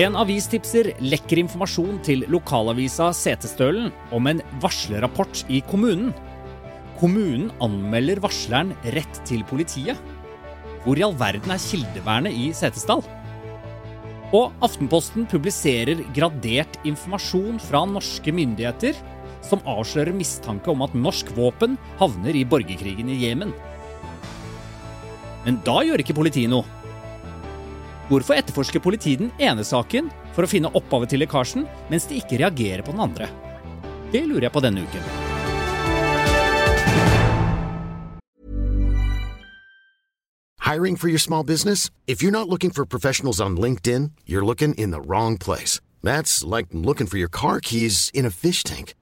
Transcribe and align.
En 0.00 0.14
avistipser 0.16 0.94
lekker 1.02 1.42
informasjon 1.42 1.98
til 2.06 2.22
lokalavisa 2.32 3.10
Setesdølen 3.12 3.90
om 4.16 4.30
en 4.30 4.38
varslerrapport 4.62 5.42
i 5.52 5.58
kommunen. 5.68 6.14
Kommunen 6.96 7.50
anmelder 7.60 8.22
varsleren 8.24 8.70
rett 8.94 9.20
til 9.28 9.42
politiet. 9.50 10.00
Hvor 10.86 10.96
i 10.96 11.04
all 11.04 11.18
verden 11.20 11.52
er 11.52 11.60
kildevernet 11.60 12.32
i 12.32 12.48
Setesdal? 12.56 13.04
Og 14.32 14.56
Aftenposten 14.64 15.28
publiserer 15.28 16.00
gradert 16.16 16.80
informasjon 16.88 17.60
fra 17.60 17.84
norske 17.84 18.32
myndigheter 18.32 18.96
som 19.44 19.60
avslører 19.68 20.16
mistanke 20.16 20.72
om 20.72 20.86
at 20.86 20.96
norsk 20.96 21.34
våpen 21.36 21.76
havner 22.00 22.40
i 22.40 22.46
borgerkrigen 22.48 23.12
i 23.12 23.20
Jemen. 23.26 23.52
Men 25.44 25.60
da 25.66 25.82
gjør 25.84 26.00
ikke 26.00 26.16
politiet 26.16 26.52
noe. 26.52 26.79
Hvorfor 28.10 28.34
etterforsker 28.34 28.82
politiet 28.82 29.20
den 29.22 29.30
ene 29.38 29.62
saken 29.62 30.08
for 30.34 30.42
å 30.42 30.50
finne 30.50 30.70
opphavet 30.74 31.12
til 31.12 31.20
lekkasjen, 31.22 31.62
mens 31.92 32.08
de 32.10 32.16
ikke 32.18 32.40
reagerer 32.40 32.82
på 32.82 32.90
den 32.90 33.04
andre? 33.04 33.28
Det 34.10 34.24
lurer 34.26 34.48
jeg 34.48 34.54
på 34.56 34.62
denne 34.64 34.82
uken. 34.82 35.04
Hiring 40.66 40.96
for 40.96 41.08
your 41.08 41.18
small 41.18 41.44
business? 41.44 41.90
If 42.08 42.20
you're 42.20 42.32
not 42.32 42.48
looking 42.48 42.70
for 42.70 42.84
professionals 42.84 43.40
on 43.40 43.56
LinkedIn, 43.56 44.10
you're 44.26 44.44
looking 44.44 44.74
in 44.74 44.90
the 44.90 45.00
wrong 45.00 45.38
place. 45.38 45.80
That's 46.02 46.42
like 46.42 46.66
looking 46.72 47.06
for 47.06 47.18
your 47.18 47.30
car 47.30 47.60
keys 47.60 48.10
in 48.12 48.26
a 48.26 48.30
fish 48.30 48.64
tank. 48.64 48.94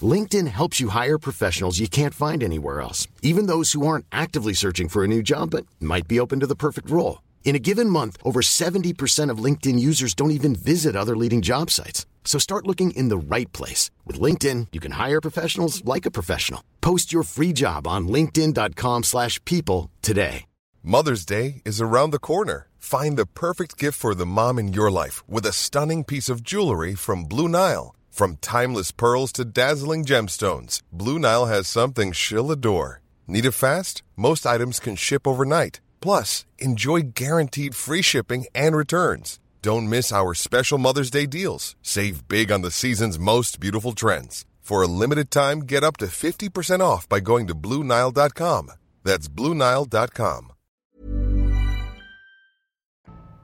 LinkedIn 0.00 0.46
helps 0.48 0.80
you 0.80 0.88
hire 0.88 1.18
professionals 1.18 1.78
you 1.78 1.88
can't 1.88 2.14
find 2.14 2.42
anywhere 2.42 2.80
else, 2.80 3.08
even 3.22 3.46
those 3.46 3.72
who 3.72 3.86
aren't 3.86 4.06
actively 4.10 4.54
searching 4.54 4.88
for 4.88 5.04
a 5.04 5.08
new 5.08 5.22
job 5.22 5.50
but 5.50 5.66
might 5.80 6.08
be 6.08 6.18
open 6.18 6.40
to 6.40 6.46
the 6.46 6.56
perfect 6.56 6.88
role. 6.90 7.18
In 7.46 7.54
a 7.54 7.60
given 7.60 7.88
month, 7.88 8.16
over 8.24 8.42
70% 8.42 9.30
of 9.30 9.38
LinkedIn 9.38 9.78
users 9.78 10.14
don't 10.14 10.32
even 10.32 10.56
visit 10.56 10.96
other 10.96 11.16
leading 11.16 11.42
job 11.42 11.70
sites. 11.70 12.04
So 12.24 12.40
start 12.40 12.66
looking 12.66 12.90
in 12.90 13.08
the 13.08 13.16
right 13.16 13.50
place. 13.52 13.88
With 14.04 14.18
LinkedIn, 14.20 14.66
you 14.72 14.80
can 14.80 14.90
hire 14.90 15.20
professionals 15.20 15.84
like 15.84 16.06
a 16.06 16.10
professional. 16.10 16.62
Post 16.80 17.12
your 17.12 17.22
free 17.22 17.52
job 17.52 17.86
on 17.86 18.08
linkedin.com 18.08 19.04
slash 19.04 19.42
people 19.44 19.92
today. 20.02 20.44
Mother's 20.82 21.24
Day 21.24 21.62
is 21.64 21.80
around 21.80 22.10
the 22.10 22.18
corner. 22.18 22.66
Find 22.78 23.16
the 23.16 23.26
perfect 23.26 23.78
gift 23.78 23.98
for 23.98 24.14
the 24.16 24.26
mom 24.26 24.58
in 24.58 24.72
your 24.72 24.90
life 24.90 25.22
with 25.28 25.46
a 25.46 25.52
stunning 25.52 26.02
piece 26.02 26.28
of 26.28 26.42
jewelry 26.42 26.96
from 26.96 27.24
Blue 27.24 27.48
Nile. 27.48 27.94
From 28.10 28.38
timeless 28.38 28.90
pearls 28.90 29.30
to 29.32 29.44
dazzling 29.44 30.04
gemstones, 30.04 30.82
Blue 30.92 31.18
Nile 31.20 31.46
has 31.46 31.68
something 31.68 32.10
she'll 32.10 32.50
adore. 32.50 33.02
Need 33.28 33.44
it 33.46 33.52
fast? 33.52 34.02
Most 34.16 34.46
items 34.46 34.80
can 34.80 34.96
ship 34.96 35.28
overnight. 35.28 35.80
Plus, 36.00 36.46
enjoy 36.58 37.12
guaranteed 37.14 37.74
free 37.74 38.02
shipping 38.02 38.46
and 38.54 38.76
returns. 38.76 39.38
Don't 39.62 39.88
miss 39.88 40.12
our 40.12 40.34
special 40.34 40.78
Mother's 40.78 41.10
Day 41.10 41.26
deals. 41.26 41.76
Save 41.82 42.28
big 42.28 42.52
on 42.52 42.62
the 42.62 42.70
season's 42.70 43.18
most 43.18 43.60
beautiful 43.60 43.92
trends. 43.92 44.44
For 44.60 44.82
a 44.82 44.88
limited 44.88 45.30
time, 45.30 45.60
get 45.60 45.84
up 45.84 45.96
to 45.98 46.06
50% 46.06 46.80
off 46.80 47.08
by 47.08 47.20
going 47.20 47.46
to 47.46 47.54
BlueNile.com. 47.54 48.70
That's 49.04 49.28
BlueNile.com. 49.28 50.52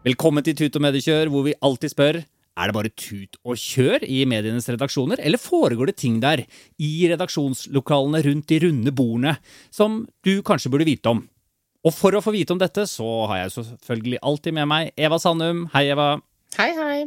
Velkommen 0.02 0.42
til 0.42 0.56
Tut 0.58 0.76
og 0.76 0.82
mediekjør, 0.82 1.28
hvor 1.30 1.44
vi 1.46 1.54
alltid 1.62 1.92
spør 1.92 2.16
er 2.52 2.68
det 2.68 2.76
bare 2.76 2.92
tut 2.92 3.38
og 3.48 3.56
kjør 3.56 4.04
i 4.04 4.22
medienes 4.28 4.68
redaksjoner, 4.68 5.20
eller 5.24 5.40
foregår 5.40 5.88
det 5.88 5.96
ting 6.02 6.18
der, 6.20 6.44
i 6.78 7.08
redaksjonslokalene 7.08 8.22
rundt 8.26 8.48
de 8.50 8.58
runde 8.66 8.92
bordene, 8.92 9.36
som 9.72 10.02
du 10.24 10.42
kanskje 10.44 10.72
burde 10.72 10.88
vite 10.88 11.08
om? 11.08 11.24
Og 11.82 11.90
for 11.94 12.14
å 12.14 12.22
få 12.22 12.30
vite 12.34 12.54
om 12.54 12.60
dette, 12.60 12.84
så 12.86 13.06
har 13.30 13.42
jeg 13.42 13.56
selvfølgelig 13.56 14.20
alltid 14.22 14.54
med 14.54 14.68
meg 14.70 14.92
Eva 14.94 15.18
Sandum. 15.18 15.64
Hei, 15.74 15.88
Eva. 15.90 16.14
Hei, 16.54 16.70
hei. 16.78 16.98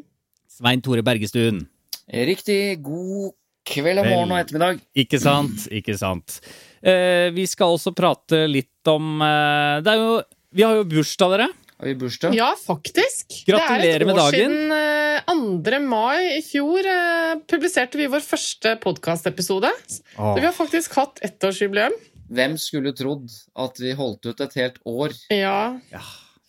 Svein 0.52 0.84
Tore 0.84 1.04
Bergestuen. 1.06 1.64
Riktig. 2.12 2.82
God 2.84 3.32
kveld 3.66 4.02
og 4.04 4.10
morgen 4.12 4.34
og 4.36 4.42
ettermiddag. 4.42 4.82
Ikke 5.00 5.20
sant, 5.22 5.64
ikke 5.74 5.96
sant. 5.98 6.42
Eh, 6.84 7.32
vi 7.34 7.48
skal 7.50 7.78
også 7.78 7.96
prate 7.96 8.44
litt 8.52 8.92
om 8.92 9.24
eh, 9.26 9.80
Det 9.82 9.90
er 9.96 10.02
jo 10.04 10.12
Vi 10.54 10.62
har 10.68 10.76
jo 10.78 10.84
bursdag, 10.92 11.32
dere. 11.34 11.48
Har 11.76 11.90
vi 11.90 11.96
bursdag? 12.00 12.36
Ja, 12.38 12.52
faktisk. 12.60 13.40
Gratulerer 13.48 14.04
det 14.04 14.08
med 14.08 14.16
er 14.16 14.20
et 14.20 14.26
år 14.28 14.36
dagen. 14.36 14.54
siden 15.32 15.72
eh, 15.72 15.80
2. 15.80 15.80
mai 15.88 16.36
i 16.36 16.44
fjor 16.46 16.88
eh, 16.92 17.32
publiserte 17.48 18.00
vi 18.00 18.12
vår 18.12 18.24
første 18.28 18.76
podkastepisode. 18.84 19.72
Åh. 19.72 20.36
Vi 20.38 20.46
har 20.46 20.54
faktisk 20.56 21.00
hatt 21.00 21.24
ettårsjubileum. 21.26 21.96
Hvem 22.32 22.56
skulle 22.62 22.94
trodd 22.98 23.28
at 23.56 23.82
vi 23.82 23.92
holdt 23.98 24.26
ut 24.26 24.46
et 24.46 24.56
helt 24.62 24.80
år? 24.86 25.14
Ja. 25.34 25.76
Ja, 25.92 26.02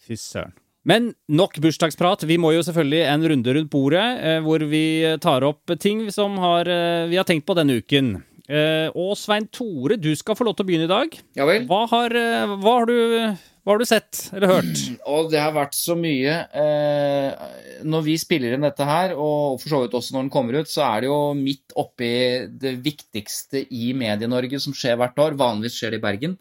fy 0.06 0.16
søren. 0.20 0.54
Men 0.87 1.10
nok 1.26 1.59
bursdagsprat. 1.59 2.22
Vi 2.31 2.37
må 2.38 2.53
jo 2.54 2.62
selvfølgelig 2.62 3.03
en 3.10 3.26
runde 3.32 3.54
rundt 3.56 3.70
bordet, 3.72 4.04
eh, 4.22 4.38
hvor 4.44 4.62
vi 4.70 5.03
tar 5.19 5.42
opp 5.42 5.75
ting 5.82 6.06
som 6.14 6.38
har, 6.38 6.69
eh, 6.70 7.09
vi 7.10 7.19
har 7.19 7.26
tenkt 7.26 7.47
på 7.47 7.56
denne 7.59 7.82
uken. 7.82 8.22
Eh, 8.47 8.87
og 8.94 9.16
Svein 9.19 9.48
Tore, 9.50 9.97
du 9.98 10.12
skal 10.14 10.37
få 10.38 10.47
lov 10.47 10.54
til 10.54 10.66
å 10.66 10.69
begynne 10.69 10.87
i 10.87 10.92
dag. 10.92 11.16
Ja 11.34 11.47
vel? 11.48 11.66
Hva 11.66 11.82
har, 11.91 12.14
eh, 12.14 12.54
hva 12.62 12.75
har, 12.78 12.87
du, 12.87 13.37
hva 13.66 13.75
har 13.75 13.82
du 13.82 13.88
sett 13.88 14.28
eller 14.31 14.53
hørt? 14.53 14.81
Og 15.10 15.32
det 15.32 15.41
har 15.43 15.50
vært 15.56 15.75
så 15.75 15.97
mye 15.99 16.34
eh, 16.54 17.47
Når 17.82 18.04
vi 18.06 18.15
spiller 18.22 18.54
inn 18.54 18.62
dette 18.62 18.87
her, 18.87 19.16
og 19.19 19.59
for 19.59 19.72
så 19.72 19.81
vidt 19.82 19.97
også 19.99 20.15
når 20.15 20.22
den 20.22 20.31
kommer 20.37 20.59
ut, 20.60 20.71
så 20.71 20.84
er 20.87 21.03
det 21.03 21.10
jo 21.10 21.19
midt 21.34 21.75
oppi 21.75 22.10
det 22.62 22.76
viktigste 22.84 23.65
i 23.75 23.91
Medie-Norge 23.99 24.60
som 24.62 24.76
skjer 24.76 24.94
hvert 25.00 25.19
år. 25.19 25.34
Vanligvis 25.41 25.81
skjer 25.81 25.97
det 25.97 25.99
i 25.99 26.05
Bergen. 26.05 26.38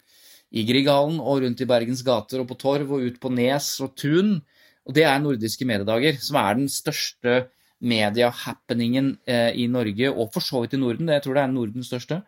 I 0.54 0.68
Grieghallen 0.70 1.18
og 1.18 1.42
rundt 1.42 1.66
i 1.66 1.70
Bergens 1.74 2.06
gater 2.06 2.44
og 2.44 2.52
på 2.52 2.60
torv 2.62 2.94
og 2.94 3.10
ut 3.10 3.18
på 3.22 3.34
Nes 3.34 3.72
og 3.82 3.98
Tun. 3.98 4.38
Og 4.86 4.94
det 4.94 5.10
er 5.10 5.18
nordiske 5.18 5.66
mediedager, 5.66 6.22
som 6.22 6.38
er 6.44 6.62
den 6.62 6.70
største 6.70 7.48
media-happeningen 7.82 9.16
eh, 9.26 9.50
i 9.58 9.66
Norge, 9.66 10.14
og 10.14 10.30
for 10.34 10.46
så 10.46 10.62
vidt 10.62 10.78
i 10.78 10.84
Norden. 10.86 11.10
Jeg 11.10 11.26
tror 11.26 11.40
det 11.40 11.48
er 11.48 11.58
Nordens 11.58 11.90
største. 11.90 12.22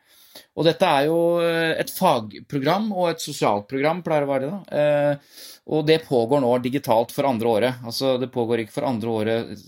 Og 0.57 0.65
dette 0.67 0.89
er 0.89 1.07
jo 1.09 1.19
eh, 1.43 1.75
et 1.81 1.91
fagprogram 1.93 2.89
og 2.95 3.11
et 3.11 3.23
sosialt 3.23 3.67
program, 3.69 4.03
pleier 4.05 4.25
det 4.25 4.29
å 4.29 4.33
være 4.33 4.51
da. 4.51 4.81
Eh, 4.81 5.45
og 5.67 5.87
det 5.87 6.03
pågår 6.07 6.39
nå 6.39 6.51
digitalt 6.63 7.11
for 7.11 7.27
andre 7.27 7.49
året. 7.51 7.81
Altså, 7.87 8.15
det 8.21 8.31
pågår 8.31 8.63
ikke 8.63 8.77
for 8.77 8.87
andre 8.87 9.15
året 9.19 9.65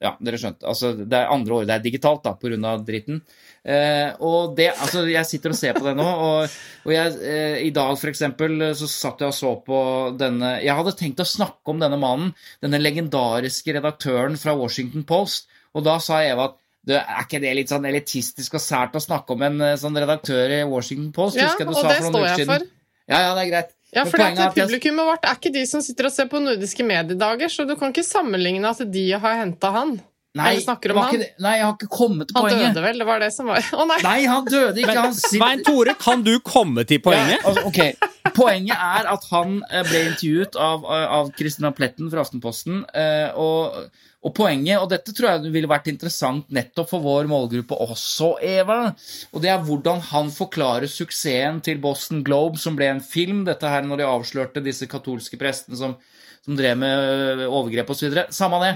Ja, 0.00 0.14
dere 0.20 0.40
skjønte. 0.40 0.66
Altså, 0.68 0.92
det 1.00 1.16
er 1.16 1.32
andre 1.32 1.56
året 1.56 1.70
det 1.70 1.76
er 1.78 1.84
digitalt, 1.84 2.22
da, 2.24 2.34
pga. 2.36 2.74
dritten. 2.84 3.22
Eh, 3.64 4.12
og 4.20 4.54
det 4.56 4.70
Altså, 4.74 5.06
jeg 5.08 5.28
sitter 5.28 5.54
og 5.54 5.58
ser 5.58 5.76
på 5.76 5.84
det 5.84 5.94
nå, 5.96 6.04
og, 6.04 6.58
og 6.84 6.92
jeg 6.94 7.16
eh, 7.24 7.56
I 7.66 7.72
dag, 7.76 7.96
for 8.00 8.12
eksempel, 8.12 8.70
så 8.76 8.88
satt 8.88 9.24
jeg 9.24 9.32
og 9.32 9.36
så 9.36 9.54
på 9.64 9.80
denne 10.20 10.58
Jeg 10.60 10.76
hadde 10.76 10.96
tenkt 10.96 11.24
å 11.24 11.28
snakke 11.28 11.72
om 11.72 11.80
denne 11.80 12.00
mannen, 12.00 12.34
denne 12.64 12.80
legendariske 12.80 13.76
redaktøren 13.76 14.36
fra 14.40 14.56
Washington 14.56 15.08
Post, 15.08 15.48
og 15.72 15.86
da 15.86 15.96
sa 16.02 16.20
Eva 16.26 16.50
at 16.50 16.59
du, 16.86 16.94
er 16.96 17.24
ikke 17.26 17.40
det 17.42 17.50
litt 17.58 17.68
sånn 17.72 17.84
elitistisk 17.84 18.54
og 18.56 18.62
sært 18.64 18.94
å 18.96 19.02
snakke 19.04 19.34
om 19.36 19.42
en 19.42 19.60
eh, 19.60 19.76
sånn 19.80 19.96
redaktør 20.00 20.54
i 20.56 20.62
Washington 20.64 21.10
Post? 21.12 21.36
Ja, 21.36 21.50
Husker 21.50 21.66
jeg 21.66 21.68
du 21.68 21.76
og 21.76 21.82
sa 21.82 21.88
det 21.90 21.98
for 22.00 22.14
noen 22.14 22.28
står 22.30 22.38
jeg 22.38 22.48
for. 22.48 22.68
Ja, 23.10 23.18
ja, 23.26 23.34
det 23.36 23.42
er 23.42 23.50
greit. 23.50 23.74
Ja, 23.90 24.04
for 24.06 24.22
det 24.22 24.28
at 24.38 24.54
Publikummet 24.54 25.08
vårt 25.08 25.24
er 25.26 25.34
ikke 25.36 25.50
de 25.52 25.64
som 25.66 25.82
sitter 25.82 26.06
og 26.06 26.12
ser 26.14 26.28
på 26.30 26.38
nordiske 26.40 26.84
mediedager, 26.86 27.50
så 27.50 27.66
du 27.66 27.74
kan 27.76 27.90
ikke 27.92 28.06
sammenligne 28.06 28.70
at 28.70 28.84
de 28.94 29.04
har 29.12 29.40
henta 29.42 29.72
han. 29.74 29.96
Nei, 30.38 30.52
det 30.62 30.66
han. 30.70 30.76
ikke 30.78 31.18
det- 31.18 31.32
Nei, 31.42 31.56
jeg 31.58 31.64
har 31.66 31.72
ikke 31.74 31.88
kommet 31.90 32.28
til 32.30 32.36
Han 32.38 32.44
poenget. 32.46 32.74
døde 32.74 32.82
vel, 32.84 32.98
det 33.02 33.06
var 33.08 33.18
det 33.18 33.32
som 33.34 33.46
var 33.50 33.58
Å 33.82 33.86
nei! 33.90 33.96
Nei, 34.04 34.18
han 34.30 34.44
døde 34.46 34.78
ikke. 34.78 34.94
Han 34.94 35.12
sitter- 35.14 35.38
Svein 35.40 35.64
Tore, 35.66 35.94
kan 35.98 36.22
du 36.22 36.38
komme 36.38 36.84
til 36.86 37.00
poenget? 37.02 37.40
Ja, 37.42 37.50
altså, 37.50 37.66
ok. 37.66 38.09
Poenget 38.36 38.76
er 38.76 39.08
at 39.10 39.26
han 39.30 39.58
eh, 39.70 39.82
ble 39.88 40.04
intervjuet 40.10 40.56
av, 40.60 40.86
av 40.86 41.32
Christina 41.38 41.72
Pletten 41.76 42.10
fra 42.12 42.24
Aftenposten. 42.24 42.84
eh, 42.94 43.30
Og, 43.38 43.90
og 44.20 44.34
poenget, 44.36 44.76
og 44.82 44.90
dette 44.92 45.14
tror 45.16 45.30
jeg 45.30 45.52
ville 45.54 45.70
vært 45.70 45.88
interessant 45.88 46.50
nettopp 46.52 46.90
for 46.90 47.00
vår 47.04 47.28
målgruppe 47.30 47.78
også, 47.86 48.34
Eva, 48.44 48.90
og 49.32 49.40
det 49.40 49.48
er 49.48 49.62
hvordan 49.64 50.02
han 50.10 50.28
forklarer 50.34 50.90
suksessen 50.92 51.62
til 51.64 51.80
Boston 51.80 52.20
Globe, 52.26 52.60
som 52.60 52.76
ble 52.76 52.90
en 52.92 53.00
film, 53.00 53.46
dette 53.48 53.70
her 53.70 53.86
når 53.86 54.02
de 54.02 54.10
avslørte 54.10 54.64
disse 54.64 54.90
katolske 54.90 55.40
prestene 55.40 55.78
som 55.80 55.96
som 56.40 56.56
drev 56.56 56.78
med 56.80 57.42
overgrep 57.44 57.90
osv. 57.92 58.14
Samme 58.32 58.60
det. 58.62 58.70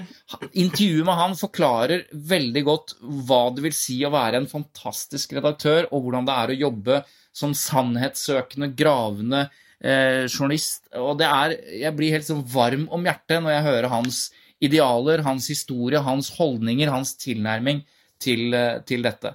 Intervjuet 0.60 1.06
med 1.08 1.16
han 1.16 1.36
forklarer 1.38 2.02
veldig 2.12 2.62
godt 2.66 2.92
hva 3.00 3.38
det 3.56 3.64
vil 3.64 3.76
si 3.76 3.96
å 4.04 4.12
være 4.12 4.42
en 4.42 4.48
fantastisk 4.50 5.32
redaktør, 5.32 5.88
og 5.88 6.04
hvordan 6.04 6.28
det 6.28 6.34
er 6.36 6.52
å 6.52 6.58
jobbe 6.66 6.98
som 7.34 7.54
sannhetssøkende, 7.58 8.70
gravende 8.78 9.44
eh, 9.82 10.24
journalist. 10.30 10.86
Og 10.96 11.18
det 11.20 11.28
er 11.28 11.56
Jeg 11.82 11.96
blir 11.98 12.14
helt 12.14 12.28
sånn 12.28 12.44
varm 12.46 12.86
om 12.94 13.06
hjertet 13.06 13.42
når 13.42 13.56
jeg 13.56 13.68
hører 13.68 13.92
hans 13.92 14.24
idealer, 14.64 15.24
hans 15.26 15.48
historie, 15.50 16.00
hans 16.00 16.30
holdninger, 16.38 16.90
hans 16.92 17.16
tilnærming 17.20 17.82
til, 18.22 18.54
eh, 18.54 18.78
til 18.86 19.04
dette. 19.04 19.34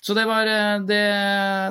Så 0.00 0.16
det 0.16 0.24
var 0.28 0.48
eh, 0.48 0.76
det, 0.88 1.02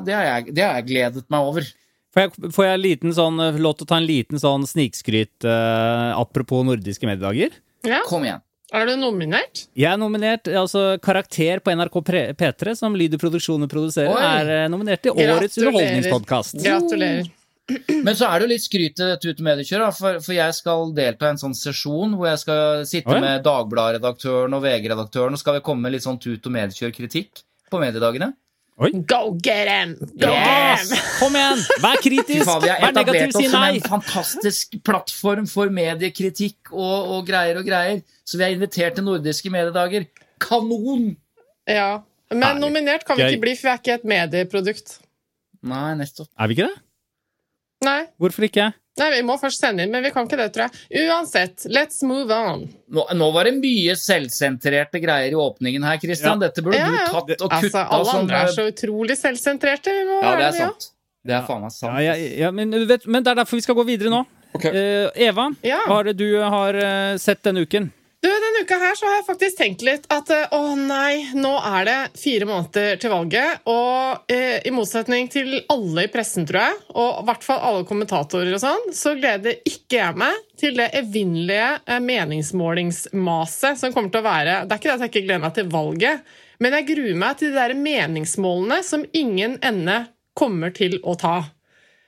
det, 0.05 0.15
har 0.15 0.27
jeg, 0.27 0.57
jeg 0.59 0.89
gledet 0.89 1.25
meg 1.31 1.47
over. 1.53 1.71
Får 2.13 2.25
jeg, 2.25 2.51
får 2.55 2.65
jeg 2.65 2.81
liten 2.81 3.13
sånn, 3.13 3.41
lov 3.61 3.77
til 3.77 3.85
å 3.85 3.89
ta 3.89 3.97
en 4.01 4.09
liten 4.09 4.41
sånn 4.41 4.65
snikskryt 4.69 5.45
eh, 5.47 6.11
apropos 6.17 6.65
nordiske 6.65 7.09
mediedager? 7.09 7.57
Ja. 7.85 8.03
Kom 8.09 8.25
igjen. 8.27 8.43
Er 8.69 8.85
du 8.85 8.93
nominert? 9.01 9.63
Jeg 9.77 9.89
er 9.89 9.97
nominert, 9.97 10.45
altså 10.61 10.99
Karakter 11.01 11.61
på 11.65 11.73
NRK 11.73 11.95
Pre- 12.05 12.27
P3, 12.37 12.75
som 12.77 12.93
Lyder 12.97 13.17
Produksjoner 13.21 13.69
produserer, 13.71 14.11
Oi. 14.13 14.27
er 14.43 14.51
eh, 14.53 14.67
nominert 14.69 15.01
til 15.01 15.17
Årets 15.17 15.57
underholdningspodkast. 15.57 16.59
Gratulerer. 16.61 17.31
Men 18.05 18.15
så 18.17 18.25
er 18.29 18.39
det 18.41 18.45
jo 18.47 18.51
litt 18.53 18.65
skryt 18.65 18.95
til 18.97 19.09
dette 19.11 19.29
ute 19.33 19.45
mediekjøret, 19.45 19.97
for, 19.97 20.19
for 20.25 20.33
jeg 20.37 20.55
skal 20.57 20.93
delta 20.97 21.27
i 21.29 21.33
en 21.35 21.41
sånn 21.41 21.57
sesjon 21.57 22.13
hvor 22.17 22.29
jeg 22.31 22.41
skal 22.43 22.85
sitte 22.89 23.13
Oi. 23.13 23.21
med 23.25 23.43
Dagbladet-redaktøren 23.45 24.57
og 24.57 24.63
VG-redaktøren, 24.65 25.37
og 25.37 25.41
skal 25.41 25.57
vi 25.59 25.65
komme 25.65 25.85
med 25.85 25.97
litt 25.97 26.05
sånn 26.05 26.21
tut- 26.21 26.45
og 26.49 26.55
mediekjør-kritikk 26.57 27.43
på 27.73 27.81
mediedagene. 27.81 28.31
Go 28.79 29.33
get 29.43 29.67
him! 29.67 29.95
Go 30.15 30.29
Yes! 30.31 30.87
get 30.89 30.97
him! 30.97 31.07
Kom 31.19 31.35
igjen! 31.35 31.63
Vær 31.83 31.97
kritisk! 31.99 32.45
faen, 32.47 32.61
vi 32.63 32.69
har 32.71 32.79
Vær 32.85 32.93
negativ, 32.95 33.25
etablert 33.25 33.35
si 33.35 33.43
oss 33.43 33.51
som 33.51 33.59
nei! 33.65 33.71
en 33.75 33.87
fantastisk 33.91 34.77
plattform 34.87 35.47
for 35.51 35.73
mediekritikk 35.75 36.71
og, 36.71 37.09
og 37.17 37.27
greier 37.27 37.59
og 37.59 37.67
greier. 37.67 37.99
Så 38.23 38.39
vi 38.39 38.45
er 38.47 38.55
invitert 38.55 38.95
til 38.95 39.03
nordiske 39.03 39.51
mediedager. 39.51 40.07
Kanon! 40.39 41.09
Ja. 41.67 41.89
Men 42.31 42.45
Herlig. 42.45 42.61
nominert 42.63 43.03
kan 43.07 43.17
vi 43.19 43.25
ikke 43.33 43.43
bli, 43.43 43.55
for 43.59 43.67
vi 43.67 43.73
er 43.73 43.81
ikke 43.83 43.97
et 43.99 44.07
medieprodukt. 44.15 44.95
Nei, 45.67 45.89
nettopp. 45.99 46.29
Er 46.39 46.47
vi 46.47 46.55
ikke 46.55 46.69
det? 46.69 46.79
Nei. 47.83 47.99
Hvorfor 48.21 48.47
ikke? 48.47 48.69
Nei, 48.99 49.09
vi 49.13 49.21
må 49.23 49.35
først 49.39 49.61
sende 49.63 49.85
inn, 49.85 49.91
men 49.93 50.03
vi 50.03 50.09
kan 50.11 50.25
ikke 50.27 50.37
det, 50.39 50.49
tror 50.55 50.65
jeg. 50.65 51.03
Uansett, 51.07 51.65
let's 51.71 52.01
move 52.03 52.33
on. 52.35 52.65
Nå, 52.91 53.05
nå 53.15 53.27
var 53.35 53.47
det 53.47 53.53
mye 53.59 53.93
selvsentrerte 53.95 54.99
greier 55.03 55.31
i 55.35 55.39
åpningen 55.39 55.85
her, 55.87 55.99
Christian. 56.01 56.39
Ja. 56.41 56.49
Dette 56.49 56.63
burde 56.65 56.79
Ja, 56.81 56.89
du 56.89 56.97
tatt 57.13 57.45
og 57.45 57.53
Altså, 57.59 57.83
alle 57.85 58.15
andre 58.23 58.41
er 58.47 58.55
så 58.55 58.65
utrolig 58.71 59.15
selvsentrerte. 59.19 59.93
Vi 59.93 60.07
må 60.09 60.19
Ja, 60.25 60.33
det 60.41 60.49
er 60.49 60.57
sant. 60.65 60.89
Det 61.29 61.35
er 61.35 61.45
faen 61.47 61.63
meg 61.63 61.71
sant. 61.75 61.99
Ja, 62.01 62.15
ja, 62.15 62.27
ja, 62.45 62.51
men, 62.55 62.73
vet, 62.89 63.05
men 63.07 63.23
det 63.23 63.31
er 63.33 63.39
derfor 63.43 63.59
vi 63.59 63.63
skal 63.67 63.77
gå 63.77 63.85
videre 63.87 64.11
nå. 64.11 64.23
Okay. 64.57 64.73
Uh, 64.73 65.09
Eva, 65.15 65.49
Ja. 65.63 65.83
hva 65.85 65.99
er 66.01 66.09
det 66.09 66.17
du 66.17 66.39
har 66.41 66.73
eh, 66.73 67.17
sett 67.21 67.43
denne 67.45 67.61
uken? 67.67 67.91
Du, 68.19 68.27
Denne 68.27 68.65
uka 68.65 68.75
her 68.75 68.95
så 68.99 69.07
har 69.07 69.13
jeg 69.15 69.25
faktisk 69.29 69.59
tenkt 69.61 69.83
litt 69.87 70.07
at 70.11 70.27
eh, 70.35 70.51
å 70.51 70.73
nei, 70.75 71.29
nå 71.39 71.53
er 71.55 71.85
det 71.87 71.99
fire 72.19 72.47
måneder 72.49 72.97
til 72.99 73.13
valget. 73.13 73.61
Og 73.71 74.33
eh, 74.33 74.57
i 74.67 74.73
motsetning 74.75 75.29
til 75.31 75.53
alle 75.71 76.03
i 76.03 76.09
pressen, 76.11 76.43
tror 76.49 76.65
jeg, 76.65 76.81
og 76.99 77.21
i 77.21 77.27
hvert 77.29 77.45
fall 77.47 77.63
alle 77.69 77.85
kommentatorer 77.87 78.51
og 78.57 78.59
sånn, 78.59 78.89
så 78.95 79.13
gleder 79.15 79.61
ikke 79.63 80.01
jeg 80.01 80.19
meg 80.19 80.41
til 80.59 80.75
det 80.81 80.89
evinnelige 80.99 81.69
eh, 81.85 82.01
meningsmålingsmaset 82.09 83.79
som 83.79 83.95
kommer 83.95 84.11
til 84.11 84.19
å 84.19 84.27
være 84.27 84.57
Det 84.65 84.75
er 84.75 84.81
ikke 84.81 84.89
det 84.89 84.97
at 84.97 85.05
jeg 85.05 85.13
ikke 85.13 85.25
gleder 85.29 85.45
meg 85.45 85.55
til 85.55 85.71
valget, 85.77 86.35
men 86.59 86.75
jeg 86.75 86.89
gruer 86.91 87.21
meg 87.23 87.39
til 87.39 87.53
de 87.53 87.61
der 87.61 87.75
meningsmålene 87.87 88.81
som 88.83 89.07
ingen 89.15 89.55
ende 89.63 90.01
kommer 90.35 90.75
til 90.75 90.99
å 91.07 91.15
ta. 91.19 91.37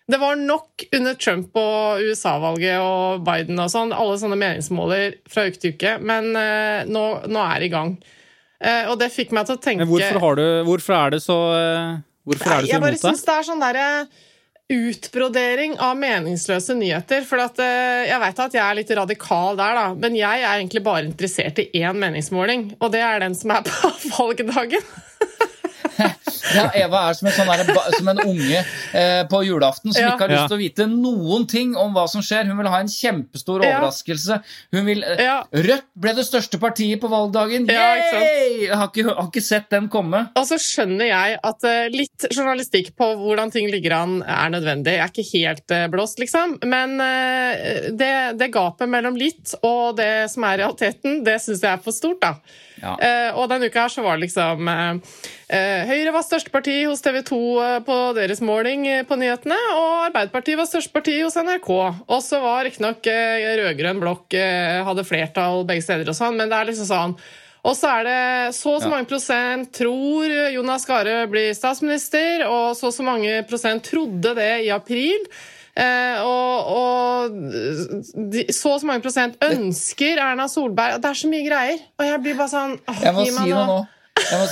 Det 0.08 0.18
var 0.18 0.36
nok 0.36 0.84
under 0.96 1.14
Trump 1.14 1.56
og 1.58 2.02
USA-valget 2.02 2.82
og 2.82 3.22
Biden 3.26 3.60
og 3.62 3.70
sånn, 3.72 3.94
alle 3.96 4.18
sånne 4.20 4.40
meningsmåler 4.40 5.20
fra 5.30 5.46
uke 5.48 5.62
til 5.62 5.76
uke, 5.76 5.98
men 6.04 6.34
uh, 6.36 6.82
nå, 6.90 7.06
nå 7.32 7.44
er 7.46 7.62
det 7.62 7.70
i 7.70 7.74
gang. 7.76 7.94
Uh, 8.62 8.92
og 8.92 8.98
det 9.02 9.12
fikk 9.14 9.32
meg 9.36 9.48
til 9.48 9.58
å 9.58 9.62
tenke 9.62 9.86
Men 9.86 9.90
hvorfor, 9.90 10.20
har 10.22 10.36
du, 10.38 10.44
hvorfor 10.68 10.98
er 10.98 11.16
det 11.16 11.22
så 11.24 11.38
uh, 11.54 12.02
Hvorfor 12.30 12.52
er 12.58 12.66
det 12.66 12.68
så 12.68 12.68
imot 12.68 12.68
deg? 12.68 12.74
jeg 12.74 12.84
bare 12.84 13.00
syns 13.02 13.24
det 13.26 13.38
er 13.38 13.48
sånn 13.48 13.64
derre 13.64 13.86
utbrodering 14.72 15.74
av 15.84 15.98
meningsløse 16.00 16.76
nyheter. 16.78 17.26
For 17.28 17.42
at, 17.44 17.58
jeg 18.08 18.20
veit 18.22 18.38
at 18.40 18.54
jeg 18.56 18.62
er 18.64 18.78
litt 18.78 18.94
radikal 18.96 19.58
der, 19.60 19.76
da, 19.76 19.88
men 20.00 20.16
jeg 20.16 20.46
er 20.46 20.54
egentlig 20.54 20.84
bare 20.86 21.04
interessert 21.10 21.60
i 21.60 21.66
én 21.82 21.98
meningsmåling, 22.00 22.70
og 22.80 22.94
det 22.94 23.02
er 23.04 23.20
den 23.20 23.36
som 23.36 23.52
er 23.58 23.66
på 23.68 23.92
valgdagen. 24.14 24.86
Ja, 26.56 26.66
Eva 26.84 27.04
er 27.10 27.18
som 27.18 27.28
en, 27.30 27.36
sånn 27.36 27.50
der, 27.52 27.92
som 27.98 28.08
en 28.12 28.22
unge 28.24 28.60
eh, 28.62 29.22
på 29.32 29.42
julaften 29.48 29.94
som 29.94 30.02
Ja. 30.02 30.14
ikke 30.14 30.28
har 30.28 30.34
lyst 30.34 30.48
til 30.52 30.58
å 30.58 30.62
vite 30.62 30.88
noen 30.92 31.48
ting 31.50 31.76
om 31.80 31.94
hva 31.96 32.08
som 32.12 32.22
skjer. 32.26 32.48
Hun 32.50 32.58
vil 32.60 32.70
ha 32.72 32.80
en 32.84 32.92
kjempestor 32.92 33.64
Ja. 33.64 33.78
overraskelse. 33.80 34.42
Hun 34.74 34.86
vil, 34.86 35.04
eh, 35.04 35.24
Ja. 35.24 35.44
Rødt 35.54 35.88
ble 35.96 36.14
det 36.18 36.26
største 36.26 36.60
partiet 36.60 37.00
på 37.02 37.10
valgdagen. 37.12 37.68
Ja, 37.70 37.96
ikke 37.96 38.12
sant? 38.12 38.26
Yay! 38.26 38.68
Jeg 38.68 38.76
har 38.78 38.88
ikke, 38.90 39.16
har 39.16 39.28
ikke 39.30 39.44
sett 39.44 39.70
den 39.70 39.88
komme. 39.90 40.30
Og 40.36 40.46
så 40.48 40.58
skjønner 40.62 41.08
jeg 41.08 41.40
at 41.44 41.64
uh, 41.64 41.88
litt 41.94 42.28
journalistikk 42.32 42.96
på 42.98 43.12
hvordan 43.18 43.52
ting 43.52 43.70
ligger 43.72 43.94
an, 44.02 44.22
er 44.24 44.50
nødvendig. 44.50 44.98
Jeg 44.98 45.06
er 45.06 45.14
ikke 45.14 45.30
helt 45.38 45.72
uh, 45.72 45.88
blåst, 45.94 46.20
liksom. 46.20 46.58
Men 46.64 47.00
uh, 47.00 47.92
det, 47.96 48.38
det 48.40 48.52
gapet 48.54 48.90
mellom 48.90 49.16
litt 49.16 49.54
og 49.64 49.98
det 49.98 50.30
som 50.32 50.44
er 50.48 50.62
realiteten, 50.64 51.24
det 51.24 51.40
syns 51.42 51.62
jeg 51.62 51.72
er 51.74 51.82
for 51.84 51.96
stort, 51.96 52.22
da. 52.22 52.36
Ja. 52.82 52.96
Eh, 52.98 53.38
og 53.38 53.50
denne 53.52 53.70
uka 53.70 53.86
her 53.86 53.94
så 53.94 54.04
var 54.06 54.18
det 54.18 54.26
liksom 54.26 54.70
eh, 54.72 55.18
eh, 55.54 55.90
Høyre 55.90 56.14
var 56.16 56.26
største 56.26 56.54
parti 56.54 56.80
hos 56.90 57.04
TV 57.06 57.20
2 57.28 57.42
eh, 57.66 57.76
på 57.86 57.98
deres 58.18 58.42
måling 58.46 58.88
eh, 58.90 59.04
på 59.08 59.18
nyhetene, 59.22 59.58
og 59.76 60.08
Arbeiderpartiet 60.08 60.58
var 60.58 60.70
største 60.70 60.94
parti 60.96 61.20
hos 61.22 61.38
NRK. 61.38 61.70
Og 62.10 62.18
så 62.26 62.42
var 62.42 62.66
riktignok 62.66 63.06
uh, 63.06 63.46
rød-grønn 63.62 64.02
blokk 64.02 64.34
eh, 64.38 64.82
hadde 64.88 65.06
flertall 65.06 65.66
begge 65.70 65.86
steder 65.86 66.10
og 66.10 66.18
sånn, 66.18 66.38
men 66.40 66.50
det 66.50 66.58
er 66.58 66.70
liksom 66.72 66.90
sånn 66.90 67.16
og 67.62 67.76
så 67.78 67.92
er 68.00 68.08
det 68.08 68.54
så 68.58 68.72
og 68.74 68.82
så 68.82 68.88
mange 68.90 69.06
prosent 69.06 69.70
tror 69.78 70.32
Jonas 70.50 70.88
Gahr 70.90 71.28
blir 71.30 71.52
statsminister, 71.54 72.48
og 72.48 72.74
så 72.74 72.88
og 72.90 72.96
så 72.96 73.06
mange 73.06 73.36
prosent 73.46 73.86
trodde 73.86 74.34
det 74.34 74.54
i 74.66 74.72
april. 74.74 75.28
Eh, 75.78 76.20
og 76.26 76.72
og 76.72 77.32
de, 78.34 78.46
så 78.52 78.74
og 78.76 78.82
så 78.82 78.90
mange 78.90 79.04
prosent 79.06 79.38
ønsker 79.46 80.20
Erna 80.20 80.48
Solberg. 80.52 81.00
Det 81.02 81.10
er 81.12 81.20
så 81.22 81.32
mye 81.32 81.48
greier. 81.48 81.82
Og 82.00 82.08
jeg 82.08 82.22
blir 82.26 82.38
bare 82.40 82.52
sånn 82.52 82.78
åh, 82.80 83.02
Jeg 83.06 83.16
må 83.16 83.26
si 83.30 83.50
noe 83.54 83.66
nå. 83.70 83.82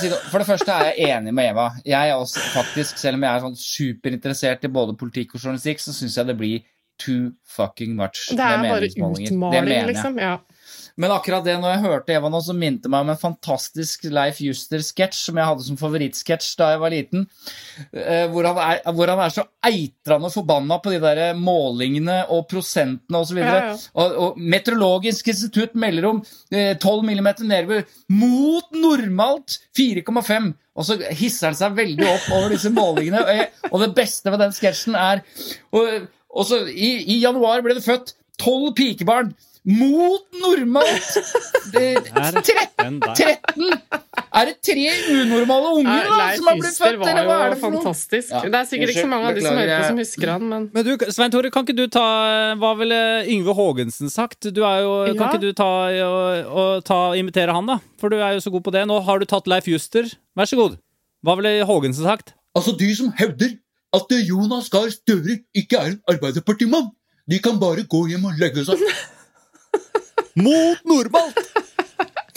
Si. 0.00 0.08
For 0.32 0.40
det 0.40 0.48
første 0.48 0.74
er 0.74 0.88
jeg 0.88 1.12
enig 1.14 1.34
med 1.36 1.52
Eva. 1.52 1.68
Jeg 1.86 2.10
er 2.10 2.16
også 2.18 2.42
faktisk, 2.54 2.98
Selv 2.98 3.18
om 3.18 3.26
jeg 3.26 3.30
er 3.30 3.44
sånn 3.44 3.58
superinteressert 3.60 4.64
i 4.66 4.72
både 4.72 4.96
politikk 4.98 5.36
og 5.36 5.44
journalistikk, 5.44 5.82
så 5.84 5.94
syns 5.94 6.16
jeg 6.18 6.30
det 6.30 6.36
blir 6.40 6.64
too 7.00 7.30
fucking 7.48 7.94
much 7.96 8.28
Det 8.28 8.40
er 8.44 8.64
bare 8.64 8.88
utmaling, 8.88 9.86
liksom. 9.88 10.18
Ja. 10.20 10.38
Men 11.00 11.14
akkurat 11.14 11.44
det, 11.46 11.54
når 11.62 11.70
jeg 11.72 11.82
hørte 11.86 12.12
Eva 12.12 12.28
nå, 12.28 12.40
så 12.44 12.52
minte 12.56 12.90
meg 12.92 13.06
om 13.06 13.10
en 13.14 13.18
fantastisk 13.20 14.04
Leif 14.12 14.40
Juster-sketsj 14.44 15.22
som 15.30 15.38
jeg 15.40 15.48
hadde 15.48 15.64
som 15.64 15.78
favorittsketsj 15.80 16.50
da 16.60 16.68
jeg 16.74 16.82
var 16.82 16.92
liten. 16.92 17.22
eh, 17.96 18.26
Hvor 18.28 18.48
han 18.50 18.60
er, 18.60 18.82
hvor 18.92 19.08
han 19.08 19.22
er 19.24 19.32
så 19.32 19.46
eitrende 19.64 20.30
forbanna 20.34 20.76
på 20.84 20.92
de 20.92 21.00
der 21.00 21.22
målingene 21.38 22.18
og 22.34 22.44
prosentene 22.50 23.22
osv. 23.24 23.40
Ja, 23.40 23.54
ja. 23.70 23.74
og, 23.94 24.16
og 24.26 24.38
Meteorologisk 24.40 25.32
institutt 25.32 25.74
melder 25.80 26.10
om 26.10 26.22
eh, 26.52 26.76
12 26.76 27.02
mm 27.08 27.30
nedbør 27.48 27.84
mot 28.12 28.68
normalt 28.76 29.58
4,5. 29.78 30.52
Og 30.80 30.86
så 30.86 30.96
hisser 31.16 31.50
han 31.50 31.58
seg 31.58 31.76
veldig 31.76 32.06
opp 32.08 32.30
over 32.36 32.52
disse 32.54 32.70
målingene. 32.72 33.20
Og, 33.24 33.36
jeg, 33.40 33.50
og 33.72 33.82
det 33.82 33.92
beste 33.96 34.32
ved 34.32 34.40
den 34.44 34.52
sketsjen 34.56 34.96
er 34.96 35.24
og, 35.76 36.08
og 36.30 36.46
så 36.46 36.60
i, 36.70 36.90
I 37.16 37.22
januar 37.24 37.64
ble 37.64 37.74
det 37.76 37.84
født 37.84 38.14
tolv 38.40 38.74
pikebarn. 38.78 39.32
Mot 39.68 40.22
normalt 40.40 41.16
det, 41.74 41.98
Er 42.16 42.32
13! 42.32 42.94
13! 43.00 43.74
Er 44.30 44.48
det 44.48 44.54
tre 44.64 44.86
unormale 45.12 45.72
unger 45.82 46.06
da, 46.06 46.14
Leif 46.16 46.38
som 46.38 46.48
har 46.48 46.60
blitt 46.62 46.78
født, 46.80 46.96
var 47.02 47.10
eller 47.12 47.26
hva 47.28 47.36
er 47.44 47.52
det 47.52 47.58
for 47.60 47.74
noe? 47.74 47.92
Ja, 47.92 48.40
Det 48.46 48.60
er 48.60 48.68
sikkert 48.70 48.92
ikke 48.94 49.04
så 49.04 49.10
mange 49.10 49.28
av 49.28 49.36
de 49.36 49.44
som 49.44 49.58
hører 49.60 49.74
på, 49.74 49.90
som 49.90 50.00
husker 50.00 50.32
han, 50.32 50.46
men 50.48 50.68
Men 50.72 50.86
du, 50.86 51.04
Svein 51.12 51.34
Tore, 51.34 51.50
kan 51.52 51.66
ikke 51.66 51.76
du 51.76 51.84
ta 51.92 52.06
Hva 52.62 52.72
ville 52.80 53.00
Yngve 53.28 53.56
Haagensen 53.58 54.08
sagt? 54.12 54.48
Du 54.48 54.62
er 54.64 54.80
jo, 54.86 54.94
Ja. 55.10 55.14
Kan 55.20 55.28
ikke 55.28 55.42
du 55.44 55.52
ta, 55.52 55.68
og, 56.08 56.56
og 56.64 56.84
ta, 56.88 57.00
imitere 57.20 57.52
han, 57.52 57.68
da? 57.68 57.78
For 58.00 58.08
du 58.08 58.16
er 58.16 58.38
jo 58.38 58.40
så 58.40 58.54
god 58.56 58.64
på 58.64 58.72
det. 58.72 58.86
Nå 58.88 58.96
har 59.04 59.20
du 59.20 59.28
tatt 59.28 59.50
Leif 59.50 59.68
Juster. 59.68 60.08
Vær 60.38 60.48
så 60.48 60.56
god. 60.56 60.80
Hva 61.26 61.36
ville 61.36 61.66
Haagensen 61.68 62.08
sagt? 62.08 62.32
Altså, 62.56 62.72
de 62.80 62.88
som 62.96 63.12
hevder 63.20 63.58
at 63.92 64.12
Jonas 64.24 64.70
Gahr 64.72 64.88
Støre 64.94 65.40
ikke 65.52 65.76
er 65.76 65.92
en 65.92 66.00
Arbeiderpartimann, 66.08 66.92
de 67.28 67.38
kan 67.44 67.60
bare 67.60 67.84
gå 67.84 68.06
hjem 68.08 68.24
og 68.30 68.38
legge 68.40 68.64
seg. 68.64 68.80
Mot 70.34 70.84
normalt! 70.84 71.38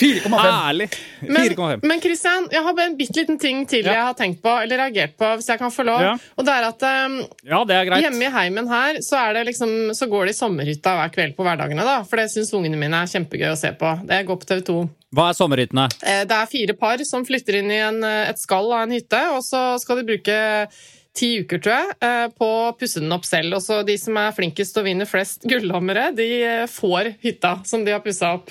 4,5. 0.04 0.34
Ærlig. 0.36 0.88
Men, 1.22 1.46
4,5. 1.54 1.84
men 1.88 2.02
Christian, 2.02 2.48
jeg 2.52 2.64
har 2.66 2.74
bare 2.76 2.90
en 2.90 2.96
bitte 3.00 3.14
liten 3.22 3.38
ting 3.40 3.62
til 3.70 3.86
Ja. 3.86 3.94
jeg 3.94 4.04
har 4.10 4.16
tenkt 4.18 4.42
på, 4.44 4.52
eller 4.64 4.82
reagert 4.82 5.14
på, 5.20 5.30
hvis 5.38 5.48
jeg 5.48 5.60
kan 5.62 5.72
få 5.72 5.86
lov. 5.88 6.02
Ja. 6.02 6.16
Og 6.36 6.44
det 6.48 6.52
er 6.56 6.66
at 6.68 6.84
um, 7.06 7.20
Ja, 7.48 7.60
det 7.70 7.76
er 7.78 7.86
greit. 7.88 8.02
Hjemme 8.04 8.26
i 8.26 8.32
heimen 8.34 8.68
her 8.68 9.00
så, 9.06 9.20
er 9.30 9.38
det 9.38 9.46
liksom, 9.52 9.94
så 9.96 10.10
går 10.12 10.26
de 10.28 10.34
i 10.34 10.40
sommerhytta 10.40 10.96
hver 10.98 11.14
kveld 11.14 11.36
på 11.38 11.46
hverdagene. 11.46 11.86
da, 11.88 12.00
For 12.10 12.20
det 12.20 12.26
syns 12.34 12.52
ungene 12.58 12.80
mine 12.82 13.04
er 13.06 13.12
kjempegøy 13.14 13.52
å 13.54 13.60
se 13.60 13.72
på. 13.80 13.94
Det 14.10 14.24
går 14.28 14.42
på 14.42 14.50
TV 14.50 14.66
2. 14.74 14.80
Hva 15.14 15.30
er 15.30 15.38
sommerhyttene? 15.38 15.86
Eh, 16.02 16.24
Det 16.26 16.40
er 16.42 16.52
fire 16.52 16.74
par 16.74 17.06
som 17.08 17.24
flytter 17.30 17.62
inn 17.62 17.72
i 17.72 17.80
en, 17.86 18.04
eh, 18.04 18.30
et 18.34 18.42
skall 18.42 18.74
av 18.74 18.82
en 18.88 18.98
hytte, 18.98 19.22
og 19.38 19.44
så 19.46 19.80
skal 19.80 20.02
de 20.02 20.10
bruke 20.10 20.68
ti 21.14 21.30
uker, 21.44 21.62
tror 21.62 21.76
jeg, 21.78 21.96
eh, 22.02 22.28
på 22.34 22.48
å 22.68 22.74
pusse 22.78 23.02
den 23.04 23.14
opp 23.14 23.26
selv. 23.28 23.54
Også 23.60 23.84
de 23.86 23.96
som 24.02 24.18
er 24.18 24.34
flinkest 24.34 24.78
og 24.82 24.88
vinner 24.88 25.10
flest 25.10 25.46
gullhammere, 25.50 26.10
de 26.18 26.30
eh, 26.44 26.66
får 26.70 27.14
hytta 27.24 27.60
som 27.70 27.86
de 27.86 27.94
har 27.94 28.02
pussa 28.06 28.34
opp 28.40 28.50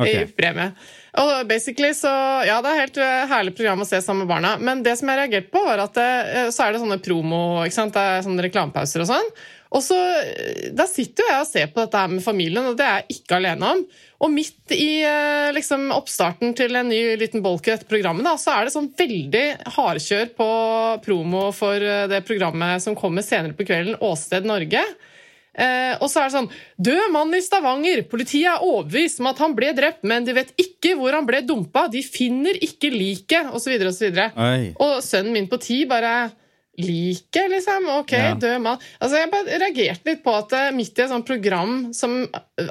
i 0.00 0.14
Ok. 0.22 0.30
premie. 0.38 0.70
Og 1.20 1.48
basically 1.50 1.90
så, 1.92 2.08
ja, 2.46 2.60
Det 2.62 2.70
er 2.70 2.80
helt 2.80 2.98
eh, 3.02 3.26
herlig 3.28 3.56
program 3.58 3.82
å 3.82 3.86
se 3.88 3.98
sammen 4.00 4.24
med 4.24 4.30
barna. 4.30 4.52
Men 4.62 4.84
det 4.86 4.96
som 5.00 5.10
jeg 5.10 5.18
reagerte 5.18 5.50
på, 5.50 5.64
var 5.66 5.82
at 5.82 5.94
det, 5.98 6.52
så 6.54 6.68
er 6.68 6.72
det 6.72 6.80
sånne 6.84 7.00
promo, 7.02 7.40
ikke 7.66 7.74
sant? 7.80 7.92
det 7.98 8.00
er 8.00 8.22
sånne 8.24 8.46
reklamepauser 8.46 9.02
og 9.02 9.10
sånn. 9.10 9.32
Og 9.70 9.82
så, 9.86 9.96
eh, 10.20 10.70
Da 10.74 10.86
sitter 10.90 11.24
jo 11.24 11.30
jeg 11.30 11.40
og 11.44 11.50
ser 11.50 11.66
på 11.70 11.82
dette 11.84 11.98
her 11.98 12.08
med 12.08 12.24
familien, 12.24 12.66
og 12.66 12.76
det 12.76 12.86
er 12.86 13.04
jeg 13.04 13.20
ikke 13.20 13.38
alene 13.38 13.74
om. 13.74 13.84
Og 14.20 14.32
midt 14.34 14.74
i 14.74 15.02
eh, 15.06 15.52
liksom, 15.56 15.90
oppstarten 15.94 16.54
til 16.58 16.74
en 16.76 16.90
ny 16.90 17.16
liten 17.20 17.42
bolk 17.42 17.68
i 17.68 17.74
dette 17.74 17.88
programmet, 17.88 18.26
da, 18.26 18.34
så 18.36 18.56
er 18.56 18.66
det 18.66 18.74
sånn 18.74 18.90
veldig 18.98 19.46
hardkjør 19.76 20.34
på 20.36 20.50
promo 21.06 21.46
for 21.56 21.76
eh, 21.76 22.08
det 22.10 22.24
programmet 22.26 22.82
som 22.82 22.98
kommer 22.98 23.24
senere 23.26 23.56
på 23.56 23.68
kvelden, 23.68 23.96
Åsted 24.02 24.48
Norge. 24.48 24.82
Eh, 25.50 25.94
og 25.98 26.06
så 26.06 26.22
er 26.22 26.28
det 26.28 26.36
sånn 26.36 26.50
Død 26.78 27.08
mann 27.10 27.34
i 27.34 27.40
Stavanger! 27.42 28.04
Politiet 28.10 28.52
er 28.52 28.62
overbevist 28.62 29.18
om 29.20 29.30
at 29.32 29.40
han 29.42 29.56
ble 29.56 29.72
drept, 29.76 30.04
men 30.06 30.26
de 30.26 30.34
vet 30.36 30.52
ikke 30.60 30.94
hvor 30.98 31.16
han 31.16 31.26
ble 31.28 31.42
dumpa. 31.46 31.88
De 31.90 32.02
finner 32.06 32.58
ikke 32.62 32.92
liket, 32.94 33.50
osv., 33.54 33.74
osv. 33.90 34.20
Oi. 34.30 34.70
Og 34.78 35.00
sønnen 35.04 35.34
min 35.34 35.50
på 35.50 35.58
ti 35.62 35.82
bare 35.90 36.30
liket, 36.84 37.50
liksom. 37.52 37.86
Ok, 37.98 38.12
Ja. 38.12 38.34
død 38.34 38.60
mann. 38.64 38.78
Altså, 39.00 39.16
jeg 39.20 39.30
bare 39.32 39.58
reagerte 39.62 40.10
litt 40.10 40.24
på 40.24 40.34
at 40.38 40.52
eh, 40.52 40.70
midt 40.76 40.98
i 40.98 41.02
et 41.04 41.10
sånt 41.12 41.26
program 41.26 41.92
som 41.94 42.26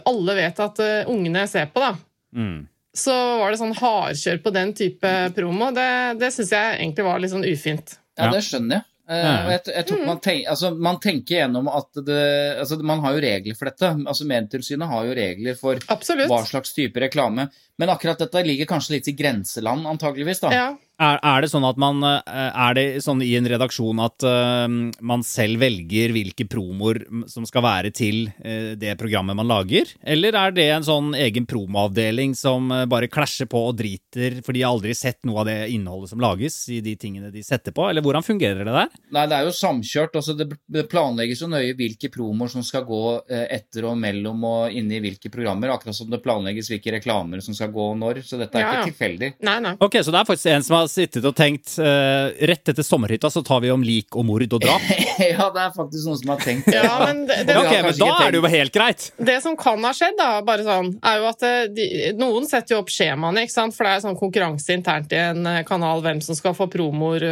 alle 0.06 0.36
vet 0.36 0.60
at 0.60 0.80
uh, 0.80 1.10
ungene 1.12 1.48
ser 1.48 1.68
på, 1.74 1.80
da, 1.80 1.96
Mm. 2.36 2.68
så 2.94 3.13
var 3.39 3.50
det 3.51 3.60
sånn 3.60 3.74
hardkjør 3.80 4.44
på 4.44 4.51
den 4.54 4.74
type 4.74 5.34
promo. 5.36 5.72
Det, 5.74 6.20
det 6.20 6.30
syns 6.36 6.51
jeg 6.54 6.78
egentlig 6.80 7.06
var 7.06 7.20
litt 7.20 7.32
sånn 7.32 7.46
ufint. 7.48 7.98
Ja, 8.18 8.25
Ja. 8.25 8.32
det 8.32 8.44
skjønner 8.46 8.75
jeg. 8.82 8.86
Uh, 9.10 9.50
jeg, 9.50 9.62
jeg 9.74 9.86
tror 9.89 10.06
man, 10.06 10.20
tenk, 10.22 10.44
altså, 10.46 10.70
man 10.78 11.00
tenker 11.01 11.39
gjennom 11.39 11.66
at 11.74 11.88
det 12.06 12.60
altså, 12.62 12.78
Man 12.86 13.00
har 13.01 13.16
jo 13.16 13.22
regler 13.24 13.56
for 13.58 13.66
dette. 13.66 13.88
altså 14.06 14.28
Medietilsynet 14.30 14.88
har 14.88 15.08
jo 15.08 15.16
regler 15.18 15.56
for 15.58 15.80
Absolutt. 15.89 16.30
hva 16.30 16.44
slags 16.46 16.75
type 16.75 16.94
reklame. 17.01 17.48
Men 17.80 17.94
akkurat 17.94 18.20
dette 18.20 18.44
ligger 18.44 18.68
kanskje 18.68 18.98
litt 18.98 19.08
i 19.08 19.16
grenseland, 19.16 19.88
antageligvis. 19.88 20.44
da. 20.44 20.54
Ja. 20.54 20.70
Er, 21.00 21.20
er 21.24 21.44
det 21.44 21.48
sånn 21.48 21.64
at 21.64 21.78
man 21.80 22.04
eh, 22.04 22.50
Er 22.50 22.76
det 22.76 22.84
sånn 23.06 23.22
i 23.24 23.32
en 23.40 23.48
redaksjon 23.48 24.02
at 24.04 24.26
uh, 24.28 24.68
man 25.00 25.24
selv 25.24 25.62
velger 25.64 26.12
hvilke 26.12 26.44
promoer 26.50 27.00
som 27.32 27.46
skal 27.48 27.64
være 27.64 27.92
til 27.96 28.28
uh, 28.44 28.76
det 28.80 28.98
programmet 29.00 29.38
man 29.40 29.48
lager? 29.48 29.88
Eller 30.04 30.36
er 30.36 30.56
det 30.56 30.66
en 30.74 30.86
sånn 30.86 31.14
egen 31.16 31.48
promoavdeling 31.50 32.36
som 32.36 32.68
uh, 32.74 32.84
bare 32.90 33.08
klasjer 33.12 33.48
på 33.50 33.62
og 33.70 33.78
driter, 33.80 34.42
for 34.44 34.56
de 34.56 34.66
har 34.66 34.76
aldri 34.76 34.96
sett 34.98 35.24
noe 35.28 35.40
av 35.44 35.48
det 35.48 35.58
innholdet 35.72 36.12
som 36.12 36.24
lages 36.24 36.58
i 36.74 36.82
de 36.84 36.98
tingene 37.00 37.32
de 37.32 37.46
setter 37.48 37.76
på? 37.76 37.88
Eller 37.88 38.04
hvordan 38.04 38.26
fungerer 38.26 38.68
det 38.68 38.76
der? 38.76 38.92
Nei, 39.16 39.26
det 39.32 39.40
er 39.40 39.48
jo 39.48 39.56
samkjørt. 39.56 40.20
altså 40.20 40.36
Det 40.36 40.86
planlegges 40.92 41.46
jo 41.46 41.52
nøye 41.52 41.78
hvilke 41.80 42.12
promoer 42.12 42.52
som 42.52 42.66
skal 42.66 42.84
gå 42.88 43.02
etter 43.30 43.88
og 43.88 43.96
mellom 44.00 44.44
og 44.50 44.76
inne 44.76 44.98
i 44.98 45.04
hvilke 45.04 45.32
programmer. 45.32 45.72
Akkurat 45.72 45.96
som 45.96 46.12
det 46.12 46.22
planlegges 46.26 46.72
hvilke 46.74 46.98
reklamer 46.98 47.44
som 47.46 47.56
skal 47.56 47.69
gå 47.74 47.88
når. 48.00 48.22
Så 48.26 48.40
dette 48.40 48.58
er 48.60 48.64
Ja, 48.64 48.72
ja. 48.72 48.82
ikke 48.82 48.94
tilfeldig. 48.94 49.30
Nei, 49.46 49.58
nei. 49.66 49.74
Ok, 49.80 50.00
Så 50.04 50.14
det 50.14 50.20
er 50.22 50.28
faktisk 50.28 50.52
en 50.54 50.66
som 50.66 50.78
har 50.78 50.90
sittet 50.92 51.26
og 51.26 51.36
tenkt 51.38 51.76
uh, 51.82 52.30
rett 52.50 52.72
etter 52.74 52.86
sommerhytta 52.86 53.32
så 53.34 53.44
tar 53.46 53.62
vi 53.64 53.72
om 53.74 53.84
lik 53.86 54.16
og 54.18 54.26
mord 54.28 54.46
og 54.48 54.62
drap? 54.64 54.86
ja, 55.20 55.50
det 55.56 55.64
er 55.66 55.74
faktisk 55.76 56.08
noen 56.08 56.20
som 56.22 56.34
har 56.34 56.44
tenkt 56.44 56.70
Ja, 56.74 56.96
men 57.04 57.26
det, 57.30 57.42
det, 57.50 57.58
Ok, 57.60 57.74
men 57.86 57.98
da 58.00 58.10
er 58.26 58.34
det 58.34 58.42
jo 58.42 58.52
helt 58.56 58.74
greit! 58.76 59.10
Det 59.18 59.38
som 59.44 59.58
kan 59.60 59.84
ha 59.86 59.94
skjedd, 59.96 60.18
da, 60.20 60.30
bare 60.46 60.66
sånn, 60.68 60.92
er 61.06 61.20
jo 61.22 61.30
at 61.30 61.46
eh, 61.48 61.62
de, 61.76 61.88
noen 62.20 62.48
setter 62.50 62.76
jo 62.76 62.82
opp 62.84 62.94
skjemaene, 62.94 63.46
ikke 63.46 63.56
sant? 63.56 63.76
for 63.78 63.88
det 63.88 63.96
er 63.96 64.06
sånn 64.06 64.20
konkurranse 64.20 64.74
internt 64.76 65.14
i 65.16 65.22
en 65.22 65.46
eh, 65.50 65.62
kanal 65.68 66.04
hvem 66.06 66.24
som 66.26 66.38
skal 66.38 66.56
få 66.58 66.70
promoer 66.72 67.26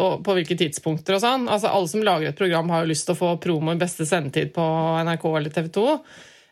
og 0.00 0.20
på 0.24 0.34
hvilke 0.36 0.56
tidspunkter 0.58 1.16
og 1.16 1.22
sånn. 1.22 1.46
Altså, 1.50 1.70
alle 1.70 1.90
som 1.90 2.02
lager 2.04 2.30
et 2.30 2.38
program, 2.38 2.70
har 2.72 2.84
jo 2.84 2.90
lyst 2.92 3.08
til 3.08 3.16
å 3.16 3.20
få 3.20 3.34
promo 3.42 3.74
i 3.74 3.80
beste 3.80 4.06
sendetid 4.08 4.52
på 4.54 4.64
NRK 5.06 5.24
eller 5.30 5.54
TV 5.54 5.70
2. 5.74 5.86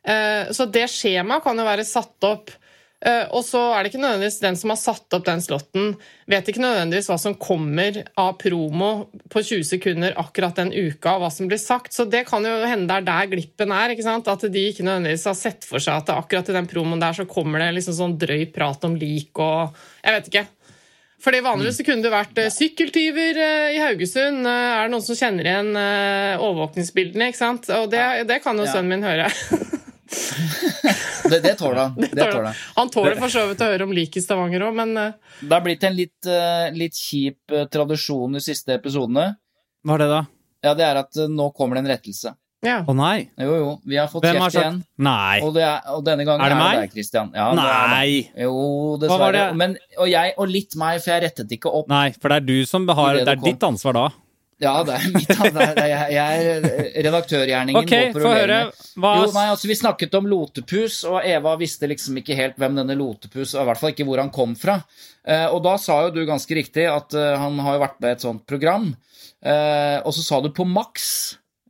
Eh, 0.09 0.53
så 0.57 0.67
det 0.73 0.87
skjemaet 0.93 1.45
kan 1.45 1.59
jo 1.59 1.67
være 1.67 1.87
satt 1.87 2.29
opp. 2.29 2.53
Eh, 2.99 3.29
og 3.31 3.45
så 3.47 3.61
er 3.77 3.85
det 3.85 3.93
ikke 3.93 4.01
nødvendigvis 4.03 4.41
den 4.43 4.57
som 4.59 4.73
har 4.73 4.79
satt 4.81 5.15
opp 5.15 5.27
den 5.29 5.43
slotten, 5.43 5.93
vet 6.27 6.49
ikke 6.51 6.65
nødvendigvis 6.65 7.07
hva 7.13 7.19
som 7.23 7.37
kommer 7.39 8.01
av 8.19 8.33
promo 8.41 8.91
på 9.31 9.43
20 9.45 9.69
sekunder 9.69 10.17
akkurat 10.19 10.59
den 10.59 10.73
uka, 10.75 11.15
og 11.15 11.23
hva 11.23 11.31
som 11.31 11.51
blir 11.51 11.63
sagt. 11.63 11.95
Så 11.95 12.09
det 12.11 12.25
kan 12.31 12.47
jo 12.47 12.57
hende 12.67 12.89
det 12.91 12.99
er 12.99 13.07
der 13.07 13.31
glippen 13.31 13.75
er. 13.75 13.95
ikke 13.95 14.07
sant? 14.07 14.31
At 14.31 14.43
de 14.43 14.67
ikke 14.73 14.87
nødvendigvis 14.87 15.29
har 15.31 15.39
sett 15.39 15.67
for 15.69 15.83
seg 15.83 16.03
at 16.03 16.15
akkurat 16.17 16.51
i 16.51 16.59
den 16.59 16.71
promoen 16.71 17.03
der 17.03 17.15
så 17.15 17.29
kommer 17.31 17.63
det 17.63 17.71
liksom 17.79 17.99
sånn 18.01 18.19
drøy 18.19 18.49
prat 18.55 18.87
om 18.89 18.99
lik 18.99 19.39
og 19.39 19.77
Jeg 20.03 20.17
vet 20.17 20.31
ikke. 20.33 20.47
Fordi 21.23 21.41
Vanligvis 21.43 21.83
kunne 21.87 22.03
det 22.03 22.15
vært 22.15 22.39
eh, 22.39 22.51
sykkeltyver 22.55 23.43
eh, 23.43 23.77
i 23.77 23.81
Haugesund. 23.83 24.43
Er 24.43 24.87
det 24.87 24.93
noen 24.95 25.07
som 25.07 25.19
kjenner 25.19 25.47
igjen 25.47 25.71
overvåkningsbildene? 25.79 27.31
ikke 27.31 27.45
sant? 27.45 27.71
Og 27.79 27.91
det, 27.95 28.03
det 28.27 28.43
kan 28.43 28.59
jo 28.59 28.67
sønnen 28.67 28.97
min 28.97 29.07
høre. 29.07 29.31
Det, 31.29 31.41
det 31.45 31.55
tåler 31.61 31.81
han. 31.83 31.95
Det 32.01 32.09
tåler 32.17 32.47
han. 32.49 32.55
Han 32.79 32.91
tåler 32.93 33.19
for 33.21 33.33
så 33.33 33.45
vidt 33.51 33.61
å 33.65 33.69
høre 33.73 33.85
om 33.89 33.93
lik 33.93 34.17
i 34.17 34.23
Stavanger 34.25 34.65
òg, 34.69 34.75
men 34.79 34.97
eh, 34.97 35.15
Det 35.43 35.53
har 35.53 35.65
blitt 35.65 35.85
en 35.85 35.97
litt, 35.97 36.29
eh, 36.31 36.69
litt 36.77 36.97
kjip 36.97 37.53
eh, 37.55 37.67
tradisjon 37.73 38.37
de 38.39 38.43
siste 38.45 38.77
episodene. 38.79 39.31
Hva 39.85 39.99
er 39.99 40.05
det, 40.05 40.11
da? 40.15 40.21
Ja, 40.65 40.75
det 40.79 40.87
er 40.89 41.01
at 41.05 41.19
nå 41.31 41.51
kommer 41.57 41.77
det 41.79 41.85
en 41.85 41.91
rettelse. 41.93 42.33
ja. 42.67 42.79
Å 42.89 42.95
nei! 42.97 43.29
Jo, 43.39 43.53
jo, 43.55 43.67
vi 43.87 43.99
har 44.01 44.09
fått 44.11 44.25
Hvem 44.27 44.41
kjeft 44.41 44.57
igjen. 44.59 44.81
Nei! 45.07 45.37
Og, 45.47 45.53
det 45.55 45.63
er, 45.69 45.85
og 45.95 46.01
denne 46.07 46.25
gangen 46.27 46.43
Er 46.43 46.51
det 46.51 46.59
meg? 46.59 46.81
deg, 46.81 46.97
Christian. 46.97 47.29
Ja, 47.37 47.51
det 47.55 47.67
er 47.67 47.69
det. 47.69 47.91
Nei! 47.93 48.43
Jo, 48.47 48.55
Hva 48.57 48.97
var 48.97 49.05
dessverre. 49.05 49.43
det? 49.53 49.59
Men, 49.61 49.77
og 50.01 50.09
jeg, 50.11 50.33
og 50.41 50.51
litt 50.51 50.75
meg, 50.81 50.99
for 51.05 51.13
jeg 51.15 51.27
rettet 51.29 51.55
ikke 51.59 51.71
opp. 51.83 51.93
Nei, 51.93 52.09
for 52.19 52.33
det 52.33 52.41
er 52.41 52.49
du 52.49 52.57
som 52.67 52.89
har 52.89 53.21
det 53.21 53.29
Det 53.29 53.37
er 53.37 53.45
ditt 53.45 53.69
ansvar 53.69 53.95
da. 54.01 54.07
Ja, 54.59 54.73
det 54.83 54.97
er 54.97 55.05
mitt 55.15 55.29
det 55.31 55.65
er, 55.65 55.79
er, 55.85 56.09
jeg, 56.11 56.55
er 56.55 57.05
redaktørgjerningen 57.07 57.79
Ok, 57.79 57.93
på 58.17 58.23
få 58.23 58.33
høre. 58.33 58.39
programmet. 58.41 58.89
Hva 58.99 59.13
Jo, 59.21 59.29
nei, 59.37 59.45
altså 59.53 59.71
Vi 59.71 59.77
snakket 59.79 60.17
om 60.19 60.27
Lotepus, 60.31 60.97
og 61.07 61.21
Eva 61.23 61.55
visste 61.61 61.91
liksom 61.91 62.19
ikke 62.19 62.37
helt 62.39 62.59
hvem 62.59 62.81
denne 62.81 62.97
Lotepus 62.99 63.55
og 63.55 63.63
i 63.63 63.69
hvert 63.71 63.83
fall 63.83 63.95
ikke 63.95 64.09
hvor 64.09 64.23
han 64.23 64.33
kom 64.35 64.57
fra. 64.59 64.81
Eh, 65.29 65.47
og 65.47 65.63
da 65.67 65.77
sa 65.79 66.01
jo 66.07 66.15
du 66.17 66.25
ganske 66.27 66.59
riktig 66.59 66.89
at 66.91 67.15
eh, 67.15 67.37
han 67.39 67.59
har 67.63 67.79
jo 67.79 67.85
vært 67.85 68.03
med 68.03 68.11
i 68.11 68.17
et 68.19 68.27
sånt 68.27 68.45
program. 68.51 68.91
Eh, 69.47 69.99
og 70.03 70.11
så 70.17 70.27
sa 70.27 70.43
du 70.43 70.51
på 70.55 70.67
maks. 70.67 71.09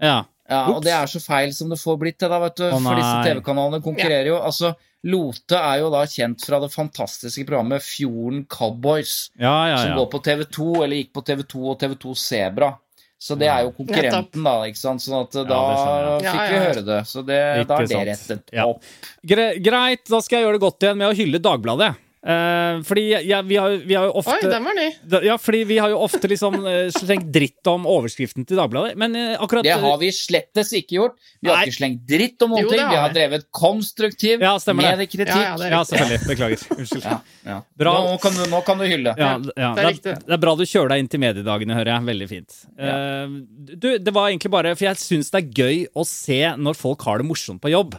Ja. 0.01 0.23
Ja, 0.49 0.63
og 0.73 0.81
det 0.81 0.95
er 0.97 1.11
så 1.13 1.21
feil 1.21 1.51
som 1.53 1.69
det 1.69 1.77
får 1.77 1.99
blitt 2.01 2.23
det, 2.23 2.31
da, 2.33 2.39
vet 2.41 2.57
du. 2.57 2.65
Å, 2.71 2.79
for 2.81 2.97
disse. 2.97 3.17
TV-kanalene 3.27 3.85
konkurrerer 3.85 4.31
jo. 4.31 4.39
Altså, 4.41 4.73
Lote 5.07 5.55
er 5.55 5.79
jo 5.85 5.93
da 5.95 6.01
kjent 6.11 6.43
fra 6.43 6.59
det 6.65 6.73
fantastiske 6.75 7.45
programmet 7.47 7.85
Fjorden 7.87 8.45
Cowboys, 8.51 9.31
Ja, 9.39 9.69
ja, 9.71 9.77
som 9.85 9.95
går 10.01 10.09
på 10.11 10.21
TV2, 10.27 10.67
eller 10.85 10.97
gikk 10.99 11.13
på 11.15 11.23
TV2 11.29 11.63
og 11.71 11.79
TV2 11.81 12.15
Sebra. 12.19 12.73
Så 13.19 13.35
det 13.39 13.49
er 13.51 13.65
jo 13.67 13.73
konkurrenten, 13.75 14.45
da. 14.47 14.57
ikke 14.71 14.79
sant? 14.79 15.03
Sånn 15.03 15.25
at 15.25 15.33
da 15.49 15.57
fikk 15.59 16.21
vi 16.23 16.27
ja, 16.27 16.35
ja. 16.35 16.61
høre 16.63 16.83
det. 16.87 16.99
Så 17.11 17.23
det, 17.27 17.39
da 17.67 17.79
er 17.83 17.89
det 17.91 18.03
rettet 18.13 18.53
Ja. 18.55 18.67
opp. 18.71 18.85
Gre 19.27 19.49
greit, 19.59 20.05
da 20.07 20.21
skal 20.23 20.39
jeg 20.39 20.47
gjøre 20.47 20.59
det 20.59 20.63
godt 20.63 20.87
igjen 20.87 21.01
med 21.01 21.09
å 21.11 21.17
hylle 21.19 21.41
Dagbladet. 21.43 21.97
Eh, 22.29 22.83
fordi 22.85 23.05
ja, 23.29 23.43
vi, 23.43 23.57
har, 23.57 23.71
vi 23.71 23.95
har 23.97 24.05
jo 24.05 24.13
ofte 24.21 24.35
Oi, 24.35 24.49
den 24.53 24.65
var 24.67 24.75
ny. 24.77 24.89
Ja, 25.25 25.39
fordi 25.41 25.63
vi 25.65 25.79
har 25.81 25.89
jo 25.95 26.01
ofte 26.05 26.29
liksom 26.29 26.59
eh, 26.69 26.91
slengt 26.93 27.31
dritt 27.33 27.71
om 27.73 27.87
overskriften 27.89 28.45
til 28.49 28.59
Dagbladet, 28.61 28.99
men 29.01 29.17
uh, 29.17 29.39
akkurat 29.41 29.65
Det 29.65 29.79
har 29.81 29.97
vi 30.03 30.11
slettes 30.13 30.75
ikke 30.77 30.99
gjort. 30.99 31.17
Vi 31.41 31.49
har 31.49 31.57
Nei. 31.63 31.71
ikke 31.71 31.79
slengt 31.79 32.03
dritt 32.11 32.45
om 32.45 32.53
noen 32.53 32.67
Jo, 32.67 32.75
ting. 32.75 32.83
Vi 32.85 33.01
har 33.01 33.15
drevet 33.17 33.47
konstruktiv 33.55 34.45
Ja, 34.45 34.53
mediekritikk. 34.61 35.33
Ja, 35.33 35.57
ja, 35.57 35.71
Ja, 35.79 35.81
selvfølgelig. 35.89 36.29
Beklager. 36.29 36.67
Unnskyld. 36.77 37.09
Ja, 37.09 37.17
ja. 37.49 37.59
Bra. 37.81 37.97
Nå, 38.05 38.21
kan 38.21 38.37
du, 38.37 38.45
nå 38.53 38.61
kan 38.67 38.83
du 38.83 38.85
hylle. 38.85 39.17
Ja, 39.17 39.33
Ja, 39.39 39.53
ja, 39.57 39.73
det 39.79 39.87
er 39.87 39.89
det, 39.89 40.13
er, 40.13 40.23
det 40.29 40.37
er 40.37 40.43
bra 40.45 40.57
du 40.59 40.67
kjører 40.69 40.93
deg 40.93 41.05
inn 41.05 41.11
til 41.15 41.25
mediedagene, 41.25 41.79
hører 41.81 41.95
jeg. 41.95 42.09
Veldig 42.13 42.29
fint. 42.29 42.61
Uh, 42.77 43.41
du, 43.73 43.89
det 43.97 44.13
var 44.13 44.29
egentlig 44.29 44.53
bare 44.53 44.77
For 44.77 44.91
jeg 44.91 45.01
syns 45.01 45.33
det 45.33 45.41
er 45.41 45.65
gøy 45.65 45.83
å 45.97 46.05
se 46.09 46.43
når 46.61 46.77
folk 46.77 47.09
har 47.09 47.23
det 47.23 47.31
morsomt 47.31 47.65
på 47.65 47.73
jobb. 47.73 47.97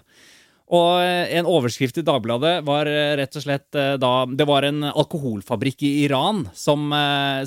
Og 0.69 1.01
eh, 1.01 1.31
en 1.39 1.47
overskrift 1.49 1.97
i 1.97 2.05
Dagbladet 2.05 2.59
var 2.67 2.89
eh, 2.89 3.15
rett 3.17 3.37
og 3.39 3.45
slett 3.45 3.77
eh, 3.77 3.95
da 4.01 4.11
Det 4.29 4.45
var 4.45 4.67
en 4.67 4.85
alkoholfabrikk 4.91 5.81
i 5.87 5.93
Iran 6.03 6.43
som, 6.53 6.93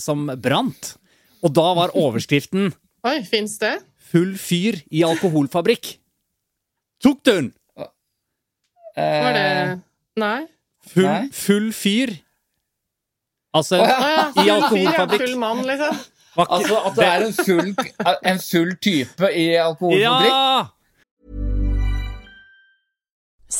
som 0.02 0.26
brant. 0.42 0.96
Og 1.42 1.54
da 1.54 1.68
var 1.78 1.94
overskriften 2.04 2.72
Oi, 3.06 3.16
fins 3.26 3.56
det? 3.62 3.76
'Full 4.12 4.34
fyr 4.38 4.76
i 4.92 5.00
alkoholfabrikk'. 5.06 5.96
Tok 7.02 7.22
du 7.24 7.30
den? 7.30 7.46
Var 8.94 9.32
det 9.34 9.46
Nei? 10.20 10.42
Full, 10.92 11.06
Nei. 11.06 11.30
full 11.32 11.70
fyr. 11.72 12.12
Altså 13.56 13.80
oh, 13.80 13.88
ja. 13.88 14.26
I 14.36 14.52
alkoholfabrikk. 14.52 15.24
Full 15.24 15.40
mann, 15.40 15.64
liksom. 15.66 15.96
Altså 16.44 16.78
at 16.90 16.98
det 16.98 17.08
er 17.08 17.24
en 17.24 17.34
full, 17.38 17.72
en 18.28 18.44
full 18.44 18.76
type 18.84 19.32
i 19.32 19.48
alkoholfabrikk? 19.62 20.30
Ja! 20.30 20.81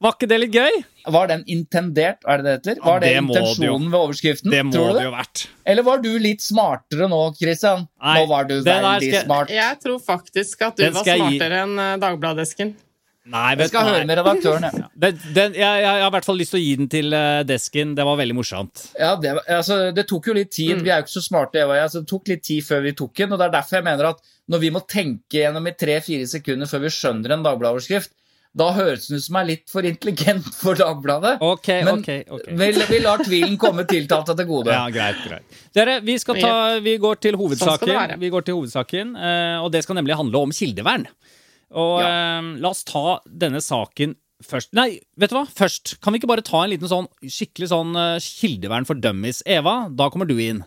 Var 0.00 0.14
ikke 0.16 0.28
det 0.30 0.38
litt 0.40 0.54
gøy? 0.56 0.76
Var 1.12 1.26
den 1.28 1.42
intendert, 1.52 2.22
er 2.28 2.40
det 2.40 2.44
det 2.46 2.52
heter? 2.56 2.78
Var 2.84 3.00
det, 3.02 3.08
det 3.10 3.18
intensjonen 3.20 3.88
ved 3.92 3.98
overskriften? 4.00 4.52
Det 4.52 4.60
må 4.64 4.72
tror 4.72 4.92
du 4.94 4.98
det 4.98 5.06
jo 5.06 5.12
vært. 5.12 5.42
Eller 5.68 5.84
var 5.84 5.98
du 6.04 6.08
litt 6.24 6.40
smartere 6.44 7.08
nå, 7.12 7.18
Christian? 7.36 7.86
Nei, 8.00 8.14
nå 8.20 8.28
var 8.30 8.46
du 8.48 8.54
veldig 8.64 9.10
skal- 9.12 9.26
smart. 9.26 9.50
Jeg 9.52 9.80
tror 9.82 9.98
faktisk 10.06 10.62
at 10.70 10.76
du 10.80 10.86
var 10.88 11.04
smartere 11.04 11.36
gi- 11.36 11.64
enn 11.66 11.74
eh, 11.84 11.96
Dagbladet-esken. 12.00 12.72
Nei, 13.30 13.50
Jeg 13.60 13.68
skal 13.68 13.84
nei. 13.84 13.90
høre 13.92 14.06
med 14.08 14.18
redaktøren, 14.18 14.64
jeg. 14.64 14.84
Den, 15.04 15.18
den, 15.36 15.52
jeg, 15.52 15.60
jeg, 15.60 15.82
jeg 15.84 16.00
har 16.02 16.08
i 16.08 16.14
hvert 16.16 16.24
fall 16.30 16.38
lyst 16.40 16.54
til 16.54 16.58
å 16.58 16.62
gi 16.64 16.70
den 16.80 16.88
til 16.96 17.12
eh, 17.14 17.42
desken. 17.46 17.92
Det 17.94 18.06
var 18.08 18.16
veldig 18.18 18.36
morsomt. 18.40 18.86
Ja, 18.98 19.12
det, 19.20 19.34
altså, 19.52 19.76
det 19.94 20.06
tok 20.08 20.30
jo 20.32 20.34
litt 20.40 20.50
tid. 20.56 20.78
Mm. 20.80 20.84
Vi 20.86 20.90
er 20.94 21.02
jo 21.02 21.04
ikke 21.04 21.16
så 21.18 21.22
smarte, 21.28 21.60
Eva 21.60 21.76
og 21.76 21.80
jeg, 21.82 21.92
så 21.92 22.00
det 22.00 22.08
tok 22.10 22.32
litt 22.32 22.42
tid 22.48 22.64
før 22.66 22.80
vi 22.88 22.94
tok 22.96 23.12
den. 23.20 23.36
Og 23.36 23.38
det 23.38 23.46
er 23.50 23.54
derfor 23.60 23.78
jeg 23.82 23.86
mener 23.92 24.08
at 24.14 24.24
når 24.50 24.64
vi 24.64 24.72
må 24.74 24.82
tenke 24.88 25.42
gjennom 25.44 25.68
i 25.68 25.76
tre-fire 25.78 26.26
sekunder 26.32 26.66
før 26.72 26.82
vi 26.88 26.94
skjønner 26.96 27.36
en 27.36 27.44
Dagbladet-overskrift, 27.44 28.16
da 28.58 28.70
høres 28.74 29.04
det 29.06 29.20
ut 29.20 29.24
som 29.28 29.36
er 29.38 29.46
litt 29.52 29.70
for 29.70 29.86
intelligent 29.86 30.46
for 30.62 30.78
Dagbladet. 30.78 31.36
Okay, 31.44 31.84
Men 31.86 32.00
okay, 32.00 32.24
okay. 32.26 32.56
Vi, 32.58 32.70
vi 32.90 33.02
lar 33.04 33.22
tvilen 33.22 33.58
komme 33.60 33.84
tiltalte 33.88 34.34
til 34.38 34.48
gode. 34.48 34.72
Ja, 34.76 34.86
greit, 34.92 35.20
greit. 35.26 35.60
Dere, 35.76 35.98
vi, 36.06 36.16
skal 36.22 36.40
ta, 36.40 36.54
vi 36.82 36.96
går 37.02 37.20
til 37.22 37.38
Sånn 37.38 37.52
skal 37.60 37.60
det 37.60 37.94
hovedsaken. 37.94 38.16
sånn 38.16 38.24
Vi 38.24 38.32
går 38.34 38.46
til 38.48 38.58
hovedsaken, 38.58 39.12
eh, 39.16 39.60
og 39.62 39.70
det 39.74 39.84
skal 39.86 40.00
nemlig 40.00 40.18
handle 40.18 40.42
om 40.48 40.54
kildevern. 40.56 41.06
Og 41.78 42.00
eh, 42.02 42.50
la 42.64 42.74
oss 42.74 42.82
ta 42.88 43.20
denne 43.26 43.62
saken 43.62 44.16
først. 44.42 44.72
Nei, 44.74 44.98
vet 45.20 45.30
du 45.30 45.38
hva? 45.38 45.46
Først. 45.46 45.98
Kan 46.02 46.14
vi 46.14 46.20
ikke 46.22 46.32
bare 46.32 46.44
ta 46.46 46.64
en 46.64 46.72
liten 46.72 46.90
sånn 46.90 47.08
skikkelig 47.22 47.70
sånn 47.70 47.94
eh, 47.94 48.28
kildevern 48.42 48.88
for 48.88 48.98
dummies? 48.98 49.44
Eva, 49.46 49.84
da 49.94 50.10
kommer 50.10 50.26
du 50.26 50.34
inn. 50.42 50.64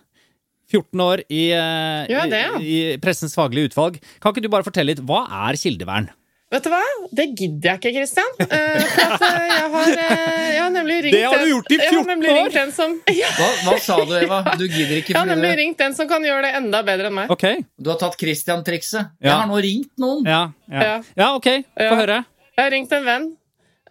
14 0.72 1.02
år 1.04 1.22
i, 1.28 1.46
eh, 1.54 2.08
Gjør 2.10 2.30
det, 2.32 2.42
ja? 2.48 2.58
i, 2.58 2.75
i 2.96 3.00
Pressens 3.04 3.36
faglige 3.38 3.74
utvalg. 3.74 4.00
Kan 4.24 4.32
ikke 4.34 4.46
du 4.46 4.52
bare 4.54 4.66
fortelle 4.66 4.94
litt, 4.94 5.04
hva 5.06 5.25
er 5.50 5.60
kildevern? 5.60 6.08
Vet 6.54 6.68
du 6.68 6.70
hva? 6.70 6.82
Det 7.18 7.26
gidder 7.34 7.70
jeg 7.72 7.80
ikke, 7.80 7.92
Christian. 7.96 8.28
Uh, 8.38 8.48
for 8.94 9.14
at 9.16 9.24
eh, 9.26 9.46
jeg, 9.50 9.70
har, 9.74 9.94
uh, 9.94 10.42
jeg 10.54 10.60
har 10.62 10.74
nemlig 10.76 10.98
ringt 11.08 11.16
Det 11.18 11.24
har 11.26 11.42
du 11.42 11.48
gjort 11.50 11.72
i 11.74 11.80
14 11.82 12.28
år! 12.34 12.72
som 12.76 12.94
ja, 13.22 13.32
Hva, 13.40 13.48
hva 13.66 13.78
sa 13.82 13.98
du, 14.06 14.14
Eva? 14.20 14.42
Du 14.60 14.66
gidder 14.68 15.00
ikke 15.00 15.16
Jeg 15.16 15.20
har 15.20 15.30
nemlig 15.32 15.50
det- 15.50 15.60
ringt 15.64 15.82
en 15.88 15.96
som 15.98 16.10
kan 16.12 16.22
gjøre 16.28 16.46
det 16.46 16.52
enda 16.62 16.84
bedre 16.86 17.10
enn 17.10 17.18
meg. 17.18 17.34
Okay. 17.34 17.64
du 17.82 17.90
har 17.90 17.98
tatt 18.02 18.20
Christian-trikset. 18.22 19.10
Ja. 19.18 19.32
Jeg 19.32 19.34
har 19.40 19.50
nå 19.50 19.62
ringt 19.66 19.92
noen. 20.02 20.22
Ja, 20.30 20.44
ja. 20.70 21.00
Ja. 21.18 21.32
ok. 21.40 21.50
Få 21.74 21.90
Ja. 21.90 21.96
høre. 22.04 22.20
Jeg 22.54 22.64
har 22.68 22.72
ringt 22.76 22.92
en 22.94 23.06
venn, 23.10 23.26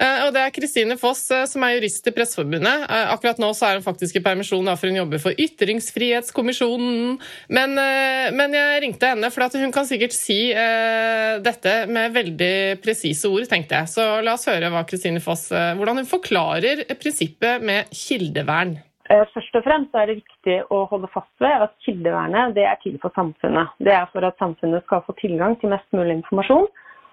og 0.02 0.32
det 0.34 0.40
er 0.42 0.52
Kristine 0.54 0.96
Foss, 0.98 1.24
eh, 1.34 1.44
som 1.50 1.62
er 1.66 1.76
jurist 1.76 2.06
i 2.08 2.12
Presseforbundet. 2.14 2.86
Eh, 2.90 3.12
Akkurat 3.12 3.38
nå 3.42 3.52
så 3.54 3.68
er 3.68 3.78
hun 3.78 3.84
faktisk 3.86 4.18
i 4.18 4.22
permisjon, 4.24 4.70
for 4.74 4.90
hun 4.90 4.98
jobber 4.98 5.22
for 5.22 5.42
Ytringsfrihetskommisjonen. 5.44 7.18
Men, 7.52 7.76
eh, 7.78 8.30
men 8.34 8.56
jeg 8.56 8.82
ringte 8.82 9.12
henne, 9.12 9.30
for 9.30 9.46
at 9.46 9.54
hun 9.54 9.74
kan 9.74 9.86
sikkert 9.86 10.16
si 10.16 10.52
eh, 10.52 11.38
dette 11.44 11.74
med 11.86 12.14
veldig 12.16 12.80
presise 12.82 13.30
ord, 13.30 13.46
tenkte 13.50 13.82
jeg. 13.82 13.92
Så 13.94 14.06
la 14.24 14.34
oss 14.34 14.48
høre 14.50 14.72
hva 14.72 14.84
Kristine 14.88 15.22
Foss, 15.22 15.50
eh, 15.52 15.74
hvordan 15.78 16.02
hun 16.02 16.10
forklarer 16.10 16.86
prinsippet 16.98 17.62
med 17.62 17.92
kildevern. 17.94 18.78
Eh, 19.10 19.24
Først 19.34 19.56
og 19.58 19.64
fremst 19.66 19.94
er 19.98 20.08
det 20.08 20.20
viktig 20.22 20.58
å 20.72 20.84
holde 20.90 21.10
fast 21.12 21.32
ved 21.42 21.66
at 21.66 21.74
kildevernet 21.84 22.54
det 22.56 22.64
er 22.64 22.78
til 22.82 22.98
for 23.02 23.12
samfunnet. 23.14 23.74
Det 23.78 23.92
er 23.92 24.06
for 24.12 24.24
at 24.24 24.38
samfunnet 24.40 24.84
skal 24.86 25.02
få 25.06 25.14
tilgang 25.20 25.58
til 25.60 25.72
mest 25.74 25.88
mulig 25.92 26.16
informasjon. 26.20 26.68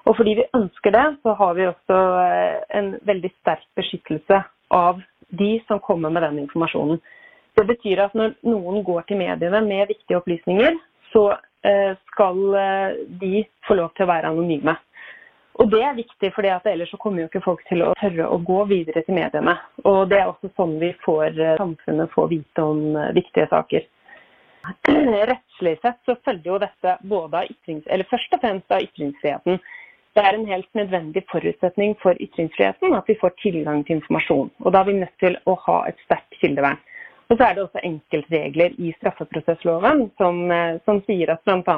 Og 0.09 0.17
fordi 0.17 0.33
vi 0.39 0.47
ønsker 0.57 0.93
det, 0.95 1.05
så 1.21 1.35
har 1.37 1.53
vi 1.53 1.67
også 1.69 1.97
eh, 2.23 2.57
en 2.79 2.93
veldig 3.05 3.29
sterk 3.35 3.67
beskyttelse 3.77 4.41
av 4.73 5.01
de 5.41 5.51
som 5.67 5.81
kommer 5.85 6.09
med 6.09 6.25
den 6.25 6.39
informasjonen. 6.45 6.97
Det 7.57 7.65
betyr 7.69 8.01
at 8.07 8.15
når 8.17 8.33
noen 8.47 8.81
går 8.87 9.05
til 9.05 9.19
mediene 9.19 9.61
med 9.65 9.91
viktige 9.91 10.17
opplysninger, 10.17 10.77
så 11.13 11.25
eh, 11.67 11.93
skal 12.09 12.41
eh, 12.57 12.99
de 13.21 13.43
få 13.67 13.77
lov 13.77 13.91
til 13.93 14.07
å 14.07 14.09
være 14.09 14.31
anonyme. 14.33 14.73
Og 15.59 15.69
det 15.69 15.81
er 15.83 15.97
viktig, 15.97 16.31
for 16.33 16.47
ellers 16.47 16.93
kommer 17.03 17.21
jo 17.21 17.29
ikke 17.29 17.43
folk 17.43 17.61
til 17.67 17.83
å 17.83 17.93
tørre 17.99 18.29
å 18.31 18.37
gå 18.47 18.59
videre 18.69 19.03
til 19.05 19.17
mediene. 19.17 19.57
Og 19.83 20.05
det 20.09 20.21
er 20.21 20.29
også 20.31 20.49
sånn 20.55 20.77
vi 20.79 20.93
får 21.03 21.35
samfunnet 21.59 22.13
får 22.13 22.29
vite 22.31 22.63
om 22.63 22.95
viktige 23.17 23.49
saker. 23.51 23.83
Rettslig 25.31 25.75
sett 25.83 25.99
så 26.07 26.15
følger 26.23 26.53
jo 26.53 26.61
dette 26.63 26.95
både 27.11 27.43
av 27.43 27.51
ytrings... 27.51 27.83
Eller 27.91 28.07
først 28.07 28.37
og 28.37 28.41
fremst 28.45 28.71
av 28.71 28.87
ytringsfriheten. 28.87 29.59
Det 30.17 30.25
er 30.25 30.35
en 30.35 30.47
helt 30.49 30.69
nødvendig 30.75 31.23
forutsetning 31.31 31.95
for 32.01 32.17
ytringsfriheten 32.19 32.95
at 32.97 33.07
vi 33.07 33.17
får 33.21 33.35
tilgang 33.43 33.83
til 33.85 33.99
informasjon. 33.99 34.49
Og 34.65 34.73
da 34.73 34.81
er 34.81 34.89
vi 34.89 34.99
nødt 34.99 35.17
til 35.21 35.37
å 35.45 35.55
ha 35.67 35.79
et 35.89 35.99
sterkt 36.05 36.39
kildevern. 36.41 36.79
Og 37.29 37.37
så 37.37 37.45
er 37.45 37.55
det 37.55 37.61
også 37.61 37.81
enkeltregler 37.85 38.73
i 38.81 38.91
straffeprosessloven 38.97 40.07
som, 40.17 40.39
eh, 40.51 40.79
som 40.85 41.01
sier 41.05 41.29
at 41.35 41.43
bl.a. 41.45 41.75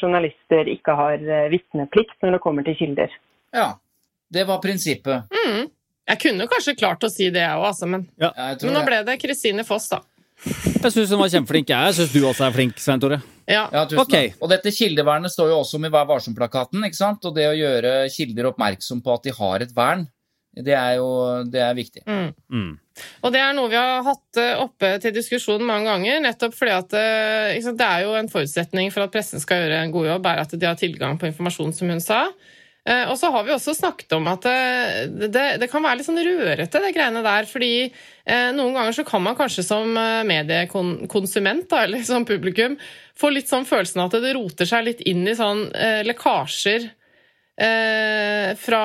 journalister 0.00 0.70
ikke 0.72 0.94
har 0.96 1.20
eh, 1.20 1.50
vitneplikt 1.52 2.16
når 2.24 2.38
det 2.38 2.44
kommer 2.44 2.64
til 2.64 2.78
kilder. 2.78 3.12
Ja, 3.52 3.74
det 4.32 4.46
var 4.48 4.62
prinsippet. 4.64 5.28
Mm. 5.28 5.68
Jeg 6.08 6.20
kunne 6.22 6.48
kanskje 6.48 6.76
klart 6.80 7.04
å 7.04 7.10
si 7.12 7.28
det, 7.28 7.42
jeg 7.44 7.58
òg, 7.58 7.66
altså, 7.68 7.88
men, 7.90 8.06
Ja, 8.16 8.32
jeg 8.32 8.62
men 8.64 8.78
nå 8.78 8.84
ble 8.86 9.02
det 9.04 9.18
Kristine 9.20 9.64
Foss, 9.68 9.90
da. 9.92 10.00
Jeg 10.46 10.92
syns 10.94 11.10
hun 11.10 11.20
var 11.20 11.32
kjempeflink. 11.32 11.72
Jeg 11.72 11.96
syns 11.96 12.12
du 12.14 12.20
også 12.22 12.46
er 12.46 12.54
flink, 12.54 12.78
Svein 12.82 13.02
Tore. 13.02 13.18
Ja. 13.48 13.64
Ja, 13.72 13.86
tusen 13.88 14.04
okay. 14.04 14.30
takk. 14.30 14.42
Og 14.44 14.52
dette 14.52 14.72
kildevernet 14.74 15.32
står 15.32 15.50
jo 15.52 15.62
også 15.62 15.80
om 15.80 15.88
i 15.88 15.90
Vær 15.92 16.06
varsom-plakaten. 16.08 16.84
ikke 16.86 17.00
sant? 17.00 17.24
Og 17.26 17.34
det 17.36 17.48
å 17.48 17.56
gjøre 17.56 17.94
kilder 18.14 18.52
oppmerksom 18.52 19.02
på 19.04 19.16
at 19.16 19.26
de 19.26 19.34
har 19.34 19.64
et 19.64 19.74
vern, 19.76 20.06
det 20.58 20.74
er 20.74 20.98
jo 20.98 21.08
det 21.46 21.62
er 21.62 21.74
viktig. 21.76 22.02
Mm. 22.06 22.30
Mm. 22.50 22.70
Og 23.22 23.34
det 23.34 23.40
er 23.42 23.54
noe 23.54 23.70
vi 23.70 23.78
har 23.78 24.02
hatt 24.06 24.40
eh, 24.40 24.58
oppe 24.58 24.94
til 25.02 25.14
diskusjon 25.14 25.62
mange 25.66 25.86
ganger, 25.90 26.22
nettopp 26.24 26.56
fordi 26.56 26.74
at 26.74 26.96
eh, 26.98 27.58
sant, 27.62 27.78
det 27.78 27.86
er 27.86 28.06
jo 28.06 28.16
en 28.18 28.30
forutsetning 28.32 28.90
for 28.94 29.06
at 29.06 29.14
pressen 29.14 29.42
skal 29.42 29.62
gjøre 29.62 29.82
en 29.84 29.94
god 29.94 30.08
jobb, 30.12 30.30
er 30.30 30.42
at 30.42 30.54
de 30.56 30.66
har 30.66 30.78
tilgang 30.80 31.20
på 31.20 31.28
informasjon, 31.30 31.74
som 31.76 31.92
hun 31.92 32.02
sa. 32.02 32.24
Eh, 32.88 33.04
Og 33.10 33.18
så 33.20 33.28
har 33.34 33.44
vi 33.44 33.52
også 33.52 33.74
snakket 33.76 34.14
om 34.16 34.28
at 34.32 34.46
det, 34.46 35.28
det, 35.34 35.46
det 35.60 35.68
kan 35.68 35.84
være 35.84 36.00
litt 36.00 36.08
sånn 36.08 36.22
rørete, 36.24 36.80
det 36.80 36.94
greiene 36.96 37.24
der. 37.26 37.48
Fordi 37.50 37.72
eh, 37.84 38.50
noen 38.56 38.76
ganger 38.76 38.96
så 38.96 39.04
kan 39.08 39.24
man 39.24 39.36
kanskje 39.36 39.66
som 39.66 39.92
eh, 39.98 40.22
mediekonsument, 40.28 41.68
da, 41.68 41.82
eller 41.84 42.06
som 42.08 42.24
publikum, 42.28 42.78
få 43.18 43.32
litt 43.34 43.50
sånn 43.50 43.66
følelsen 43.68 44.04
at 44.06 44.16
det 44.22 44.32
roter 44.36 44.68
seg 44.70 44.86
litt 44.86 45.04
inn 45.10 45.26
i 45.28 45.36
sånn 45.36 45.66
eh, 45.74 46.00
lekkasjer 46.06 46.88
eh, 47.60 48.54
fra 48.56 48.82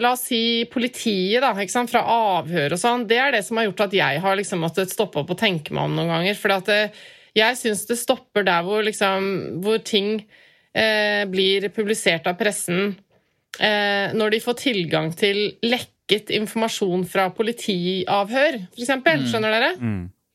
la 0.00 0.14
oss 0.14 0.28
si 0.30 0.64
politiet, 0.70 1.42
da, 1.42 1.52
fra 1.90 2.04
avhør 2.38 2.76
og 2.76 2.80
sånn, 2.80 3.06
det 3.10 3.18
er 3.20 3.34
det 3.34 3.42
som 3.46 3.58
har 3.58 3.68
gjort 3.68 3.86
at 3.88 3.98
jeg 3.98 4.22
har 4.24 4.38
liksom 4.38 4.62
måttet 4.64 4.94
stoppe 4.94 5.20
opp 5.22 5.34
og 5.34 5.40
tenke 5.40 5.74
meg 5.74 5.88
om 5.88 5.96
noen 5.98 6.12
ganger. 6.14 6.38
For 6.38 6.54
eh, 6.72 6.94
jeg 7.34 7.58
syns 7.58 7.84
det 7.90 7.98
stopper 7.98 8.46
der 8.46 8.62
hvor, 8.66 8.84
liksom, 8.86 9.60
hvor 9.64 9.82
ting 9.82 10.20
eh, 10.72 11.24
blir 11.30 11.66
publisert 11.74 12.28
av 12.30 12.38
pressen 12.38 12.94
eh, 12.94 13.00
når 13.54 14.34
de 14.34 14.38
får 14.42 14.56
tilgang 14.58 15.12
til 15.14 15.38
lekket 15.62 16.32
informasjon 16.34 17.04
fra 17.06 17.28
politiavhør, 17.36 18.58
f.eks. 18.74 19.30
Skjønner 19.30 19.54
dere? 19.54 19.70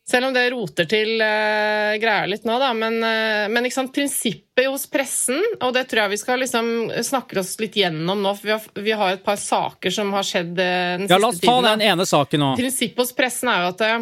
Selv 0.09 0.25
om 0.25 0.33
det 0.33 0.47
roter 0.49 0.87
til 0.89 1.19
uh, 1.21 1.93
greia 2.01 2.25
litt 2.29 2.45
nå, 2.47 2.55
da. 2.61 2.71
Men, 2.73 2.97
uh, 3.03 3.45
men 3.51 3.67
prinsippet 3.93 4.65
hos 4.65 4.87
pressen, 4.89 5.37
og 5.61 5.73
det 5.75 5.85
tror 5.91 6.05
jeg 6.05 6.13
vi 6.15 6.21
skal 6.23 6.41
liksom 6.41 6.71
snakke 7.05 7.37
oss 7.41 7.53
litt 7.61 7.77
gjennom 7.77 8.23
nå, 8.23 8.33
for 8.39 8.49
vi 8.49 8.55
har, 8.55 8.65
vi 8.87 8.95
har 9.03 9.13
et 9.13 9.25
par 9.25 9.37
saker 9.37 9.93
som 9.93 10.09
har 10.17 10.25
skjedd 10.25 10.55
uh, 10.57 10.97
den 11.03 11.05
Ja, 11.11 11.19
la 11.21 11.29
oss 11.29 11.37
ta 11.37 11.51
tiden. 11.51 11.69
den 11.69 11.85
ene 11.91 12.07
saken 12.09 12.41
nå. 12.41 12.49
Prinsippet 12.57 13.03
hos 13.03 13.13
pressen 13.17 13.51
er 13.53 13.67
jo 13.67 13.69
at 13.75 13.85
eh, 13.85 13.99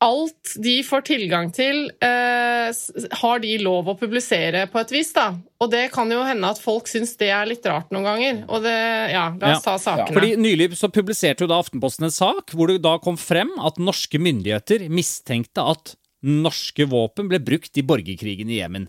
alt 0.00 0.54
de 0.56 0.78
får 0.86 1.02
tilgang 1.04 1.50
til, 1.52 1.90
eh, 2.00 2.72
har 3.20 3.42
de 3.42 3.52
lov 3.60 3.90
å 3.92 3.96
publisere 4.00 4.64
på 4.72 4.80
et 4.80 4.94
vis, 4.94 5.12
da. 5.12 5.34
Og 5.60 5.70
det 5.70 5.90
kan 5.92 6.10
jo 6.10 6.22
hende 6.24 6.48
at 6.48 6.60
folk 6.62 6.88
syns 6.88 7.12
det 7.20 7.28
er 7.28 7.44
litt 7.50 7.66
rart 7.68 7.90
noen 7.92 8.08
ganger. 8.08 8.44
Og 8.48 8.62
det 8.64 8.76
Ja, 9.12 9.28
la 9.38 9.56
oss 9.56 9.64
Ja. 9.66 9.76
ta 9.76 9.78
sakene. 9.78 10.14
Fordi 10.14 10.36
Nylig 10.36 10.70
så 10.72 10.88
publiserte 10.90 11.40
jo 11.40 11.46
da 11.46 11.60
Aftenposten 11.60 12.04
en 12.04 12.10
sak 12.10 12.50
hvor 12.56 12.68
det 12.68 12.82
da 12.82 12.96
kom 12.98 13.16
frem 13.16 13.50
at 13.60 13.76
norske 13.76 14.18
myndigheter 14.18 14.88
mistenkte 14.88 15.60
at 15.60 15.96
norske 16.24 16.86
våpen 16.88 17.28
ble 17.28 17.38
brukt 17.38 17.76
i 17.76 17.82
borgerkrigen 17.82 18.48
i 18.48 18.60
Jemen. 18.60 18.88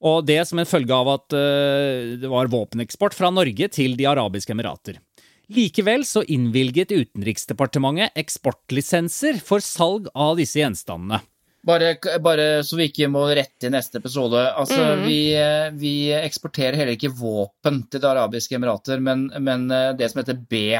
Og 0.00 0.24
det 0.26 0.46
som 0.46 0.58
en 0.60 0.66
følge 0.66 0.94
av 0.94 1.08
at 1.08 1.34
uh, 1.34 2.16
det 2.18 2.28
var 2.30 2.46
våpeneksport 2.46 3.14
fra 3.14 3.30
Norge 3.34 3.68
til 3.74 3.96
De 3.96 4.04
arabiske 4.04 4.54
emirater. 4.54 4.98
Likevel 5.48 6.04
så 6.04 6.22
innvilget 6.28 6.90
Utenriksdepartementet 6.92 8.12
eksportlisenser 8.20 9.38
for 9.40 9.64
salg 9.64 10.08
av 10.14 10.36
disse 10.40 10.60
gjenstandene. 10.60 11.22
Bare, 11.68 11.94
bare 12.22 12.44
så 12.64 12.76
vi 12.78 12.86
ikke 12.88 13.08
må 13.10 13.24
rette 13.34 13.66
i 13.66 13.72
neste 13.72 13.98
episode. 14.00 14.40
Altså, 14.56 14.78
Mm. 14.94 15.02
vi, 15.08 15.18
vi 15.80 15.94
eksporterer 16.16 16.76
heller 16.78 16.94
ikke 16.96 17.10
våpen 17.12 17.82
til 17.90 18.00
Det 18.00 18.08
arabiske 18.08 18.54
emirater, 18.56 19.00
men, 19.00 19.26
men 19.40 19.70
eh, 19.70 19.92
det 19.98 20.10
som 20.12 20.22
heter 20.22 20.38
B. 20.48 20.78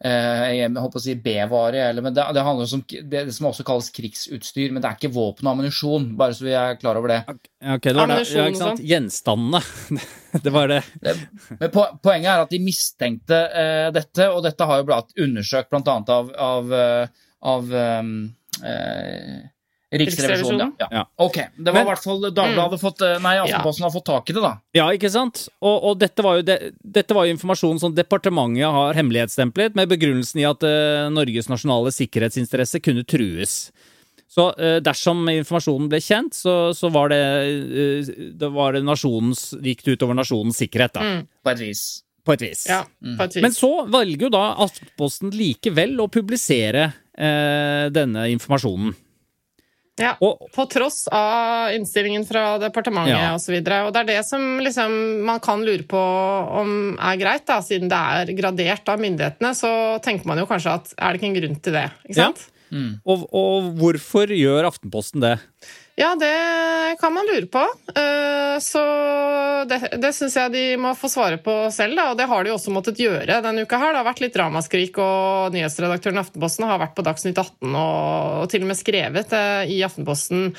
Eh, 0.00 0.44
Jeg 0.56 0.70
håper 0.72 0.96
å 0.96 1.02
si 1.04 1.14
B-vare, 1.20 1.90
men 2.00 2.14
det, 2.16 2.24
det 2.32 2.44
handler 2.44 2.70
om 2.72 2.84
det 3.12 3.24
som 3.36 3.48
også 3.50 3.66
kalles 3.68 3.90
krigsutstyr. 3.92 4.72
Men 4.72 4.80
det 4.80 4.88
er 4.88 4.96
ikke 4.96 5.12
våpen 5.12 5.44
og 5.44 5.52
ammunisjon, 5.52 6.06
bare 6.20 6.36
så 6.36 6.46
vi 6.46 6.54
er 6.56 6.78
klar 6.80 6.96
over 7.00 7.12
det. 7.12 7.20
Okay, 7.60 7.92
det 7.92 7.98
var 7.98 8.12
det. 8.14 8.22
Ja, 8.32 8.46
ikke 8.48 8.62
sant? 8.62 8.80
Gjenstandene. 8.80 9.60
det 10.46 10.54
var 10.54 10.72
det. 10.72 10.80
det 11.04 11.16
men 11.58 11.72
po 11.74 11.84
poenget 12.00 12.32
er 12.32 12.44
at 12.46 12.54
de 12.54 12.62
mistenkte 12.64 13.40
uh, 13.52 13.88
dette, 13.92 14.30
og 14.32 14.44
dette 14.46 14.68
har 14.70 14.80
jo 14.80 14.88
blitt 14.88 15.16
undersøkt 15.20 15.72
bl.a. 15.74 15.96
av, 16.16 16.32
av, 16.48 16.74
eh, 16.80 17.24
av 17.50 17.74
um, 18.00 18.14
eh, 18.64 19.40
Riksrevisjonen, 19.90 20.72
ja. 20.78 20.86
ja. 20.86 20.88
Ja. 21.00 21.02
Ok, 21.18 21.36
det 21.56 21.72
var 21.74 21.82
i 21.82 21.88
hvert 21.88 22.04
fall 22.04 22.22
Dagbladet 22.30 22.78
fått 22.78 23.00
eh, 23.02 23.16
Nei, 23.22 23.34
Aftenposten 23.42 23.86
har 23.88 23.90
fått 23.90 24.06
tak 24.06 24.30
i 24.30 24.36
det, 24.36 24.42
da. 24.44 24.52
Ja, 24.76 24.84
ikke 24.94 25.10
sant? 25.10 25.48
Og, 25.58 25.76
og 25.90 25.96
dette, 25.98 26.22
var 26.22 26.38
jo 26.38 26.44
de, 26.46 26.56
dette 26.78 27.16
var 27.16 27.26
jo 27.26 27.34
informasjon 27.34 27.80
som 27.82 27.96
departementet 27.96 28.70
har 28.70 28.98
hemmelighetsstemplet, 28.98 29.74
med 29.78 29.90
begrunnelsen 29.90 30.44
i 30.44 30.46
at 30.46 30.62
uh, 30.62 31.08
Norges 31.10 31.50
nasjonale 31.50 31.90
sikkerhetsinteresse 31.96 32.82
kunne 32.84 33.02
trues. 33.02 33.56
Så 34.30 34.46
uh, 34.54 34.78
dersom 34.78 35.26
informasjonen 35.32 35.90
ble 35.90 35.98
kjent, 36.06 36.38
så, 36.38 36.54
så 36.76 36.92
var 36.94 37.10
det, 37.10 37.20
uh, 37.66 38.14
det 38.38 38.54
var 38.54 38.78
det 38.78 38.86
nasjonens, 38.86 39.48
gikk 39.58 39.82
det 39.88 39.98
utover 39.98 40.22
nasjonens 40.22 40.62
sikkerhet, 40.62 40.94
da. 41.00 41.02
Mm. 41.02 41.26
På 41.42 41.54
et 41.56 41.66
vis. 41.66 41.84
På 42.22 42.38
et 42.38 42.46
vis. 42.46 42.66
Ja, 42.70 42.84
på 42.86 43.26
et 43.26 43.40
vis. 43.40 43.42
Men 43.42 43.58
så 43.58 43.74
velger 43.90 44.28
jo 44.28 44.34
da 44.38 44.46
Aftenposten 44.62 45.34
likevel 45.34 45.98
å 45.98 46.10
publisere 46.12 46.92
eh, 47.16 47.86
denne 47.90 48.26
informasjonen. 48.36 48.92
Ja. 50.00 50.14
Og, 50.24 50.46
På 50.54 50.64
tross 50.70 51.04
av 51.12 51.74
innstillingen 51.76 52.24
fra 52.28 52.58
departementet 52.62 53.14
Ja. 53.14 53.34
og 53.36 53.40
så 53.42 53.52
videre. 53.54 53.82
Og 53.86 53.92
det 53.94 54.00
er 54.02 54.08
det 54.14 54.20
som 54.26 54.44
liksom 54.64 54.94
man 55.28 55.40
kan 55.44 55.62
lure 55.66 55.84
på 55.88 56.00
om 56.60 56.96
er 56.98 57.20
greit, 57.20 57.44
da, 57.48 57.60
siden 57.64 57.90
det 57.92 58.00
er 58.00 58.32
gradert 58.38 58.88
av 58.88 59.02
myndighetene. 59.02 59.52
Så 59.54 59.70
tenker 60.04 60.26
man 60.30 60.40
jo 60.42 60.48
kanskje 60.50 60.78
at 60.78 60.94
er 60.96 61.12
det 61.12 61.20
ikke 61.20 61.30
en 61.30 61.38
grunn 61.40 61.60
til 61.60 61.76
det? 61.78 61.90
ikke 62.08 62.24
Ja. 62.24 62.32
Mm. 62.70 63.00
og, 63.02 63.24
og 63.34 63.72
hvorfor 63.80 64.30
gjør 64.30 64.68
Aftenposten 64.68 65.20
det? 65.24 65.32
Ja, 66.00 66.14
det 66.16 66.96
kan 67.00 67.12
man 67.12 67.26
lure 67.28 67.46
på. 67.46 67.60
Eh, 67.92 68.58
Så 68.60 68.80
det, 69.68 69.78
det 70.00 70.12
syns 70.16 70.36
jeg 70.36 70.52
de 70.52 70.62
må 70.80 70.94
få 70.96 71.08
svare 71.12 71.36
på 71.40 71.52
selv, 71.74 71.96
da. 71.98 72.06
Og 72.12 72.16
det 72.16 72.26
har 72.30 72.44
de 72.44 72.52
også 72.54 72.72
måttet 72.72 73.00
gjøre 73.00 73.40
denne 73.44 73.66
uka 73.66 73.78
her. 73.80 73.92
Det 73.92 74.00
har 74.00 74.08
vært 74.08 74.22
litt 74.24 74.38
ramaskrik, 74.40 74.96
og 75.00 75.52
nyhetsredaktøren 75.54 76.16
i 76.16 76.22
Aftenposten 76.24 76.68
har 76.68 76.80
vært 76.80 76.96
på 76.96 77.04
Dagsnytt 77.04 77.40
18 77.40 77.68
og, 77.74 78.40
og 78.40 78.48
til 78.52 78.64
og 78.64 78.70
med 78.72 78.80
skrevet 78.80 79.36
eh, 79.36 79.72
i 79.76 79.80
Aftenposten 79.84 80.50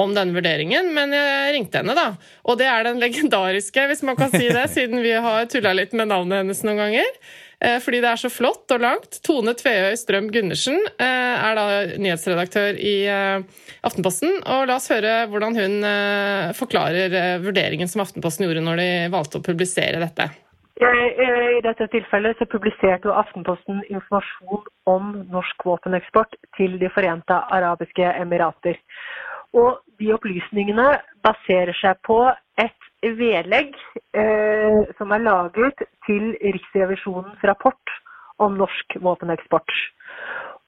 om 0.00 0.12
denne 0.14 0.36
vurderingen, 0.36 0.92
men 0.94 1.16
jeg 1.16 1.54
ringte 1.56 1.80
henne, 1.80 1.96
da. 1.98 2.10
Og 2.46 2.60
det 2.60 2.68
er 2.70 2.84
den 2.86 3.00
legendariske, 3.02 3.88
hvis 3.90 4.04
man 4.06 4.20
kan 4.20 4.30
si 4.36 4.46
det, 4.52 4.68
siden 4.76 5.00
vi 5.02 5.16
har 5.16 5.48
tulla 5.50 5.72
litt 5.80 5.96
med 5.96 6.12
navnet 6.12 6.44
hennes 6.44 6.60
noen 6.66 6.84
ganger. 6.84 7.10
Eh, 7.60 7.78
Fordi 7.84 8.00
det 8.00 8.08
er 8.08 8.20
så 8.20 8.30
flott 8.32 8.72
og 8.72 8.80
langt. 8.80 9.20
Tone 9.26 9.52
Tveøy 9.56 9.96
Strøm 10.00 10.30
Gundersen 10.32 10.78
eh, 10.96 11.34
er 11.44 11.58
da 11.58 11.64
nyhetsredaktør 12.00 12.78
i 12.80 12.94
eh, 13.04 13.64
Aftenposten. 13.84 14.38
Og 14.40 14.68
la 14.70 14.78
oss 14.80 14.88
høre 14.92 15.26
hvordan 15.30 15.56
hun 15.56 15.76
forklarer 16.56 17.40
vurderingen 17.44 17.88
som 17.88 18.02
Aftenposten 18.04 18.46
gjorde 18.46 18.64
når 18.64 18.80
de 18.80 18.90
valgte 19.12 19.40
å 19.40 19.44
publisere 19.44 20.00
dette. 20.02 20.30
I 20.80 21.60
dette 21.64 21.90
tilfellet 21.92 22.38
så 22.40 22.46
publiserte 22.48 23.08
jo 23.08 23.16
Aftenposten 23.16 23.82
informasjon 23.92 24.62
om 24.88 25.10
norsk 25.32 25.64
våpeneksport 25.68 26.38
til 26.56 26.78
De 26.80 26.88
forente 26.92 27.36
arabiske 27.52 28.14
emirater. 28.20 28.78
Og 29.52 29.80
de 30.00 30.12
opplysningene 30.14 30.86
baserer 31.24 31.76
seg 31.80 32.00
på 32.06 32.22
et 32.60 32.89
vedlegg 33.02 33.74
eh, 34.14 34.80
som 34.98 35.12
er 35.12 35.24
laget 35.24 35.82
til 36.06 36.34
Riksrevisjonens 36.40 37.44
rapport 37.44 37.94
om 38.38 38.56
norsk 38.60 38.96
våpeneksport. 39.00 39.72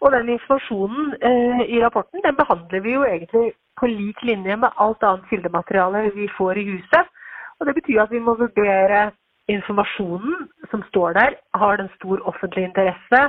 Og 0.03 0.13
den 0.13 0.33
informasjonen 0.35 1.13
eh, 1.23 1.65
i 1.77 1.83
rapporten 1.85 2.25
den 2.25 2.37
behandler 2.37 2.81
vi 2.81 2.95
jo 2.97 3.05
egentlig 3.05 3.53
på 3.81 3.87
lik 3.87 4.23
linje 4.23 4.57
med 4.57 4.79
alt 4.85 5.03
annet 5.03 5.29
kildemateriale 5.31 6.11
vi 6.17 6.29
får 6.39 6.59
i 6.59 6.69
huset. 6.73 7.11
Og 7.61 7.67
det 7.67 7.75
betyr 7.79 8.03
at 8.03 8.11
vi 8.11 8.19
må 8.19 8.35
vurdere 8.41 9.11
informasjonen 9.49 10.49
som 10.71 10.83
står 10.89 11.13
der, 11.19 11.37
har 11.55 11.77
den 11.77 11.91
stor 11.97 12.23
offentlig 12.27 12.65
interesse. 12.65 13.21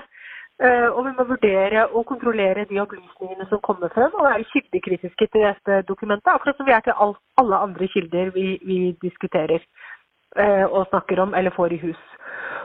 Eh, 0.63 0.89
Og 0.95 1.01
vi 1.05 1.11
må 1.17 1.23
vurdere 1.27 1.87
og 1.91 2.05
kontrollere 2.07 2.63
de 2.69 2.79
opplysningene 2.79 3.47
som 3.49 3.59
kommer 3.67 3.91
frem, 3.95 4.13
og 4.15 4.27
være 4.29 4.45
kildekritiske 4.53 5.27
til 5.27 5.43
dette 5.43 5.81
dokumentet, 5.89 6.31
akkurat 6.31 6.57
som 6.57 6.67
vi 6.69 6.75
er 6.75 6.85
til 6.85 6.95
alle 7.41 7.59
andre 7.65 7.87
kilder 7.95 8.31
vi, 8.37 8.45
vi 8.63 8.77
diskuterer 9.01 9.59
eh, 9.59 10.65
og 10.65 10.87
snakker 10.87 11.19
om 11.19 11.35
eller 11.35 11.51
får 11.55 11.75
i 11.75 11.81
hus. 11.83 11.99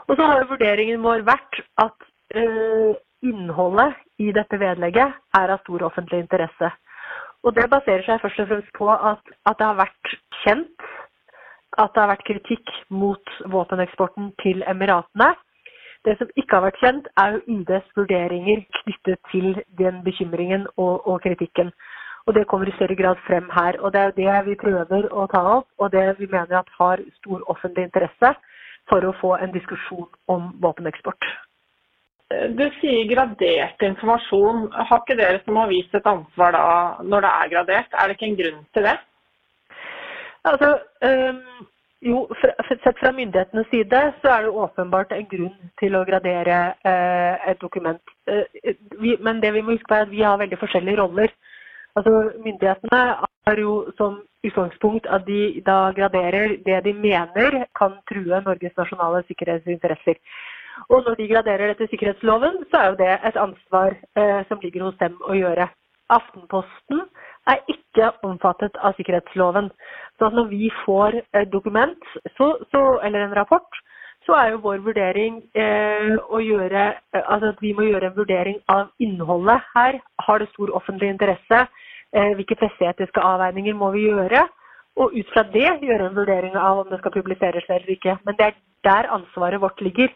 Og 0.07 0.17
så 0.17 0.29
har 0.31 0.47
vurderingen 0.51 1.03
vår 1.03 1.27
vært 1.27 1.59
at 1.87 2.07
eh, 2.39 2.95
innholdet 3.27 3.99
i 4.23 4.31
dette 4.33 4.61
vedlegget 4.63 5.19
er 5.41 5.55
av 5.57 5.65
stor 5.65 5.89
offentlig 5.91 6.23
interesse. 6.23 6.71
Og 7.43 7.55
det 7.55 7.67
baserer 7.71 8.07
seg 8.07 8.23
først 8.23 8.45
og 8.45 8.49
fremst 8.53 8.73
på 8.79 8.93
at, 8.95 9.35
at 9.47 9.59
det 9.59 9.67
har 9.67 9.83
vært 9.83 10.17
kjent 10.45 10.89
at 11.79 11.93
det 11.95 12.01
har 12.03 12.11
vært 12.11 12.27
kritikk 12.27 12.71
mot 12.91 13.35
våpeneksporten 13.53 14.33
til 14.43 14.65
Emiratene. 14.67 15.35
Det 16.09 16.15
som 16.17 16.29
ikke 16.41 16.57
har 16.57 16.65
vært 16.65 16.79
kjent, 16.81 17.09
er 17.21 17.35
jo 17.35 17.57
UDs 17.59 17.89
vurderinger 17.99 18.63
knyttet 18.81 19.19
til 19.33 19.49
den 19.81 19.99
bekymringen 20.07 20.65
og, 20.77 21.05
og 21.05 21.21
kritikken. 21.21 21.73
Og 22.27 22.35
Det 22.37 22.47
kommer 22.49 22.69
i 22.69 22.77
større 22.77 22.97
grad 22.97 23.21
frem 23.27 23.51
her. 23.53 23.77
og 23.81 23.93
Det 23.93 24.01
er 24.01 24.07
jo 24.09 24.17
det 24.21 24.47
vi 24.47 24.55
prøver 24.63 25.11
å 25.13 25.27
ta 25.35 25.43
opp, 25.57 25.69
og 25.79 25.93
det 25.93 26.07
vi 26.19 26.31
mener 26.31 26.63
at 26.63 26.73
har 26.79 27.05
stor 27.21 27.45
offentlig 27.53 27.85
interesse 27.89 28.33
for 28.89 29.05
å 29.05 29.13
få 29.21 29.35
en 29.37 29.53
diskusjon 29.53 30.09
om 30.33 30.49
våpeneksport. 30.65 31.29
Du 32.57 32.65
sier 32.81 33.09
gradert 33.13 33.85
informasjon. 33.85 34.69
Har 34.73 35.03
ikke 35.03 35.17
dere 35.21 35.41
som 35.45 35.61
har 35.61 35.69
vist 35.69 35.95
et 35.97 36.09
ansvar 36.09 36.57
da, 36.57 36.67
når 37.05 37.25
det 37.25 37.35
er 37.35 37.53
gradert? 37.55 37.93
Er 37.93 38.09
det 38.09 38.17
ikke 38.17 38.31
en 38.31 38.41
grunn 38.41 38.65
til 38.77 38.89
det? 38.89 38.97
Altså, 40.49 40.75
øhm, 41.05 41.69
jo, 42.01 42.29
Sett 42.69 42.99
fra 43.01 43.13
myndighetenes 43.13 43.67
side 43.73 44.01
så 44.23 44.31
er 44.31 44.43
det 44.47 44.55
åpenbart 44.65 45.13
en 45.13 45.27
grunn 45.31 45.71
til 45.81 45.97
å 45.99 46.05
gradere 46.07 46.59
eh, 46.87 47.51
et 47.51 47.61
dokument. 47.61 48.03
Eh, 48.31 48.75
vi, 49.01 49.17
men 49.25 49.41
det 49.43 49.53
vi 49.57 49.63
må 49.63 49.75
huske 49.75 49.89
på 49.89 49.97
er 49.97 50.07
at 50.07 50.13
vi 50.13 50.23
har 50.23 50.39
veldig 50.39 50.61
forskjellige 50.61 51.01
roller. 51.01 51.35
Altså, 51.99 52.13
Myndighetene 52.45 53.01
har 53.49 53.59
jo 53.59 53.75
som 53.99 54.21
utgangspunkt 54.47 55.09
at 55.11 55.27
de 55.27 55.63
da 55.67 55.91
graderer 55.97 56.59
det 56.67 56.79
de 56.85 56.93
mener 56.95 57.65
kan 57.79 57.99
true 58.11 58.43
Norges 58.47 58.77
nasjonale 58.79 59.25
sikkerhetsinteresser. 59.27 60.21
Og 60.89 61.03
når 61.05 61.19
de 61.19 61.29
graderer 61.33 61.73
etter 61.73 61.91
sikkerhetsloven, 61.91 62.63
så 62.71 62.79
er 62.79 62.93
jo 62.93 62.99
det 63.03 63.15
et 63.27 63.41
ansvar 63.47 63.97
eh, 64.15 64.41
som 64.49 64.63
ligger 64.63 64.87
hos 64.87 65.01
dem 65.03 65.19
å 65.27 65.35
gjøre. 65.35 65.67
Aftenposten 66.15 67.03
er 67.53 67.65
ikke 67.73 68.11
omfattet 68.27 68.77
av 68.85 68.97
sikkerhetsloven. 68.99 69.71
Så 70.19 70.31
når 70.35 70.49
vi 70.53 70.71
får 70.85 71.21
et 71.39 71.53
dokument 71.53 72.11
så, 72.37 72.55
så, 72.73 72.83
eller 73.05 73.25
en 73.25 73.37
rapport, 73.37 73.83
så 74.27 74.37
er 74.37 74.51
jo 74.53 74.63
vår 74.65 74.83
vurdering 74.85 75.39
eh, 75.57 76.17
å 76.29 76.41
gjøre, 76.43 76.85
eh, 77.15 77.23
altså 77.25 77.55
at 77.55 77.63
vi 77.65 77.73
må 77.77 77.87
gjøre 77.87 78.11
en 78.11 78.17
vurdering 78.19 78.59
av 78.69 78.91
innholdet 79.01 79.65
her. 79.75 80.01
Har 80.27 80.43
det 80.43 80.51
stor 80.53 80.75
offentlig 80.77 81.09
interesse? 81.15 81.63
Eh, 82.13 82.35
hvilke 82.37 82.59
presseetiske 82.61 83.25
avveininger 83.25 83.77
må 83.79 83.93
vi 83.97 84.05
gjøre? 84.11 84.45
Og 85.01 85.15
ut 85.15 85.33
fra 85.33 85.47
det 85.55 85.71
gjøre 85.87 86.11
en 86.11 86.19
vurdering 86.19 86.59
av 86.59 86.83
om 86.83 86.93
det 86.93 87.01
skal 87.01 87.15
publiseres 87.15 87.71
eller 87.71 87.95
ikke. 87.95 88.19
Men 88.27 88.37
det 88.37 88.51
er 88.51 88.61
der 88.85 89.11
ansvaret 89.15 89.63
vårt 89.63 89.81
ligger. 89.81 90.13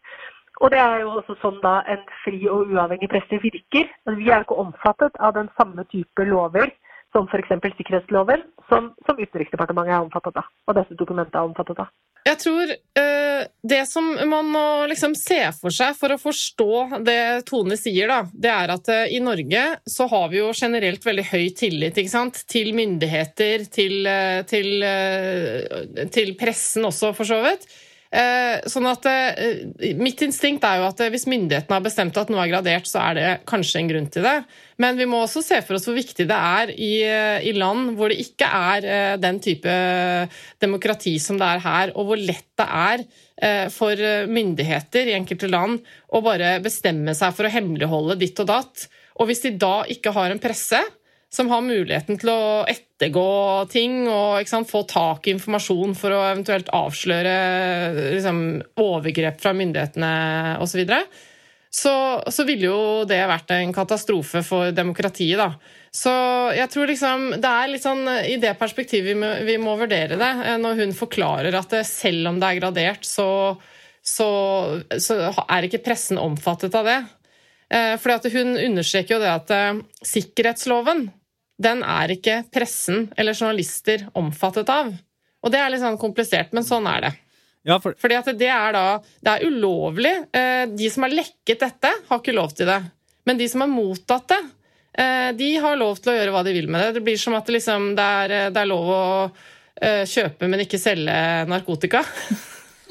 Og 0.60 0.70
det 0.70 0.78
er 0.78 1.00
jo 1.02 1.16
også 1.16 1.38
sånn 1.40 1.58
da 1.62 1.78
en 1.90 2.02
fri 2.22 2.42
og 2.50 2.68
uavhengig 2.70 3.08
presse 3.10 3.38
virker. 3.40 3.88
Vi 4.18 4.28
er 4.28 4.42
jo 4.42 4.44
ikke 4.44 4.60
omfattet 4.66 5.16
av 5.18 5.34
den 5.38 5.48
samme 5.56 5.86
type 5.94 6.26
lover 6.28 6.68
som 7.12 7.28
f.eks. 7.28 7.52
sikkerhetslover, 7.76 8.44
som, 8.70 8.92
som 9.06 9.20
Utenriksdepartementet 9.20 9.94
er 9.94 10.00
omfattet 10.06 10.40
av. 10.40 10.48
Og 10.68 10.78
dette 10.78 10.96
dokumentet 10.98 11.36
er 11.36 11.50
omfattet 11.50 11.84
av. 11.84 11.92
Jeg 12.22 12.38
tror 12.38 12.70
eh, 12.70 13.40
det 13.66 13.80
som 13.90 14.06
man 14.30 14.46
må 14.54 14.64
liksom 14.90 15.16
se 15.18 15.40
for 15.56 15.74
seg 15.74 15.96
for 15.98 16.14
å 16.14 16.20
forstå 16.22 17.00
det 17.02 17.42
Tone 17.48 17.74
sier, 17.80 18.06
da, 18.10 18.20
det 18.30 18.52
er 18.52 18.72
at 18.76 18.90
eh, 18.94 19.14
i 19.16 19.18
Norge 19.22 19.64
så 19.90 20.06
har 20.10 20.28
vi 20.30 20.38
jo 20.38 20.52
generelt 20.54 21.02
veldig 21.02 21.24
høy 21.32 21.48
tillit 21.58 21.98
til 21.98 22.70
myndigheter, 22.78 23.66
til, 23.74 23.96
eh, 24.06 24.42
til, 24.46 24.70
eh, 24.86 26.06
til 26.14 26.36
pressen 26.38 26.86
også, 26.86 27.10
for 27.18 27.26
så 27.26 27.42
vidt. 27.42 27.66
Eh, 28.12 28.58
sånn 28.68 28.84
at 28.90 29.06
eh, 29.08 29.94
Mitt 29.96 30.20
instinkt 30.20 30.66
er 30.68 30.82
jo 30.82 30.88
at 30.90 30.98
eh, 31.00 31.08
hvis 31.14 31.24
myndighetene 31.32 31.78
har 31.78 31.84
bestemt 31.84 32.18
at 32.20 32.28
noe 32.28 32.42
er 32.44 32.50
gradert, 32.50 32.84
så 32.84 33.00
er 33.06 33.16
det 33.16 33.28
kanskje 33.48 33.80
en 33.80 33.88
grunn 33.88 34.08
til 34.12 34.26
det. 34.26 34.34
Men 34.84 34.98
vi 35.00 35.06
må 35.08 35.22
også 35.22 35.40
se 35.46 35.62
for 35.64 35.78
oss 35.78 35.88
hvor 35.88 35.96
viktig 35.96 36.26
det 36.28 36.36
er 36.36 36.74
i, 36.76 36.92
i 37.48 37.54
land 37.56 37.94
hvor 37.96 38.12
det 38.12 38.20
ikke 38.20 38.48
er 38.48 39.16
den 39.22 39.38
type 39.44 39.72
demokrati 40.60 41.14
som 41.22 41.38
det 41.40 41.48
er 41.54 41.62
her, 41.64 41.92
og 41.96 42.10
hvor 42.10 42.20
lett 42.20 42.48
det 42.58 42.66
er 42.66 43.04
for 43.72 43.98
myndigheter 44.28 45.08
i 45.08 45.14
enkelte 45.16 45.48
land 45.50 45.80
å 46.12 46.20
bare 46.24 46.56
bestemme 46.64 47.14
seg 47.16 47.36
for 47.36 47.46
å 47.48 47.52
hemmeligholde 47.52 48.18
ditt 48.20 48.42
og 48.42 48.50
datt. 48.50 48.88
Og 49.20 49.30
hvis 49.30 49.44
de 49.46 49.54
da 49.60 49.84
ikke 49.92 50.12
har 50.16 50.34
en 50.34 50.42
presse 50.42 50.80
som 51.32 51.48
har 51.48 51.64
muligheten 51.64 52.18
til 52.20 52.28
å 52.28 52.64
ettergå 52.68 53.28
ting 53.72 54.02
og 54.04 54.48
sant, 54.48 54.68
få 54.68 54.84
tak 54.88 55.26
i 55.26 55.32
informasjon 55.32 55.94
for 55.96 56.12
å 56.12 56.24
eventuelt 56.28 56.68
avsløre 56.76 57.36
liksom, 58.18 58.42
overgrep 58.82 59.40
fra 59.40 59.54
myndighetene 59.56 60.14
osv., 60.62 60.82
så, 60.84 60.96
så 61.72 61.94
så 62.28 62.44
ville 62.44 62.68
jo 62.68 63.04
det 63.08 63.22
vært 63.30 63.54
en 63.56 63.72
katastrofe 63.72 64.42
for 64.44 64.74
demokratiet. 64.76 65.40
da. 65.40 65.78
Så 65.88 66.12
jeg 66.52 66.68
tror 66.72 66.90
liksom 66.90 67.24
det 67.40 67.48
er 67.48 67.72
litt 67.72 67.84
sånn 67.84 68.04
i 68.28 68.36
det 68.40 68.52
perspektivet 68.60 69.14
vi 69.14 69.16
må, 69.16 69.30
vi 69.48 69.56
må 69.60 69.78
vurdere 69.80 70.20
det, 70.20 70.30
eh, 70.44 70.58
når 70.60 70.82
hun 70.82 70.92
forklarer 70.96 71.56
at 71.56 71.72
det, 71.72 71.86
selv 71.88 72.28
om 72.28 72.42
det 72.42 72.50
er 72.50 72.60
gradert, 72.60 73.08
så, 73.08 73.56
så, 74.04 74.28
så 75.00 75.18
er 75.48 75.68
ikke 75.68 75.80
pressen 75.88 76.20
omfattet 76.20 76.76
av 76.76 76.88
det. 76.92 77.00
Eh, 77.72 77.96
fordi 78.00 78.36
Hun 78.36 78.56
understreker 78.60 79.16
jo 79.16 79.22
det 79.24 79.32
at 79.32 79.56
eh, 79.56 79.82
sikkerhetsloven 80.04 81.06
den 81.62 81.82
er 81.86 82.12
ikke 82.14 82.40
pressen 82.52 83.06
eller 83.16 83.36
journalister 83.36 84.06
omfattet 84.18 84.70
av. 84.72 84.92
Og 85.42 85.50
det 85.52 85.58
er 85.58 85.72
litt 85.72 85.82
sånn 85.82 85.98
komplisert, 86.00 86.52
men 86.54 86.66
sånn 86.66 86.86
er 86.90 87.06
det. 87.08 87.12
Ja, 87.66 87.76
for, 87.82 87.94
Fordi 87.98 88.16
at 88.18 88.26
det 88.34 88.48
er 88.50 88.72
da 88.74 88.84
Det 89.22 89.30
er 89.36 89.44
ulovlig. 89.46 90.10
Eh, 90.34 90.64
De 90.74 90.88
som 90.90 91.04
har 91.06 91.12
lekket 91.14 91.60
dette, 91.62 91.92
har 92.08 92.18
ikke 92.18 92.34
lov 92.34 92.50
til 92.58 92.66
det. 92.66 92.80
Men 93.26 93.38
de 93.38 93.46
som 93.50 93.62
har 93.62 93.70
mottatt 93.70 94.32
det, 94.32 94.40
eh, 94.98 95.28
de 95.38 95.50
har 95.62 95.76
lov 95.78 96.00
til 96.02 96.10
å 96.12 96.16
gjøre 96.16 96.32
hva 96.34 96.42
de 96.46 96.54
vil 96.56 96.66
med 96.70 96.82
det. 96.82 96.96
Det 96.98 97.04
blir 97.06 97.20
som 97.22 97.36
at 97.38 97.46
det, 97.46 97.54
liksom, 97.60 97.92
det, 97.98 98.08
er, 98.24 98.34
det 98.50 98.62
er 98.64 98.70
lov 98.70 98.90
å 98.90 99.02
eh, 99.78 100.02
kjøpe, 100.10 100.48
men 100.50 100.64
ikke 100.64 100.80
selge 100.82 101.14
narkotika. 101.50 102.02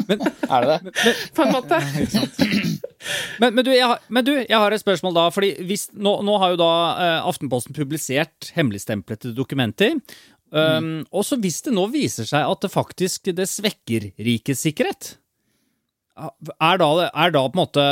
Er 0.08 0.64
det 0.66 0.78
det? 0.88 1.16
På 1.36 1.44
en 1.44 1.52
måte. 1.54 1.82
Men, 3.42 3.56
men, 3.58 3.66
du, 3.66 3.72
jeg, 3.74 3.88
har- 3.88 4.02
men 4.10 4.26
du, 4.28 4.34
jeg 4.38 4.58
har 4.58 4.72
et 4.76 4.82
spørsmål 4.84 5.16
da. 5.18 5.30
fordi 5.34 5.54
hvis, 5.70 5.88
nå, 5.94 6.18
nå 6.28 6.36
har 6.42 6.54
jo 6.54 6.60
da 6.62 6.70
uh, 6.98 7.30
Aftenposten 7.32 7.74
publisert 7.78 8.52
hemmeligstemplede 8.58 9.34
dokumenter. 9.38 9.98
Um, 10.52 11.06
Og 11.16 11.24
så 11.24 11.38
hvis 11.40 11.62
det 11.64 11.72
nå 11.72 11.86
viser 11.94 12.28
seg 12.28 12.44
at 12.44 12.66
det 12.66 12.74
faktisk 12.74 13.30
det 13.38 13.46
svekker 13.48 14.10
rikets 14.20 14.66
sikkerhet, 14.68 15.14
er 16.12 16.80
da, 16.82 16.88
er 17.08 17.32
da 17.32 17.42
på 17.48 17.56
en 17.56 17.62
måte 17.62 17.84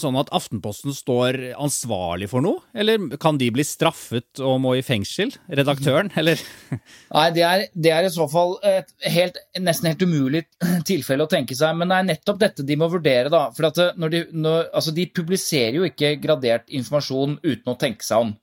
sånn 0.00 0.16
at 0.18 0.30
Aftenposten 0.34 0.94
står 0.94 1.38
ansvarlig 1.54 2.26
for 2.32 2.42
noe? 2.44 2.60
Eller 2.74 3.18
kan 3.22 3.38
de 3.38 3.50
bli 3.54 3.64
straffet 3.66 4.42
og 4.42 4.58
må 4.64 4.74
i 4.78 4.82
fengsel? 4.84 5.30
Redaktøren, 5.46 6.10
eller? 6.18 6.42
Nei, 7.16 7.26
det 7.36 7.44
er, 7.46 7.64
det 7.74 7.92
er 7.94 8.08
i 8.08 8.12
så 8.12 8.26
fall 8.30 8.56
et 8.66 8.90
helt, 9.14 9.38
nesten 9.62 9.92
helt 9.92 10.02
umulig 10.02 10.44
tilfelle 10.90 11.24
å 11.24 11.30
tenke 11.30 11.56
seg. 11.58 11.78
Men 11.78 11.92
det 11.92 12.00
er 12.00 12.10
nettopp 12.10 12.42
dette 12.42 12.66
de 12.66 12.78
må 12.80 12.90
vurdere. 12.92 13.30
da. 13.32 13.46
For 13.54 13.70
når 13.98 14.14
de, 14.14 14.24
når, 14.34 14.68
altså 14.72 14.94
de 14.96 15.06
publiserer 15.14 15.78
jo 15.78 15.86
ikke 15.88 16.16
gradert 16.22 16.66
informasjon 16.68 17.38
uten 17.46 17.72
å 17.72 17.78
tenke 17.78 18.06
seg 18.06 18.26
om. 18.26 18.34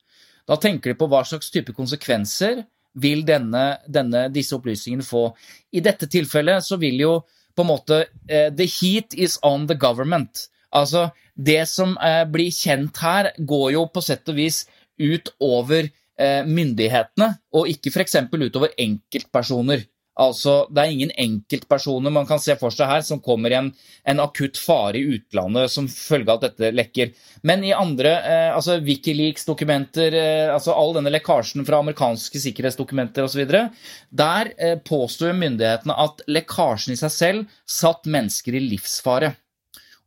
Da 0.47 0.57
tenker 0.61 0.93
de 0.93 0.99
på 0.99 1.09
hva 1.11 1.25
slags 1.27 1.51
type 1.51 1.75
konsekvenser 1.75 2.63
vil 3.03 3.25
denne, 3.27 3.81
denne, 3.91 4.27
disse 4.31 4.55
opplysningene 4.55 5.03
få. 5.03 5.27
I 5.75 5.83
dette 5.83 6.07
tilfellet 6.07 6.63
så 6.63 6.79
vil 6.79 7.01
jo 7.03 7.15
på 7.55 7.63
en 7.63 7.71
måte 7.71 8.01
eh, 8.27 8.51
The 8.53 8.67
heat 8.67 9.15
is 9.15 9.39
on 9.43 9.67
the 9.67 9.77
government. 9.79 10.49
Altså, 10.75 11.09
det 11.35 11.63
som 11.71 11.95
eh, 11.97 12.23
blir 12.27 12.51
kjent 12.51 12.97
her, 13.03 13.31
går 13.37 13.71
jo 13.75 13.85
på 13.91 14.03
sett 14.03 14.27
og 14.31 14.39
vis 14.39 14.65
ut 14.99 15.31
over 15.43 15.87
eh, 15.87 16.41
myndighetene, 16.47 17.31
og 17.55 17.71
ikke 17.71 17.93
f.eks. 17.93 18.17
utover 18.31 18.75
enkeltpersoner. 18.79 19.85
Altså, 20.15 20.67
Det 20.71 20.79
er 20.79 20.91
ingen 20.93 21.11
enkeltpersoner 21.19 22.13
man 22.13 22.27
kan 22.27 22.39
se 22.39 22.55
for 22.59 22.71
seg 22.71 22.87
her 22.87 23.01
som 23.03 23.19
kommer 23.23 23.51
i 23.51 23.57
en, 23.57 23.71
en 24.07 24.21
akutt 24.23 24.55
fare 24.61 24.99
i 24.99 25.17
utlandet 25.17 25.73
som 25.73 25.89
følge 25.91 26.31
av 26.31 26.39
at 26.39 26.55
dette 26.55 26.71
lekker. 26.71 27.11
Men 27.43 27.65
i 27.67 27.73
andre, 27.75 28.13
eh, 28.23 28.51
altså 28.55 28.77
Wikileaks-dokumenter, 28.85 30.15
eh, 30.15 30.53
altså 30.53 30.71
all 30.71 30.95
denne 30.95 31.11
lekkasjen 31.11 31.67
fra 31.67 31.81
amerikanske 31.83 32.39
sikkerhetsdokumenter 32.45 33.27
osv., 33.27 33.43
der 33.45 34.53
eh, 34.55 34.77
påstår 34.79 35.35
myndighetene 35.35 35.99
at 36.05 36.23
lekkasjen 36.31 36.95
i 36.95 37.01
seg 37.03 37.15
selv 37.15 37.59
satt 37.67 38.07
mennesker 38.07 38.55
i 38.55 38.63
livsfare. 38.69 39.35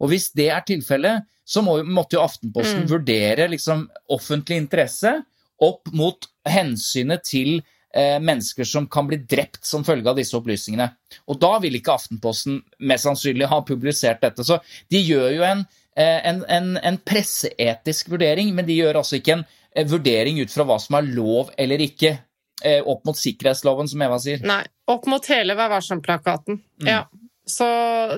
Og 0.00 0.14
hvis 0.14 0.30
det 0.32 0.48
er 0.54 0.64
tilfellet, 0.64 1.28
så 1.48 1.60
må, 1.64 1.78
måtte 1.84 2.16
jo 2.16 2.24
Aftenposten 2.24 2.88
vurdere 2.88 3.48
liksom, 3.52 3.86
offentlig 4.12 4.60
interesse 4.62 5.18
opp 5.64 5.90
mot 5.96 6.28
hensynet 6.48 7.24
til 7.26 7.58
mennesker 7.96 8.66
som 8.68 8.84
kan 8.86 9.06
bli 9.08 9.16
drept 9.16 9.64
som 9.64 9.84
følge 9.84 10.10
av 10.10 10.18
disse 10.18 10.36
opplysningene. 10.36 10.90
Og 11.28 11.38
da 11.40 11.54
vil 11.62 11.78
ikke 11.78 11.94
Aftenposten 11.96 12.60
mest 12.84 13.06
sannsynlig 13.06 13.48
ha 13.48 13.62
publisert 13.66 14.20
dette. 14.22 14.44
Så 14.44 14.58
de 14.92 15.00
gjør 15.00 15.30
jo 15.38 15.46
en, 15.46 15.64
eh, 15.96 16.18
en, 16.28 16.42
en, 16.48 16.74
en 16.76 16.98
presseetisk 17.00 18.12
vurdering, 18.12 18.52
men 18.54 18.68
de 18.68 18.76
gjør 18.76 19.00
altså 19.00 19.18
ikke 19.18 19.38
en 19.38 19.44
eh, 19.72 19.88
vurdering 19.88 20.40
ut 20.42 20.52
fra 20.52 20.66
hva 20.68 20.78
som 20.82 20.98
er 20.98 21.08
lov 21.08 21.52
eller 21.58 21.84
ikke, 21.88 22.18
eh, 22.62 22.80
opp 22.84 23.08
mot 23.08 23.18
sikkerhetsloven, 23.18 23.88
som 23.90 24.04
Eva 24.04 24.20
sier. 24.22 24.44
Nei. 24.46 24.64
Opp 24.88 25.04
mot 25.10 25.24
hele 25.28 25.52
Vær 25.52 25.68
varsom-plakaten. 25.68 26.62
Ja. 26.86 27.02
Så 27.48 27.66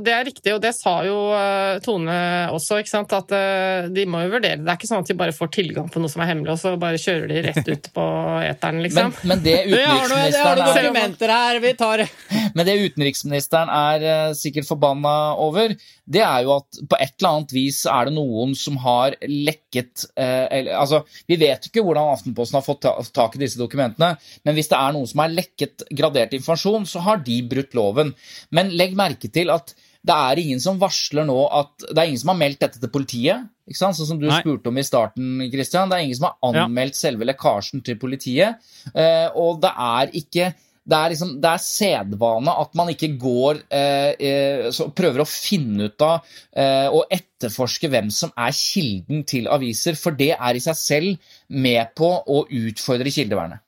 det 0.02 0.12
er 0.14 0.26
riktig, 0.26 0.52
og 0.54 0.60
det 0.62 0.72
sa 0.76 0.96
jo 1.06 1.16
eh, 1.36 1.78
Tone 1.84 2.16
også, 2.54 2.80
ikke 2.82 2.92
sant? 2.92 3.12
at 3.14 3.32
eh, 3.34 3.88
de 3.92 4.06
må 4.10 4.24
jo 4.24 4.32
vurdere. 4.34 4.60
Det 4.60 4.68
er 4.72 4.78
ikke 4.78 4.90
sånn 4.90 5.04
at 5.04 5.10
de 5.10 5.16
bare 5.18 5.34
får 5.34 5.52
tilgang 5.54 5.90
på 5.92 6.02
noe 6.02 6.10
som 6.12 6.24
er 6.24 6.32
hemmelig, 6.32 6.54
og 6.54 6.60
så 6.62 6.74
bare 6.80 7.00
kjører 7.00 7.30
de 7.30 7.44
rett 7.46 7.70
ut 7.70 7.90
på 7.94 8.06
eteren, 8.46 8.80
Men, 8.80 8.84
liksom. 8.86 9.14
men 9.30 9.44
det 9.44 9.56
Det 9.70 9.76
det 9.76 9.86
utenriksministeren 9.86 10.50
er 10.50 10.62
dokumenter 10.66 11.34
her, 11.34 11.60
vi 11.62 11.72
tar 11.78 12.04
Men 12.56 12.66
det 12.66 12.76
utenriksministeren 12.84 13.72
er 13.74 14.06
eh, 14.12 14.32
sikkert 14.38 14.68
forbanna 14.68 15.16
over, 15.40 15.74
det 16.10 16.22
er 16.26 16.42
jo 16.42 16.56
at 16.56 16.78
på 16.90 16.96
et 16.98 17.12
eller 17.20 17.30
annet 17.36 17.52
vis 17.54 17.84
er 17.86 18.08
det 18.08 18.14
noen 18.16 18.54
som 18.58 18.76
har 18.82 19.14
lekket 19.22 20.06
eh, 20.18 20.46
eller, 20.58 20.72
altså, 20.80 21.02
Vi 21.30 21.36
vet 21.40 21.68
ikke 21.68 21.84
hvordan 21.86 22.10
Aftenposten 22.16 22.58
har 22.58 22.64
fått 22.66 22.82
ta, 22.82 22.96
tak 23.14 23.36
i 23.38 23.42
disse 23.44 23.60
dokumentene, 23.60 24.16
men 24.44 24.56
hvis 24.58 24.70
det 24.72 24.78
er 24.80 24.96
noen 24.96 25.06
som 25.10 25.22
har 25.22 25.30
lekket 25.34 25.84
gradert 25.94 26.34
informasjon, 26.36 26.88
så 26.90 27.02
har 27.06 27.22
de 27.26 27.38
brutt 27.46 27.76
loven. 27.78 28.10
Men 28.50 28.72
legg 28.74 28.96
merke 28.98 29.30
til 29.32 29.52
at 29.54 29.74
det 30.00 30.16
er 30.16 30.38
ingen 30.40 30.60
som 30.64 30.78
varsler 30.80 31.26
nå 31.28 31.36
at 31.52 31.82
Det 31.90 31.98
er 31.98 32.06
ingen 32.08 32.20
som 32.22 32.30
har 32.32 32.38
meldt 32.40 32.62
dette 32.62 32.80
til 32.80 32.88
politiet, 32.88 33.42
ikke 33.68 33.76
sant? 33.82 33.98
sånn 33.98 34.08
som 34.14 34.18
du 34.22 34.26
Nei. 34.30 34.38
spurte 34.40 34.70
om 34.72 34.78
i 34.80 34.84
starten, 34.86 35.34
Christian. 35.52 35.90
Det 35.92 35.98
er 35.98 36.04
ingen 36.06 36.16
som 36.16 36.30
har 36.30 36.54
Ja. 36.56 36.64
anmeldt 36.64 36.96
selve 36.96 37.28
lekkasjen 37.28 37.84
til 37.84 37.98
politiet. 38.00 38.56
Eh, 38.94 39.28
og 39.36 39.60
det 39.60 39.70
er 39.76 40.10
ikke 40.16 40.54
det 40.90 40.98
er, 40.98 41.12
liksom, 41.14 41.34
det 41.42 41.50
er 41.50 41.62
sedvane 41.64 42.54
at 42.62 42.72
man 42.78 42.90
ikke 42.92 43.12
går 43.20 43.62
eh, 43.70 44.12
eh, 44.18 44.80
prøver 44.96 45.22
å 45.22 45.28
finne 45.28 45.90
ut 45.90 46.06
av 46.06 46.32
eh, 46.50 46.88
og 46.90 47.12
etterforske 47.14 47.90
hvem 47.92 48.10
som 48.14 48.32
er 48.34 48.56
kilden 48.56 49.22
til 49.28 49.46
aviser, 49.52 49.98
for 49.98 50.16
det 50.18 50.32
er 50.34 50.58
i 50.58 50.64
seg 50.64 50.78
selv 50.78 51.30
med 51.48 51.94
på 51.98 52.10
å 52.26 52.42
utfordre 52.46 53.12
kildevernet. 53.14 53.62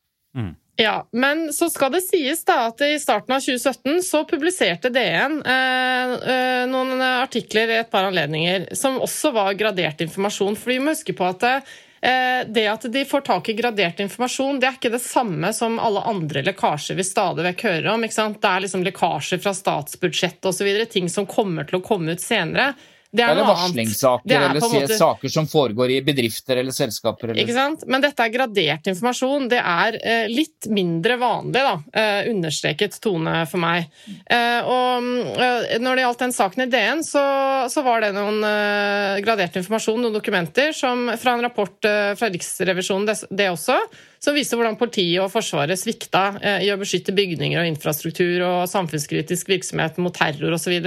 Ja, 0.81 1.03
men 1.13 1.51
så 1.53 1.69
skal 1.71 1.93
det 1.93 2.01
sies 2.07 2.41
da 2.49 2.71
at 2.71 2.81
i 2.87 2.97
starten 3.01 3.35
av 3.37 3.45
2017 3.45 4.01
så 4.07 4.23
publiserte 4.29 4.91
DN 4.93 5.39
eh, 5.45 6.15
eh, 6.33 6.63
noen 6.71 7.03
artikler 7.05 7.71
i 7.71 7.81
et 7.83 7.91
par 7.93 8.09
anledninger 8.09 8.71
som 8.79 8.97
også 9.05 9.35
var 9.37 9.53
gradert 9.61 10.01
informasjon. 10.03 10.57
For 10.57 10.73
vi 10.73 10.81
må 10.81 10.95
huske 10.97 11.15
på 11.17 11.29
at 11.29 11.45
eh, 11.49 11.75
det 12.03 12.65
at 12.67 12.83
de 12.91 13.05
får 13.07 13.23
tak 13.29 13.49
i 13.49 13.55
gradert 13.55 14.01
informasjon, 14.03 14.57
det 14.59 14.67
er 14.67 14.75
ikke 14.75 14.91
det 14.91 15.03
samme 15.05 15.53
som 15.55 15.77
alle 15.79 16.03
andre 16.11 16.43
lekkasjer 16.43 16.99
vi 16.99 17.05
stadig 17.07 17.45
vekk 17.47 17.63
hører 17.69 17.93
om. 17.93 18.03
Det 18.03 18.49
er 18.49 18.65
liksom 18.65 18.83
lekkasjer 18.83 19.39
fra 19.45 19.53
statsbudsjettet 19.55 20.49
osv., 20.51 20.71
ting 20.91 21.07
som 21.13 21.29
kommer 21.31 21.69
til 21.69 21.79
å 21.79 21.85
komme 21.87 22.17
ut 22.17 22.25
senere. 22.25 22.73
Det 23.13 23.21
er 23.21 23.29
Eller 23.35 23.45
noe 23.45 23.53
varslingssaker, 23.53 24.25
Det 24.25 24.37
er 24.39 24.43
eller 24.47 24.63
måte- 24.73 24.97
saker 24.97 25.29
som 25.29 25.45
foregår 25.47 25.91
i 25.93 25.99
bedrifter 26.01 26.57
eller 26.63 26.73
selskaper. 26.73 27.29
Eller... 27.29 27.43
Ikke 27.43 27.53
sant? 27.53 27.83
Men 27.87 28.01
dette 28.01 28.25
er 28.25 28.31
gradert 28.33 28.87
informasjon. 28.89 29.51
Det 29.53 29.59
er 29.61 29.99
eh, 30.01 30.31
litt 30.33 30.69
mindre 30.73 31.19
vanlig, 31.21 31.61
da. 31.61 31.75
Eh, 31.93 32.31
understreket 32.31 32.97
tone 33.05 33.43
for 33.51 33.61
meg. 33.61 33.91
Eh, 34.33 34.65
og 34.65 35.11
eh, 35.37 35.75
når 35.83 36.01
det 36.01 36.07
gjaldt 36.07 36.25
den 36.25 36.33
saken 36.39 36.65
i 36.65 36.69
DN, 36.73 37.03
så, 37.05 37.25
så 37.69 37.85
var 37.85 38.01
det 38.01 38.15
noen 38.17 38.41
eh, 38.49 39.19
gradert 39.27 39.61
informasjon, 39.61 40.01
noen 40.07 40.17
dokumenter, 40.17 40.73
som, 40.73 41.11
fra 41.21 41.37
en 41.37 41.45
rapport 41.45 41.85
eh, 41.91 42.15
fra 42.17 42.33
Riksrevisjonen, 42.33 43.05
det, 43.13 43.19
det 43.29 43.51
også, 43.53 43.77
som 44.25 44.39
viser 44.39 44.57
hvordan 44.57 44.81
politiet 44.81 45.21
og 45.21 45.29
Forsvaret 45.35 45.77
svikta 45.77 46.39
i 46.63 46.69
å 46.73 46.79
beskytte 46.81 47.13
bygninger 47.13 47.59
og 47.61 47.69
infrastruktur 47.75 48.45
og 48.47 48.59
samfunnskritisk 48.71 49.51
virksomhet 49.51 49.99
mot 50.01 50.15
terror 50.15 50.55
osv. 50.55 50.79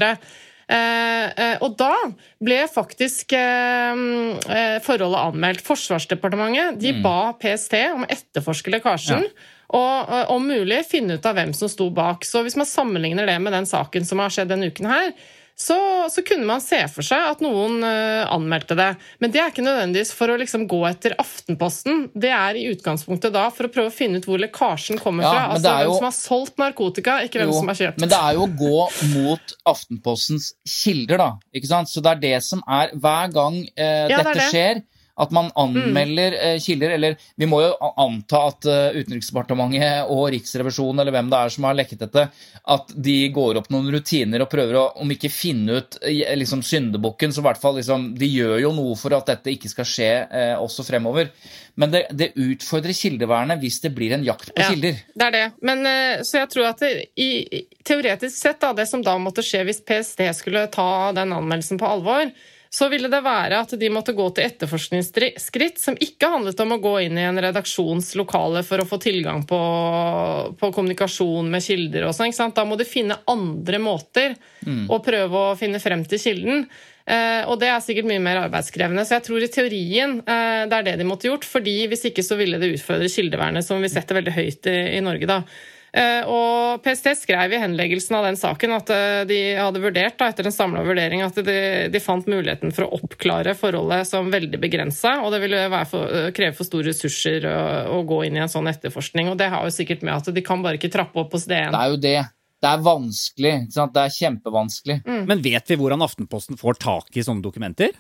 Eh, 0.65 1.25
eh, 1.30 1.58
og 1.62 1.75
da 1.78 1.93
ble 2.41 2.63
faktisk 2.71 3.36
eh, 3.38 4.80
forholdet 4.86 5.21
anmeldt. 5.21 5.65
Forsvarsdepartementet 5.65 6.80
de 6.82 6.95
ba 7.06 7.36
PST 7.41 7.78
om 7.93 8.06
å 8.06 8.10
etterforske 8.10 8.73
lekkasjen. 8.73 9.28
Og 9.75 10.13
eh, 10.13 10.25
om 10.34 10.45
mulig 10.45 10.84
finne 10.89 11.17
ut 11.17 11.25
av 11.25 11.38
hvem 11.38 11.54
som 11.58 11.71
sto 11.71 11.89
bak. 11.93 12.25
Så 12.25 12.43
hvis 12.45 12.58
man 12.60 12.69
sammenligner 12.69 13.30
det 13.30 13.38
med 13.41 13.54
den 13.56 13.69
saken 13.69 14.08
som 14.08 14.21
har 14.23 14.34
skjedd 14.34 14.54
denne 14.54 14.71
uken 14.73 14.89
her, 14.89 15.12
så, 15.58 15.76
så 16.12 16.20
kunne 16.28 16.44
man 16.50 16.60
se 16.60 16.82
for 16.91 17.06
seg 17.08 17.30
at 17.32 17.39
noen 17.44 17.78
uh, 17.80 18.28
anmeldte 18.34 18.76
det. 18.76 18.89
Men 19.24 19.32
det 19.32 19.39
er 19.39 19.54
ikke 19.54 19.63
nødvendigvis 19.63 20.12
for 20.18 20.34
å 20.34 20.36
liksom 20.41 20.65
gå 20.68 20.82
etter 20.89 21.15
Aftenposten. 21.22 22.10
Det 22.12 22.32
er 22.36 22.60
i 22.60 22.65
utgangspunktet 22.74 23.32
da 23.36 23.46
for 23.56 23.70
å 23.70 23.72
prøve 23.72 23.88
å 23.88 23.96
finne 23.96 24.20
ut 24.20 24.28
hvor 24.28 24.41
lekkasjen 24.44 25.00
kommer 25.00 25.24
Ja, 25.24 25.32
fra. 25.32 25.46
Altså 25.54 25.63
det 25.63 25.72
er 25.72 25.86
hvem 25.88 25.96
som 26.02 26.10
har 26.10 26.18
solgt 26.18 26.60
narkotika, 26.60 27.15
ikke 27.24 27.39
hvem 27.39 27.54
Jo, 27.54 27.60
som 27.62 27.72
har 27.72 27.80
kjøpt. 27.80 28.02
Men 28.04 28.12
det 28.12 28.20
er 28.20 28.36
jo 28.36 28.44
å 28.44 28.52
gå 28.60 28.82
mot 29.15 29.56
Aftenpostens 29.72 30.50
kilder, 30.68 31.24
da. 31.24 31.30
ikke 31.56 31.72
sant? 31.72 31.91
Så 31.94 32.04
det 32.04 32.18
er 32.18 32.24
det 32.28 32.36
som 32.44 32.60
er 32.68 32.91
Hver 33.00 33.32
gang 33.36 33.62
uh, 33.63 34.06
Ja, 34.12 34.20
det 34.20 34.24
dette 34.26 34.36
det. 34.41 34.50
skjer, 34.52 34.84
at 35.17 35.32
man 35.32 35.47
anmelder 35.56 36.34
eh, 36.36 36.58
kilder 36.60 36.91
Eller 36.97 37.15
vi 37.39 37.47
må 37.47 37.62
jo 37.63 37.69
anta 38.01 38.41
at 38.49 38.65
eh, 38.67 38.97
Utenriksdepartementet 38.99 40.10
og 40.12 40.25
Riksrevisjonen, 40.34 40.99
eller 41.04 41.15
hvem 41.15 41.30
det 41.32 41.39
er 41.39 41.54
som 41.54 41.67
har 41.69 41.78
lekket 41.78 42.01
dette, 42.06 42.25
at 42.75 42.91
de 42.95 43.15
går 43.36 43.60
opp 43.62 43.69
noen 43.73 43.88
rutiner 43.93 44.43
og 44.43 44.49
prøver 44.51 44.75
å, 44.80 44.86
om 45.04 45.12
ikke 45.15 45.32
finne 45.32 45.80
ut 45.80 45.97
eh, 46.04 46.34
liksom 46.38 46.63
syndebukken, 46.65 47.32
så 47.36 47.43
i 47.43 47.47
hvert 47.47 47.62
fall 47.62 47.78
liksom, 47.80 48.10
De 48.19 48.28
gjør 48.30 48.58
jo 48.65 48.73
noe 48.75 48.95
for 48.99 49.15
at 49.17 49.30
dette 49.32 49.54
ikke 49.56 49.71
skal 49.71 49.88
skje 49.89 50.10
eh, 50.28 50.56
også 50.60 50.84
fremover. 50.88 51.30
Men 51.75 51.91
det, 51.91 52.06
det 52.15 52.30
utfordrer 52.39 52.95
kildevernet 52.95 53.60
hvis 53.63 53.82
det 53.84 53.91
blir 53.95 54.13
en 54.15 54.23
jakt 54.23 54.51
på 54.56 54.62
Ja. 54.63 54.69
kilder. 54.71 54.99
Det 55.15 55.25
er 55.30 55.34
det. 55.36 55.45
Men, 55.67 55.84
så 56.23 56.38
jeg 56.41 56.51
tror 56.54 56.69
at 56.69 56.80
det, 56.84 56.91
i, 57.19 57.30
i- 57.60 57.63
teoretisk 57.86 58.36
sett, 58.38 58.62
da, 58.63 58.69
det 58.78 58.86
som 58.88 59.04
da 59.04 59.17
måtte 59.19 59.43
skje 59.43 59.63
hvis 59.67 59.82
PST 59.86 60.23
skulle 60.38 60.67
ta 60.71 61.12
den 61.15 61.34
anmeldelsen 61.36 61.80
på 61.82 61.88
alvor, 61.89 62.32
så 62.76 62.90
ville 62.92 63.08
det 63.08 63.22
være 63.24 63.62
at 63.64 63.74
de 63.80 63.90
måtte 63.94 64.12
gå 64.16 64.26
til 64.36 64.50
etterforskningsskritt 64.50 65.78
som 65.80 65.96
ikke 66.02 66.28
handlet 66.34 66.60
om 66.60 66.74
å 66.76 66.80
gå 66.84 66.92
inn 67.06 67.16
i 67.16 67.24
en 67.24 67.40
redaksjonslokale 67.40 68.66
for 68.68 68.84
å 68.84 68.88
få 68.90 69.00
tilgang 69.00 69.46
på, 69.48 69.60
på 70.60 70.72
kommunikasjon 70.76 71.48
med 71.54 71.64
kilder 71.64 72.10
og 72.10 72.18
sånn. 72.18 72.36
Da 72.52 72.66
må 72.68 72.76
de 72.76 72.88
finne 72.88 73.22
andre 73.32 73.80
måter 73.80 74.36
mm. 74.66 74.90
å 74.92 75.00
prøve 75.06 75.46
å 75.54 75.56
finne 75.56 75.80
frem 75.80 76.04
til 76.10 76.20
kilden. 76.20 76.66
Eh, 77.06 77.46
og 77.48 77.62
det 77.62 77.70
er 77.72 77.86
sikkert 77.86 78.10
mye 78.10 78.24
mer 78.28 78.42
arbeidskrevende. 78.44 79.08
Så 79.08 79.16
jeg 79.22 79.28
tror 79.30 79.46
i 79.46 79.52
teorien 79.56 80.18
eh, 80.26 80.66
det 80.68 80.82
er 80.82 80.90
det 80.90 80.98
de 81.00 81.08
måtte 81.08 81.30
gjort. 81.30 81.48
fordi 81.48 81.78
hvis 81.88 82.10
ikke 82.12 82.28
så 82.28 82.36
ville 82.36 82.60
det 82.60 82.74
utfordre 82.76 83.08
kildevernet, 83.14 83.64
som 83.64 83.80
vi 83.80 83.94
setter 83.94 84.20
veldig 84.20 84.36
høyt 84.36 84.72
i, 84.74 84.78
i 84.98 85.06
Norge. 85.06 85.32
da. 85.32 85.46
Eh, 85.96 86.28
og 86.28 86.84
PST 86.84 87.14
skrev 87.22 87.56
i 87.56 87.60
henleggelsen 87.62 88.18
av 88.18 88.28
den 88.28 88.38
saken 88.40 88.76
at 88.76 88.92
de 89.30 89.40
hadde 89.56 89.82
vurdert 89.84 90.18
da, 90.20 90.28
etter 90.32 90.50
en 90.50 90.56
samla 90.56 90.84
vurdering 90.84 91.24
at 91.24 91.38
de, 91.40 91.58
de, 91.92 92.02
fant 92.04 92.28
muligheten 92.28 92.74
for 92.76 92.88
å 92.88 93.00
oppklare 93.00 93.56
forholdet 93.56 94.10
som 94.10 94.28
veldig 94.34 94.60
begrensa, 94.60 95.18
og 95.24 95.32
det 95.32 95.40
ville 95.46 95.66
for, 95.88 96.32
kreve 96.36 96.58
for 96.58 96.68
store 96.68 96.92
ressurser 96.92 97.48
å, 97.48 97.60
å, 97.96 98.02
gå 98.08 98.26
inn 98.28 98.36
i 98.36 98.44
en 98.44 98.52
sånn 98.52 98.68
etterforskning. 98.72 99.32
Og 99.32 99.40
det 99.40 99.48
har 99.54 99.64
jo 99.64 99.76
sikkert 99.76 100.04
med 100.04 100.18
at 100.18 100.36
de 100.36 100.44
kan 100.46 100.66
bare 100.66 100.82
ikke 100.82 100.92
trappe 100.94 101.22
opp 101.24 101.38
hos 101.38 101.48
DN. 101.48 101.72
Det 101.72 101.84
er 101.86 101.94
jo 101.94 102.02
det. 102.04 102.18
Det 102.66 102.72
er 102.72 102.82
vanskelig. 102.82 103.54
Det 103.70 104.02
er 104.02 104.14
kjempevanskelig. 104.16 105.00
Mm. 105.06 105.24
Men 105.30 105.42
vet 105.46 105.70
vi 105.70 105.78
hvordan 105.80 106.04
Aftenposten 106.06 106.60
får 106.60 106.80
tak 106.82 107.18
i 107.18 107.24
sånne 107.26 107.46
dokumenter? 107.46 107.94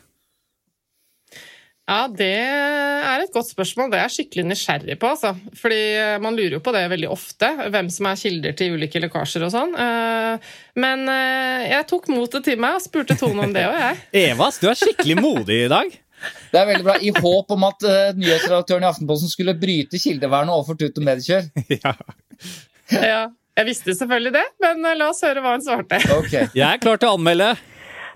Ja, 1.85 2.07
det 2.09 2.31
er 2.33 3.21
et 3.21 3.33
godt 3.33 3.51
spørsmål. 3.51 3.91
Det 3.91 3.99
er 3.99 4.07
jeg 4.07 4.13
skikkelig 4.15 4.45
nysgjerrig 4.49 4.95
på. 5.01 5.11
Altså. 5.13 5.35
Fordi 5.59 5.81
eh, 5.99 6.15
man 6.21 6.33
lurer 6.37 6.57
jo 6.57 6.61
på 6.65 6.73
det 6.73 6.81
veldig 6.89 7.11
ofte, 7.13 7.51
hvem 7.69 7.91
som 7.93 8.07
er 8.09 8.17
kilder 8.17 8.55
til 8.57 8.73
ulike 8.73 9.01
lekkasjer 9.03 9.45
og 9.45 9.51
sånn. 9.53 9.75
Eh, 9.77 10.55
men 10.81 11.05
eh, 11.13 11.67
jeg 11.69 11.87
tok 11.91 12.09
motet 12.09 12.47
til 12.47 12.57
meg 12.61 12.79
og 12.79 12.85
spurte 12.87 13.17
Tone 13.19 13.45
om 13.45 13.53
det 13.53 13.67
òg, 13.69 13.77
jeg. 13.83 14.01
Evas, 14.31 14.57
du 14.63 14.65
er 14.71 14.79
skikkelig 14.81 15.19
modig 15.21 15.59
i 15.67 15.69
dag. 15.75 15.93
Det 16.49 16.57
er 16.57 16.67
veldig 16.71 16.87
bra. 16.87 16.97
I 17.05 17.13
håp 17.13 17.53
om 17.53 17.67
at 17.67 17.85
uh, 17.85 18.15
nyhetsredaktøren 18.17 18.85
i 18.85 18.87
Aftenposten 18.87 19.29
skulle 19.29 19.53
bryte 19.59 19.99
kildevernet 20.01 20.55
overfor 20.55 20.79
Tut 20.79 20.97
og 20.97 21.05
Mediekjør. 21.05 21.51
Ja. 21.75 21.93
ja. 23.01 23.21
Jeg 23.55 23.69
visste 23.69 23.93
selvfølgelig 23.95 24.33
det, 24.35 24.43
men 24.63 24.83
la 24.97 25.11
oss 25.11 25.21
høre 25.23 25.43
hva 25.43 25.53
hun 25.53 25.63
svarte. 25.63 26.01
Okay. 26.17 26.49
Jeg 26.57 26.65
er 26.65 26.81
klar 26.81 26.99
til 26.99 27.11
å 27.11 27.19
anmelde. 27.19 27.53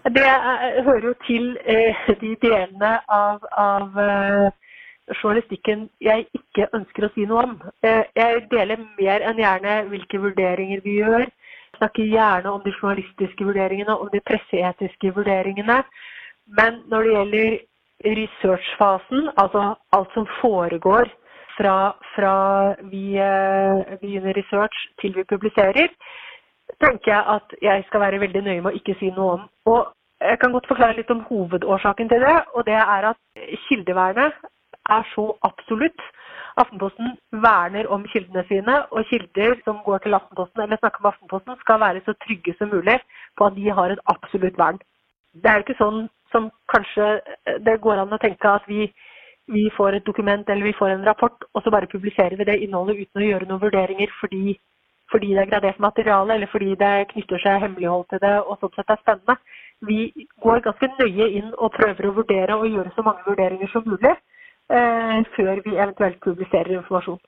Det 0.03 0.23
er, 0.25 0.83
hører 0.83 1.05
jo 1.07 1.13
til 1.27 1.57
eh, 1.65 1.95
de 2.21 2.35
delene 2.41 2.91
av, 3.11 3.43
av 3.51 3.97
eh, 3.99 4.51
journalistikken 5.21 5.89
jeg 6.01 6.25
ikke 6.37 6.69
ønsker 6.77 7.05
å 7.05 7.09
si 7.15 7.25
noe 7.27 7.43
om. 7.43 7.57
Eh, 7.83 8.05
jeg 8.15 8.45
deler 8.53 8.79
mer 8.99 9.25
enn 9.27 9.41
gjerne 9.41 9.75
hvilke 9.91 10.21
vurderinger 10.23 10.79
vi 10.85 10.95
gjør. 11.01 11.25
Jeg 11.27 11.81
snakker 11.81 12.11
gjerne 12.13 12.53
om 12.53 12.63
de 12.63 12.73
journalistiske 12.77 13.45
vurderingene, 13.49 13.97
om 13.97 14.09
de 14.13 14.23
presseetiske 14.29 15.11
vurderingene. 15.17 15.81
Men 16.59 16.79
når 16.87 17.03
det 17.03 17.13
gjelder 17.17 17.59
researchfasen, 18.19 19.29
altså 19.35 19.73
alt 19.97 20.15
som 20.15 20.27
foregår 20.39 21.11
fra, 21.57 21.75
fra 22.15 22.35
vi 22.87 23.19
eh, 23.19 23.99
begynner 23.99 24.39
research 24.39 24.79
til 25.03 25.15
vi 25.19 25.27
publiserer, 25.27 25.91
tenker 26.83 27.11
jeg 27.11 27.23
at 27.35 27.55
jeg 27.61 27.83
skal 27.87 28.03
være 28.05 28.21
veldig 28.23 28.43
nøye 28.43 28.61
med 28.61 28.71
å 28.71 28.77
ikke 28.79 28.95
si 28.99 29.11
noe 29.15 29.33
om. 29.37 29.47
Og 29.73 29.81
jeg 30.21 30.39
kan 30.39 30.53
godt 30.55 30.67
forklare 30.67 30.97
litt 30.97 31.11
om 31.11 31.25
hovedårsaken 31.29 32.09
til 32.11 32.23
det. 32.27 32.37
Og 32.55 32.65
det 32.69 32.77
er 32.79 33.09
at 33.11 33.19
kildevernet 33.67 34.39
er 34.97 35.03
så 35.15 35.25
absolutt. 35.49 36.01
Aftenposten 36.59 37.13
verner 37.45 37.87
om 37.87 38.03
kildene 38.11 38.43
sine, 38.49 38.81
og 38.91 39.05
kilder 39.07 39.53
som 39.63 39.77
går 39.85 40.01
til 40.03 40.17
Aftenposten 40.17 40.63
eller 40.63 40.79
snakker 40.81 41.03
med 41.03 41.11
Aftenposten, 41.13 41.59
skal 41.61 41.79
være 41.79 42.01
så 42.05 42.15
trygge 42.25 42.55
som 42.57 42.71
mulig 42.73 42.97
på 43.37 43.45
at 43.47 43.55
de 43.55 43.69
har 43.77 43.93
et 43.93 44.01
absolutt 44.13 44.57
vern. 44.57 44.81
Det 45.33 45.51
er 45.51 45.63
ikke 45.63 45.77
sånn 45.79 46.09
som 46.33 46.49
kanskje 46.73 47.07
det 47.65 47.77
går 47.85 48.01
an 48.01 48.17
å 48.17 48.19
tenke 48.21 48.49
at 48.51 48.67
vi 48.67 48.89
vi 49.49 49.69
får 49.77 49.95
et 49.97 50.05
dokument 50.05 50.49
eller 50.49 50.67
vi 50.67 50.77
får 50.77 50.91
en 50.93 51.05
rapport, 51.05 51.45
og 51.53 51.63
så 51.63 51.71
bare 51.73 51.89
publiserer 51.89 52.35
vi 52.37 52.45
det 52.45 52.59
innholdet 52.63 52.99
uten 53.01 53.21
å 53.21 53.29
gjøre 53.29 53.47
noen 53.49 53.63
vurderinger 53.63 54.11
fordi, 54.19 54.59
fordi 55.11 55.33
det 55.35 55.43
er 55.43 55.51
gradert 55.51 55.79
materiale 55.81 56.35
eller 56.35 56.51
fordi 56.51 56.75
det 56.79 56.93
knytter 57.13 57.41
seg 57.43 57.63
hemmelighold 57.63 58.05
til 58.11 58.21
det 58.23 58.35
og 58.43 58.59
sånn 58.61 58.75
sett 58.75 58.93
er 58.93 59.01
spennende. 59.01 59.35
Vi 59.87 59.99
går 60.43 60.63
ganske 60.65 60.91
nøye 60.99 61.29
inn 61.39 61.49
og 61.55 61.73
prøver 61.77 62.09
å 62.09 62.15
vurdere 62.19 62.57
og 62.59 62.69
gjøre 62.69 62.93
så 62.95 63.05
mange 63.07 63.25
vurderinger 63.27 63.71
som 63.73 63.87
mulig 63.87 64.13
eh, 64.13 65.17
før 65.35 65.63
vi 65.65 65.77
eventuelt 65.77 66.19
publiserer 66.25 66.77
informasjon. 66.79 67.19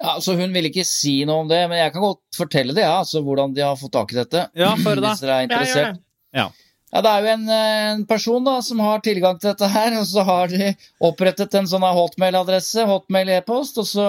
Ja, 0.00 0.16
så 0.24 0.32
Hun 0.38 0.54
vil 0.56 0.70
ikke 0.70 0.86
si 0.88 1.18
noe 1.28 1.44
om 1.44 1.50
det, 1.50 1.60
men 1.68 1.82
jeg 1.82 1.92
kan 1.92 2.04
godt 2.06 2.22
fortelle 2.36 2.72
det, 2.72 2.86
ja, 2.86 2.96
altså 3.02 3.20
hvordan 3.24 3.52
de 3.56 3.66
har 3.66 3.76
fått 3.76 3.92
tak 3.98 4.14
i 4.14 4.20
dette. 4.22 4.46
Ja, 4.56 4.72
for 4.80 4.96
da. 4.96 5.12
Hvis 5.12 5.24
dere 5.26 5.36
er 5.36 5.48
interessert. 5.48 6.00
Ja, 6.32 6.44
ja. 6.44 6.48
Ja, 6.90 7.00
Det 7.02 7.10
er 7.10 7.20
jo 7.22 7.32
en, 7.32 7.48
eh, 7.48 7.90
en, 7.92 8.06
person 8.06 8.44
da, 8.44 8.56
som 8.66 8.80
har 8.82 8.98
tilgang 8.98 9.38
til 9.38 9.52
dette 9.52 9.68
her, 9.70 9.94
og 10.00 10.06
så 10.10 10.24
har 10.26 10.48
de 10.50 10.72
opprettet 11.06 11.54
en 11.54 11.68
sånn 11.70 11.86
hotmail-adresse, 11.86 12.86
hotmail 12.88 13.30
e-post, 13.36 13.78
og 13.78 13.86
så 13.86 14.06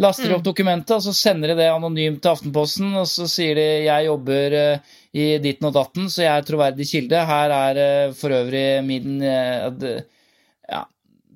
laster 0.00 0.32
opp 0.34 0.42
mm. 0.42 0.48
dokumentet, 0.48 0.94
og 0.96 1.04
så 1.04 1.14
sender 1.16 1.52
de 1.52 1.58
det 1.60 1.68
anonymt 1.70 2.22
til 2.22 2.32
Aftenposten, 2.32 2.94
og 3.00 3.08
så 3.10 3.28
sier 3.30 3.58
de 3.58 3.66
'jeg 3.86 4.06
jobber 4.06 4.56
uh, 4.60 4.94
i 5.12 5.26
ditten 5.42 5.68
og 5.68 5.74
datten, 5.76 6.08
så 6.08 6.24
jeg 6.24 6.32
er 6.36 6.48
troverdig 6.48 6.86
kilde'. 6.88 7.26
Her 7.32 7.56
er 7.56 7.82
uh, 8.08 8.14
for 8.14 8.32
øvrig 8.40 8.84
min 8.86 9.20
uh, 9.22 10.00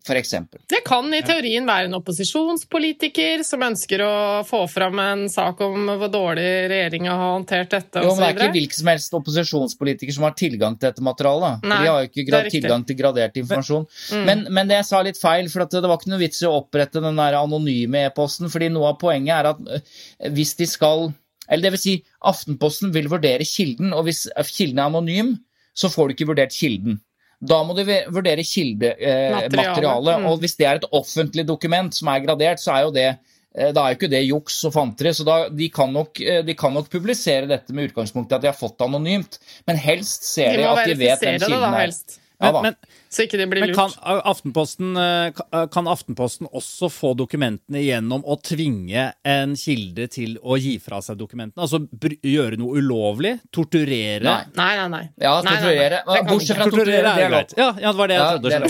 f.eks. 0.04 0.34
Det 0.68 0.80
kan 0.84 1.06
i 1.16 1.20
teorien 1.24 1.64
være 1.68 1.88
en 1.88 1.96
opposisjonspolitiker 1.96 3.40
som 3.46 3.62
ønsker 3.64 4.02
å 4.04 4.14
få 4.44 4.64
fram 4.68 5.00
en 5.00 5.22
sak 5.32 5.62
om 5.64 5.88
hvor 5.88 6.10
dårlig 6.12 6.44
regjeringa 6.72 7.14
har 7.14 7.32
håndtert 7.38 7.72
dette 7.72 8.02
osv. 8.04 8.20
det 8.20 8.28
er 8.28 8.36
ikke 8.36 8.56
hvilken 8.58 8.80
som 8.82 8.90
helst 8.92 9.16
opposisjonspolitiker 9.16 10.16
som 10.16 10.26
har 10.28 10.36
tilgang 10.36 10.76
til 10.76 10.90
dette 10.90 11.04
materialet. 11.04 11.64
Nei, 11.64 11.80
de 11.80 11.90
har 11.90 12.04
jo 12.04 12.10
ikke 12.10 12.42
tilgang 12.52 12.84
til 12.84 12.98
gradert 12.98 13.40
informasjon. 13.40 13.88
Mm. 14.12 14.26
Men, 14.28 14.44
men, 14.50 14.70
det 14.70 14.80
jeg 14.82 14.88
sa 14.90 15.00
litt 15.06 15.20
feil, 15.20 15.48
for 15.52 15.64
det 15.64 15.84
var 15.88 16.00
ikke 16.00 16.12
noe 16.12 16.22
vits 16.22 16.44
i 16.44 16.50
å 16.50 16.58
opprette 16.60 17.02
den 17.04 17.20
der 17.20 17.38
anonyme 17.40 18.04
e-posten, 18.10 18.52
fordi 18.52 18.68
noe 18.74 18.92
av 18.92 19.00
poenget 19.00 19.38
er 19.38 19.50
at 19.54 19.64
øh, 19.64 19.94
hvis 20.34 20.56
de 20.60 20.68
skal 20.68 21.10
Eller 21.48 21.66
det 21.66 21.74
vil 21.74 21.80
si, 21.82 21.92
Aftenposten 22.24 22.92
vil 22.92 23.10
vurdere 23.12 23.44
kilden, 23.44 23.92
og 23.92 24.06
hvis 24.06 24.26
kilden 24.48 24.78
er 24.80 24.88
anonym, 24.88 25.34
så 25.76 25.90
får 25.92 26.08
du 26.08 26.14
ikke 26.14 26.30
vurdert 26.30 26.54
kilden. 26.56 27.00
Da 27.44 27.60
må 27.66 27.76
du 27.76 27.84
vurdere 27.84 28.44
kildematerialet. 28.46 30.10
Eh, 30.14 30.24
mm. 30.24 30.26
Og 30.30 30.42
hvis 30.42 30.56
det 30.58 30.68
er 30.68 30.80
et 30.80 30.90
offentlig 30.96 31.46
dokument 31.48 31.94
som 31.94 32.10
er 32.12 32.24
gradert, 32.24 32.62
så 32.62 32.74
er 32.74 32.86
jo 32.86 32.92
det 32.94 33.06
eh, 33.10 33.70
da 33.74 33.84
er 33.84 33.92
jo 33.92 33.98
ikke 33.98 34.12
det 34.12 34.24
juks 34.24 34.58
og 34.68 34.74
fanteri. 34.76 35.14
Så 35.16 35.26
da, 35.28 35.38
de, 35.52 35.70
kan 35.72 35.92
nok, 35.94 36.20
eh, 36.24 36.42
de, 36.46 36.56
kan 36.58 36.74
nok, 36.76 36.90
publisere 36.92 37.50
dette 37.50 37.76
med 37.76 37.90
utgangspunkt 37.90 38.32
i 38.32 38.38
at 38.38 38.44
de 38.44 38.52
har 38.52 38.58
fått 38.58 38.78
det 38.78 38.88
anonymt. 38.88 39.40
Men 39.68 39.80
helst 39.80 40.28
ser 40.32 40.56
de, 40.58 40.68
at 40.70 40.84
de 40.88 40.98
vet 41.00 41.24
hvem 41.24 41.40
kilden 41.42 41.80
er. 41.80 41.88
Ja, 41.92 42.20
men, 42.44 42.68
men, 42.68 43.00
så 43.10 43.24
ikke 43.26 43.40
det 43.40 43.46
blir 43.50 43.66
lurt. 43.68 43.76
Kan 43.78 44.22
Aftenposten, 44.30 44.94
eh, 45.00 45.28
eh, 45.30 45.66
kan 45.72 45.88
Aftenposten 45.90 46.48
også 46.50 46.90
få 46.92 47.12
dokumentene 47.18 47.82
gjennom 47.84 48.24
å 48.26 48.36
tvinge 48.42 49.06
en 49.24 49.54
kilde 49.58 50.08
til 50.12 50.36
å 50.42 50.58
gi 50.60 50.76
fra 50.82 51.00
seg 51.04 51.20
dokumentene? 51.20 51.64
Altså 51.64 51.82
gjøre 52.24 52.58
noe 52.60 52.82
ulovlig? 52.82 53.36
Torturere? 53.54 54.24
Nei, 54.26 54.42
nei, 54.58 54.72
nei. 54.82 54.88
nei. 54.96 55.04
Ja, 55.22 55.38
torturere. 55.44 56.02
Bortsett 56.28 56.60
fra 56.60 56.68
torturere, 56.70 57.14
det 57.14 57.28
er 57.28 57.34
greit. 57.36 57.56
Ja, 57.58 57.70
ja, 57.78 57.94
det 57.94 57.98
var 58.02 58.12
det 58.12 58.20
jeg 58.20 58.24
ja, 58.24 58.34
trodde. 58.36 58.60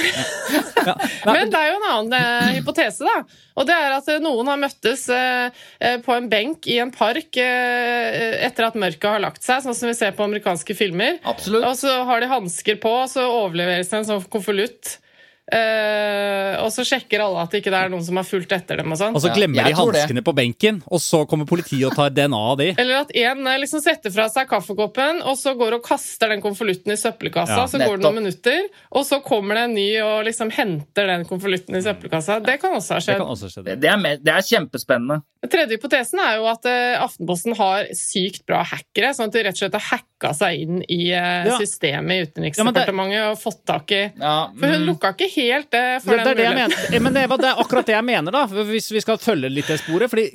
Det 0.54 0.63
ja. 0.86 0.94
Men 1.34 1.52
det 1.52 1.60
er 1.60 1.70
jo 1.70 1.78
en 1.78 1.88
annen 1.90 2.16
eh, 2.18 2.54
hypotese, 2.58 3.06
da. 3.06 3.42
Og 3.54 3.68
det 3.68 3.76
er 3.76 3.94
at 3.96 4.10
eh, 4.10 4.22
noen 4.22 4.50
har 4.50 4.60
møttes 4.60 5.06
eh, 5.14 5.64
på 6.04 6.16
en 6.16 6.28
benk 6.30 6.68
i 6.70 6.80
en 6.82 6.92
park 6.94 7.38
eh, 7.40 8.40
etter 8.46 8.68
at 8.68 8.78
mørket 8.80 9.08
har 9.16 9.22
lagt 9.22 9.44
seg, 9.46 9.62
sånn 9.64 9.76
som 9.76 9.90
vi 9.90 9.96
ser 9.98 10.16
på 10.16 10.26
amerikanske 10.26 10.76
filmer. 10.78 11.20
Absolutt. 11.22 11.66
Og 11.68 11.78
så 11.78 11.96
har 12.08 12.24
de 12.24 12.30
hansker 12.32 12.80
på, 12.82 12.92
og 13.04 13.10
så 13.12 13.26
overleveres 13.28 13.92
det 13.92 14.02
en 14.02 14.10
sånn 14.14 14.28
konvolutt. 14.32 14.98
Uh, 15.44 16.56
og 16.64 16.70
så 16.72 16.86
sjekker 16.88 17.20
alle 17.20 17.42
at 17.44 17.52
det 17.52 17.60
ikke 17.60 17.72
er 17.76 17.90
noen 17.92 18.04
som 18.04 18.16
har 18.16 18.24
fulgt 18.24 18.52
etter 18.56 18.80
dem. 18.80 18.94
Og. 18.94 19.02
Og 19.10 19.20
så 19.20 19.32
glemmer 19.34 19.60
ja, 19.60 19.66
de 19.68 19.76
hanskene 19.76 20.22
på 20.24 20.32
benken, 20.36 20.78
og 20.88 21.02
så 21.04 21.24
kommer 21.28 21.48
politiet 21.48 21.84
og 21.90 21.96
tar 21.98 22.14
DNA 22.16 22.40
av 22.52 22.56
de. 22.60 22.70
Eller 22.80 23.02
at 23.02 23.12
en 23.12 23.50
eh, 23.50 23.58
liksom 23.60 23.82
setter 23.84 24.14
fra 24.14 24.26
seg 24.32 24.48
kaffekoppen, 24.48 25.20
og 25.28 25.36
så 25.40 25.52
går 25.58 25.76
og 25.78 25.84
kaster 25.84 26.32
den 26.32 26.40
konvolutten 26.44 26.94
i 26.94 26.98
søppelkassa. 27.00 27.60
Ja, 27.60 27.66
så 27.68 27.80
går 27.82 27.98
det 27.98 28.06
noen 28.06 28.22
minutter, 28.22 28.70
og 28.94 29.04
så 29.08 29.20
kommer 29.24 29.60
det 29.60 29.66
en 29.68 29.76
ny 29.76 29.88
og 30.04 30.24
liksom 30.30 30.52
henter 30.54 31.12
den 31.12 31.28
konvolutten 31.28 31.76
i 31.76 31.84
søppelkassa. 31.84 32.40
Det 32.44 32.56
kan 32.62 32.78
også 32.78 32.96
ha 32.96 33.04
skjedd. 33.04 33.20
Det, 33.20 33.28
også 33.36 33.52
skjedd. 33.52 33.70
Det, 33.74 33.92
er, 33.92 34.24
det, 34.24 34.32
er, 34.32 34.48
kjempespennende. 34.48 35.20
Den 35.44 35.52
tredje 35.52 35.76
hypotesen 35.76 36.24
er 36.24 36.38
jo 36.38 36.48
at 36.48 36.64
uh, 36.64 37.04
Aftenposten 37.04 37.56
har 37.58 37.92
sykt 37.98 38.46
bra 38.48 38.62
hackere, 38.64 39.12
sånn 39.12 39.28
at 39.28 39.36
de 39.36 39.44
rett 39.44 39.58
og 39.58 39.60
slett 39.60 39.76
har 39.76 39.86
hacka 39.90 40.32
seg 40.36 40.64
inn 40.64 40.80
i 40.88 41.12
uh, 41.12 41.52
systemet 41.60 42.16
i 42.16 42.28
Utenriksdepartementet 42.30 43.28
og 43.28 43.40
fått 43.40 43.60
tak 43.68 43.92
i 43.92 44.02
For 44.16 44.64
hun 44.64 44.80
mm. 44.80 44.88
lukka 44.88 45.12
ikke 45.12 45.33
helt 45.34 45.70
det 45.74 45.82
for 46.04 46.14
det, 46.16 46.34
det, 46.38 46.46
er 46.46 46.72
det, 46.90 47.00
men 47.02 47.14
det, 47.14 47.26
det, 47.28 47.50
er 47.50 47.60
akkurat 47.60 47.88
det 47.88 47.96
jeg 47.96 48.06
mener, 48.06 48.34
da, 48.34 48.44
hvis 48.46 48.90
vi 48.94 49.02
skal 49.04 49.20
følge 49.22 49.50
litt 49.52 49.68
det 49.70 49.80
sporet. 49.82 50.10
fordi 50.12 50.26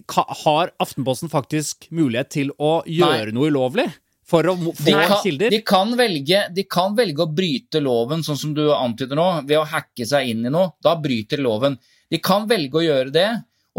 har 0.44 0.72
Aftenposten 0.80 1.32
faktisk 1.32 1.90
mulighet 1.96 2.32
til 2.36 2.54
å 2.58 2.80
gjøre 2.86 3.32
Nei. 3.32 3.36
noe 3.38 3.52
ulovlig? 3.52 3.90
For 4.30 4.46
å 4.46 4.54
få 4.58 4.74
de 4.86 4.94
kan, 4.94 5.16
kilder? 5.24 5.54
De 5.54 5.62
kan, 5.66 5.94
velge, 5.98 6.44
de 6.54 6.66
kan, 6.70 6.94
velge, 6.98 7.26
å 7.26 7.34
bryte 7.34 7.82
loven, 7.82 8.22
sånn 8.26 8.38
som 8.38 8.52
du 8.54 8.68
antyder 8.76 9.18
nå, 9.18 9.30
ved 9.50 9.58
å 9.58 9.68
hacke 9.68 10.06
seg 10.06 10.30
inn 10.30 10.46
i 10.46 10.52
noe. 10.54 10.76
Da 10.86 10.94
bryter 11.02 11.42
loven. 11.42 11.80
De 12.10 12.20
kan 12.22 12.46
velge 12.50 12.78
å 12.78 12.86
gjøre 12.86 13.14
det 13.16 13.30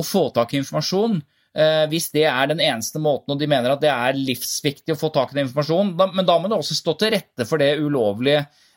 og 0.00 0.06
få 0.06 0.24
tak 0.34 0.54
i 0.54 0.60
informasjon. 0.60 1.20
Eh, 1.50 1.84
hvis 1.90 2.10
det 2.14 2.26
er 2.30 2.50
den 2.50 2.62
eneste 2.62 3.00
måten, 3.02 3.34
og 3.34 3.38
de 3.40 3.48
mener 3.50 3.72
at 3.72 3.82
det 3.82 3.90
er 3.90 4.18
livsviktig 4.18 4.94
å 4.94 4.98
få 4.98 5.10
tak 5.14 5.32
i 5.32 5.38
den 5.38 5.48
informasjonen. 5.48 5.96
Da, 5.98 6.06
men 6.14 6.26
da 6.26 6.38
må 6.38 6.50
det 6.50 6.58
også 6.58 6.78
stå 6.78 6.96
til 6.98 7.14
rette 7.16 7.46
for 7.46 7.62
det 7.62 7.72
ulovlige 7.82 8.44
eh, 8.44 8.68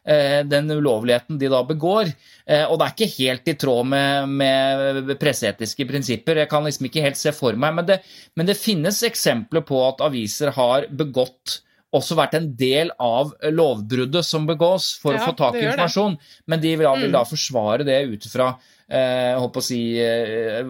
den 0.44 0.72
ulovligheten 0.72 1.38
de 1.40 1.48
da 1.48 1.62
begår. 1.64 2.10
Eh, 2.46 2.66
og 2.68 2.80
det 2.80 2.86
er 2.88 2.96
ikke 2.96 3.12
helt 3.18 3.48
i 3.48 3.56
tråd 3.56 3.88
med, 3.88 4.30
med 4.30 5.14
presseetiske 5.22 5.86
prinsipper. 5.88 6.42
Jeg 6.44 6.50
kan 6.52 6.66
liksom 6.68 6.90
ikke 6.90 7.06
helt 7.06 7.20
se 7.20 7.32
for 7.36 7.56
meg, 7.56 7.76
men 7.78 7.88
det, 7.88 8.02
men 8.36 8.50
det 8.50 8.58
finnes 8.60 9.00
eksempler 9.08 9.64
på 9.64 9.80
at 9.88 10.04
aviser 10.04 10.52
har 10.58 10.90
begått 10.92 11.62
også 11.94 12.16
vært 12.18 12.34
en 12.40 12.48
del 12.58 12.90
av 13.00 13.36
lovbruddet 13.54 14.26
som 14.26 14.48
begås 14.50 14.96
for 15.00 15.14
Ja, 15.14 15.22
å 15.22 15.28
få 15.30 15.36
tak 15.38 15.56
i 15.60 15.66
informasjon. 15.68 16.16
Men 16.50 16.60
de 16.60 16.72
vil, 16.76 16.88
vil 16.88 17.12
Mm. 17.12 17.14
da 17.14 17.24
forsvare 17.30 17.86
det 17.86 18.00
ut 18.10 18.26
fra 18.32 18.56
eh, 18.90 19.38
håper 19.40 19.62
å 19.62 19.64
si, 19.64 19.78
eh, 20.02 20.66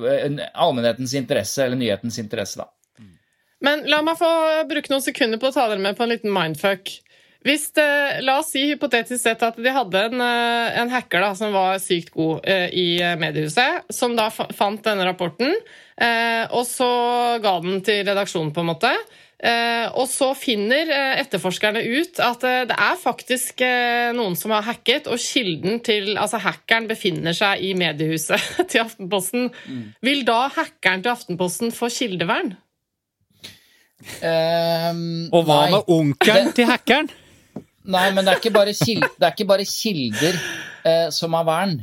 allmennhetens 0.54 1.14
interesse, 1.18 1.64
eller 1.64 1.80
nyhetens 1.80 2.20
interesse. 2.20 2.58
da. 2.60 2.68
Men 3.64 3.86
la 3.88 4.02
meg 4.04 4.18
få 4.20 4.30
bruke 4.68 4.92
noen 4.92 5.02
sekunder 5.02 5.40
på 5.40 5.48
å 5.50 5.54
ta 5.56 5.70
dere 5.72 5.80
med 5.80 5.96
på 5.98 6.04
en 6.04 6.12
liten 6.12 6.32
mindfuck. 6.36 6.92
Hvis 7.44 7.68
det, 7.76 7.88
La 8.24 8.38
oss 8.40 8.54
si 8.54 8.64
hypotetisk 8.70 9.20
sett 9.20 9.44
at 9.44 9.58
de 9.60 9.72
hadde 9.76 10.06
en, 10.10 10.22
eh, 10.24 10.80
en 10.80 10.92
hacker 10.94 11.26
da, 11.26 11.34
som 11.36 11.52
var 11.56 11.82
sykt 11.84 12.14
god 12.16 12.46
eh, 12.48 12.70
i 12.72 12.88
eh, 13.04 13.18
mediehuset, 13.20 13.90
som 13.92 14.16
da 14.16 14.30
fant 14.32 14.80
denne 14.86 15.04
rapporten, 15.10 15.52
eh, 16.00 16.46
og 16.56 16.64
så 16.70 16.88
ga 17.44 17.58
den 17.66 17.84
til 17.84 18.06
redaksjonen, 18.08 18.54
på 18.56 18.64
en 18.64 18.72
måte. 18.72 18.94
Eh, 19.44 19.90
og 20.00 20.08
så 20.08 20.30
finner 20.40 20.88
eh, 20.88 21.18
etterforskerne 21.20 21.82
ut 21.84 22.20
at 22.24 22.46
eh, 22.48 22.62
det 22.70 22.78
er 22.80 23.00
faktisk 23.02 23.60
eh, 23.66 24.14
noen 24.16 24.38
som 24.40 24.54
har 24.56 24.64
hacket, 24.64 25.10
og 25.12 25.20
kilden 25.20 25.82
til 25.84 26.14
Altså 26.16 26.40
hackeren 26.40 26.88
befinner 26.88 27.36
seg 27.36 27.60
i 27.60 27.74
mediehuset 27.76 28.40
til 28.72 28.86
Aftenposten. 28.86 29.50
Vil 30.06 30.24
da 30.24 30.46
hackeren 30.48 31.04
til 31.04 31.12
Aftenposten 31.12 31.76
få 31.76 31.92
kildevern? 31.92 32.54
Um, 34.24 35.28
Og 35.32 35.44
hva 35.48 35.60
nei. 35.66 35.76
med 35.76 35.92
onkelen 35.92 36.56
til 36.56 36.72
hackeren? 36.72 37.12
Nei, 37.84 38.06
men 38.16 38.24
det 38.24 38.34
er 38.34 38.40
ikke 38.40 38.54
bare, 38.56 38.74
kilder, 38.78 39.12
er 39.20 39.34
ikke 39.34 39.50
bare 39.50 39.66
kilder 39.68 40.38
eh, 40.88 41.10
som 41.12 41.36
har 41.36 41.48
vern. 41.48 41.82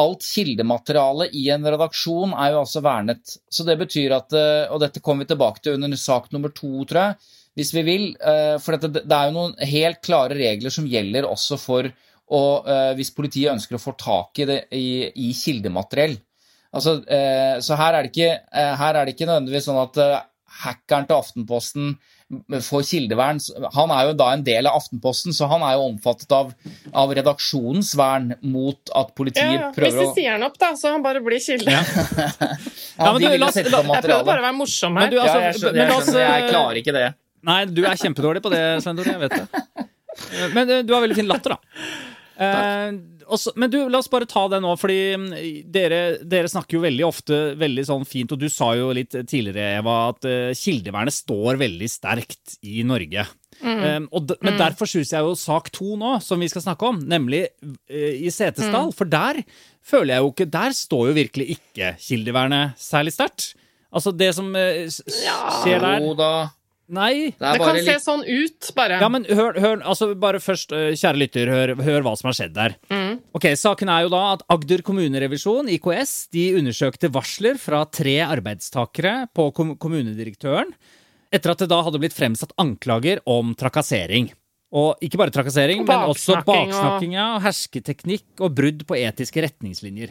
Alt 0.00 0.22
kildemateriale 0.24 1.26
i 1.36 1.46
en 1.52 1.66
redaksjon 1.66 2.32
er 2.32 2.52
jo 2.54 2.60
altså 2.62 2.82
vernet. 2.84 3.34
Så 3.52 3.64
det 3.66 3.76
betyr 3.80 4.14
at 4.16 4.36
eh, 4.36 4.70
Og 4.72 4.80
dette 4.84 5.02
kommer 5.04 5.24
vi 5.26 5.32
tilbake 5.32 5.64
til 5.64 5.76
under 5.76 5.96
sak 5.98 6.30
nummer 6.32 6.52
to, 6.54 6.84
tror 6.88 7.00
jeg, 7.02 7.32
hvis 7.58 7.72
vi 7.74 7.82
vil. 7.88 8.06
eh, 8.20 8.56
For 8.62 8.76
dette, 8.76 9.02
det 9.02 9.16
er 9.16 9.28
jo 9.28 9.36
noen 9.36 9.56
helt 9.72 10.00
klare 10.06 10.36
regler 10.38 10.72
som 10.72 10.88
gjelder 10.88 11.28
også 11.28 11.58
for 11.60 11.88
å, 11.90 12.42
eh, 12.62 12.92
hvis 13.00 13.12
politiet 13.16 13.52
ønsker 13.56 13.76
å 13.76 13.82
få 13.82 13.96
tak 13.98 14.38
i, 14.44 14.48
det, 14.48 14.60
i, 14.76 15.08
i 15.08 15.32
kildemateriell. 15.34 16.18
Altså, 16.70 17.00
så 17.66 17.74
her 17.74 17.96
er, 17.98 18.06
ikke, 18.06 18.26
her 18.54 18.94
er 18.94 19.02
det 19.02 19.16
ikke 19.16 19.26
nødvendigvis 19.26 19.64
sånn 19.66 19.80
at 19.80 19.96
hackeren 20.60 21.08
til 21.08 21.16
Aftenposten 21.16 21.88
får 22.62 22.84
kildevern. 22.86 23.40
Han 23.74 23.90
er 23.94 24.04
jo 24.10 24.12
da 24.20 24.28
en 24.36 24.44
del 24.46 24.68
av 24.70 24.76
Aftenposten, 24.78 25.34
så 25.34 25.48
han 25.50 25.64
er 25.66 25.74
jo 25.78 25.86
omfattet 25.88 26.30
av, 26.36 26.52
av 26.94 27.10
redaksjonens 27.18 27.90
vern 27.98 28.34
mot 28.46 28.92
at 28.94 29.10
politiet 29.18 29.50
Ja, 29.56 29.70
hvis 29.70 29.78
prøver 29.80 30.04
de 30.04 30.12
sier 30.20 30.36
han 30.36 30.46
opp, 30.46 30.58
da, 30.62 30.68
så 30.78 30.92
han 30.94 31.02
bare 31.06 31.22
blir 31.26 31.42
kilde. 31.42 31.70
Ja. 31.74 31.82
Ja, 33.00 33.06
Ja, 33.06 33.12
de 33.16 33.24
du, 33.24 33.30
vil 33.32 33.40
la 33.40 33.48
jo 33.48 33.54
sette 33.56 33.70
la- 33.72 33.80
på 33.82 33.94
Jeg 33.96 34.04
prøver 34.04 34.24
bare 34.28 34.42
å 34.42 34.46
være 34.46 34.56
morsom 34.60 34.92
Men 34.94 35.02
her. 35.06 35.10
du, 35.14 35.18
altså, 35.22 35.38
Ja, 35.40 35.46
jeg 35.50 35.58
skjønner, 35.60 35.80
jeg, 35.80 36.02
skjønner, 36.04 36.26
jeg 36.28 36.50
klarer 36.50 36.80
ikke 36.82 36.94
det. 36.98 37.04
Nei, 37.50 37.58
du 37.72 37.80
er 37.88 37.96
kjempedårlig 38.04 38.42
på 38.44 38.50
det, 38.52 38.62
Svein 38.84 38.98
Tore. 39.00 39.14
Jeg 39.14 39.22
vet 39.22 39.36
det. 39.38 40.46
Men 40.54 40.70
eh, 40.76 40.82
du 40.84 40.92
har 40.94 41.00
veldig 41.06 41.16
fin 41.16 41.30
latter, 41.30 41.54
da. 41.56 41.86
Eh, 42.40 42.92
også, 43.32 43.52
men 43.60 43.70
du, 43.72 43.78
la 43.90 43.98
oss 44.02 44.08
bare 44.12 44.26
ta 44.28 44.42
det 44.52 44.58
nå, 44.64 44.72
fordi 44.80 44.98
mm, 45.16 45.28
dere, 45.72 46.00
dere 46.28 46.50
snakker 46.50 46.76
jo 46.78 46.82
veldig 46.84 47.04
ofte 47.06 47.38
veldig 47.60 47.84
sånn 47.88 48.04
fint, 48.08 48.32
og 48.34 48.40
du 48.42 48.48
sa 48.52 48.72
jo 48.78 48.90
litt 48.96 49.14
tidligere, 49.14 49.78
Eva, 49.80 49.94
at 50.12 50.26
uh, 50.28 50.50
kildevernet 50.58 51.14
står 51.16 51.58
veldig 51.60 51.88
sterkt 51.90 52.58
i 52.66 52.82
Norge. 52.86 53.24
Eh, 53.60 53.98
og 54.16 54.24
de, 54.30 54.36
men 54.46 54.54
derfor 54.56 54.88
syns 54.88 55.10
jeg 55.12 55.20
jo 55.26 55.34
sak 55.36 55.66
to 55.74 55.92
nå, 56.00 56.14
som 56.24 56.40
vi 56.40 56.48
skal 56.48 56.62
snakke 56.64 56.86
om, 56.92 57.00
nemlig 57.10 57.42
uh, 57.66 58.12
i 58.16 58.30
Setesdal, 58.32 58.92
for 58.96 59.10
der 59.10 59.42
føler 59.84 60.14
jeg 60.14 60.22
jo 60.24 60.30
ikke 60.32 60.46
Der 60.54 60.72
står 60.76 61.10
jo 61.10 61.16
virkelig 61.18 61.46
ikke 61.58 61.90
kildevernet 62.00 62.78
særlig 62.80 63.12
sterkt. 63.16 63.50
Altså, 63.90 64.12
det 64.16 64.30
som 64.36 64.48
uh, 64.54 64.86
s- 64.88 65.02
skjer 65.10 65.82
der 65.82 66.00
Jo 66.06 66.14
da, 66.16 66.30
Nei. 66.90 67.30
det 67.30 67.38
Det 67.38 67.58
kan 67.62 67.76
kan 67.76 67.84
se 67.86 67.94
sånn 68.02 68.24
ut, 68.26 68.70
bare. 68.74 68.98
Ja, 69.00 69.08
men 69.08 69.24
hør, 69.28 69.54
hør 69.62 69.82
altså 69.86 70.08
bare 70.18 70.40
først, 70.42 70.72
eh, 70.74 70.90
kjære 70.98 71.20
lytter, 71.22 71.46
hør, 71.52 71.72
hør 71.86 72.02
hva 72.02 72.16
som 72.18 72.28
har 72.30 72.34
skjedd 72.34 72.54
der. 72.56 72.74
Ok, 73.36 73.46
Saken 73.56 73.88
er 73.94 74.02
jo 74.02 74.10
da 74.10 74.22
at 74.34 74.42
Agder 74.50 74.82
kommunerevisjon, 74.82 75.70
IKS, 75.76 76.14
de 76.34 76.48
undersøkte 76.58 77.10
varsler 77.14 77.58
fra 77.62 77.84
tre 77.86 78.16
arbeidstakere 78.26 79.28
på 79.32 79.52
kom 79.54 79.76
kommunedirektøren, 79.78 80.74
etter 81.32 81.52
at 81.54 81.58
det 81.62 81.68
da 81.70 81.80
hadde 81.86 82.00
blitt 82.02 82.16
fremsatt 82.16 82.52
anklager 82.58 83.20
om 83.30 83.54
trakassering. 83.54 84.32
Og 84.72 84.98
ikke 85.02 85.18
bare 85.18 85.30
trakassering, 85.34 85.80
Og 85.82 85.86
men 85.88 86.10
også 86.10 86.40
baksnakking 86.46 87.14
og- 87.18 87.42
hersketeknikk 87.42 88.40
og 88.40 88.54
brudd 88.54 88.84
på 88.86 88.98
etiske 88.98 89.42
retningslinjer. 89.42 90.10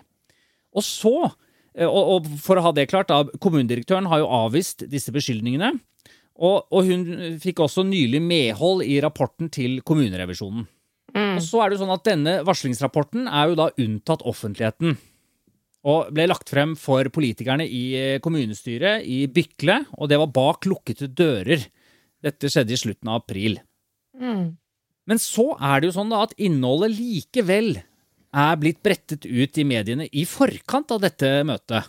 Og 0.75 0.83
så, 0.83 1.31
eh, 1.75 1.87
og, 1.87 2.25
og 2.25 2.27
for 2.39 2.55
å 2.59 2.61
ha 2.63 2.71
det 2.71 2.87
klart, 2.89 3.07
da, 3.07 3.23
kommunedirektøren 3.39 4.07
har 4.07 4.19
jo 4.19 4.27
avvist 4.27 4.87
disse 4.89 5.11
beskyldningene. 5.11 5.79
Og, 6.39 6.69
og 6.71 6.87
hun 6.87 7.05
fikk 7.43 7.59
også 7.65 7.83
nylig 7.83 8.21
medhold 8.23 8.85
i 8.87 8.99
rapporten 9.03 9.49
til 9.51 9.81
kommunerevisjonen. 9.83 10.67
Og 11.39 11.41
så 11.43 11.61
er 11.61 11.69
det 11.69 11.77
jo 11.77 11.83
sånn 11.83 11.95
at 11.95 12.05
Denne 12.05 12.35
varslingsrapporten 12.47 13.27
er 13.27 13.49
jo 13.49 13.57
da 13.59 13.69
unntatt 13.81 14.23
offentligheten. 14.29 14.95
Og 15.89 16.11
ble 16.13 16.27
lagt 16.29 16.51
frem 16.51 16.75
for 16.79 17.07
politikerne 17.15 17.65
i 17.65 17.83
eh, 17.97 18.21
kommunestyret 18.23 19.05
i 19.07 19.23
Bykle, 19.31 19.81
og 19.95 20.09
det 20.11 20.19
var 20.19 20.33
bak 20.35 20.67
lukkede 20.67 21.07
dører. 21.15 21.63
Dette 22.23 22.51
skjedde 22.51 22.75
i 22.75 22.79
slutten 22.79 23.11
av 23.11 23.21
april. 23.21 23.61
Men 25.09 25.21
så 25.23 25.53
er 25.55 25.79
det 25.79 25.89
jo 25.89 25.95
sånn 25.95 26.11
da 26.11 26.25
at 26.27 26.35
innholdet 26.37 26.97
likevel 26.97 27.77
er 28.29 28.59
blitt 28.61 28.83
brettet 28.85 29.25
ut 29.25 29.57
i 29.57 29.65
mediene 29.65 30.05
i 30.11 30.25
forkant 30.29 30.91
av 30.93 31.01
dette 31.01 31.31
møtet. 31.47 31.87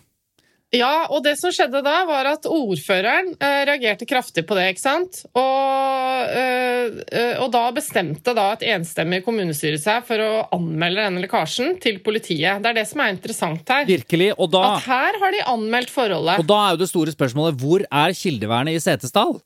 Ja, 0.70 1.08
og 1.10 1.24
det 1.24 1.32
som 1.40 1.50
skjedde 1.50 1.80
da, 1.82 1.96
var 2.06 2.28
at 2.30 2.44
ordføreren 2.46 3.32
eh, 3.42 3.62
reagerte 3.66 4.06
kraftig 4.06 4.44
på 4.46 4.54
det, 4.54 4.68
ikke 4.70 4.82
sant? 4.84 5.24
Og, 5.34 6.30
eh, 6.30 7.00
eh, 7.10 7.40
og 7.42 7.50
da 7.50 7.64
bestemte 7.74 8.34
da 8.38 8.52
et 8.54 8.62
enstemmig 8.76 9.24
kommunestyre 9.26 9.80
seg 9.82 10.06
for 10.06 10.22
å 10.22 10.30
anmelde 10.54 11.02
denne 11.02 11.24
lekkasjen 11.24 11.74
til 11.82 11.98
politiet. 12.06 12.62
Det 12.62 12.70
er 12.70 12.78
det 12.78 12.86
som 12.86 13.02
er 13.02 13.10
interessant 13.16 13.74
her. 13.74 13.88
Virkelig. 13.90 14.30
Og 14.38 14.52
da, 14.54 14.62
At 14.76 14.86
her 14.86 15.20
har 15.24 15.34
de 15.34 15.42
anmeldt 15.56 15.90
forholdet. 15.90 16.38
og 16.38 16.46
da 16.46 16.62
er 16.68 16.76
jo 16.76 16.82
det 16.84 16.92
store 16.92 17.18
spørsmålet 17.18 17.58
hvor 17.58 17.86
er 17.90 18.14
kildevernet 18.14 18.78
i 18.78 18.84
Setesdal? 18.86 19.40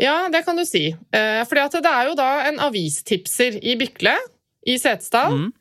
Ja, 0.00 0.26
det 0.32 0.44
kan 0.44 0.60
du 0.60 0.64
si. 0.68 0.90
Eh, 0.92 1.42
fordi 1.48 1.64
at 1.64 1.80
det 1.84 1.92
er 1.92 2.10
jo 2.10 2.16
da 2.18 2.30
en 2.50 2.60
avistipser 2.68 3.58
i 3.64 3.78
Bykle 3.80 4.12
i 4.68 4.76
Setesdal 4.80 5.40
eh, 5.40 5.52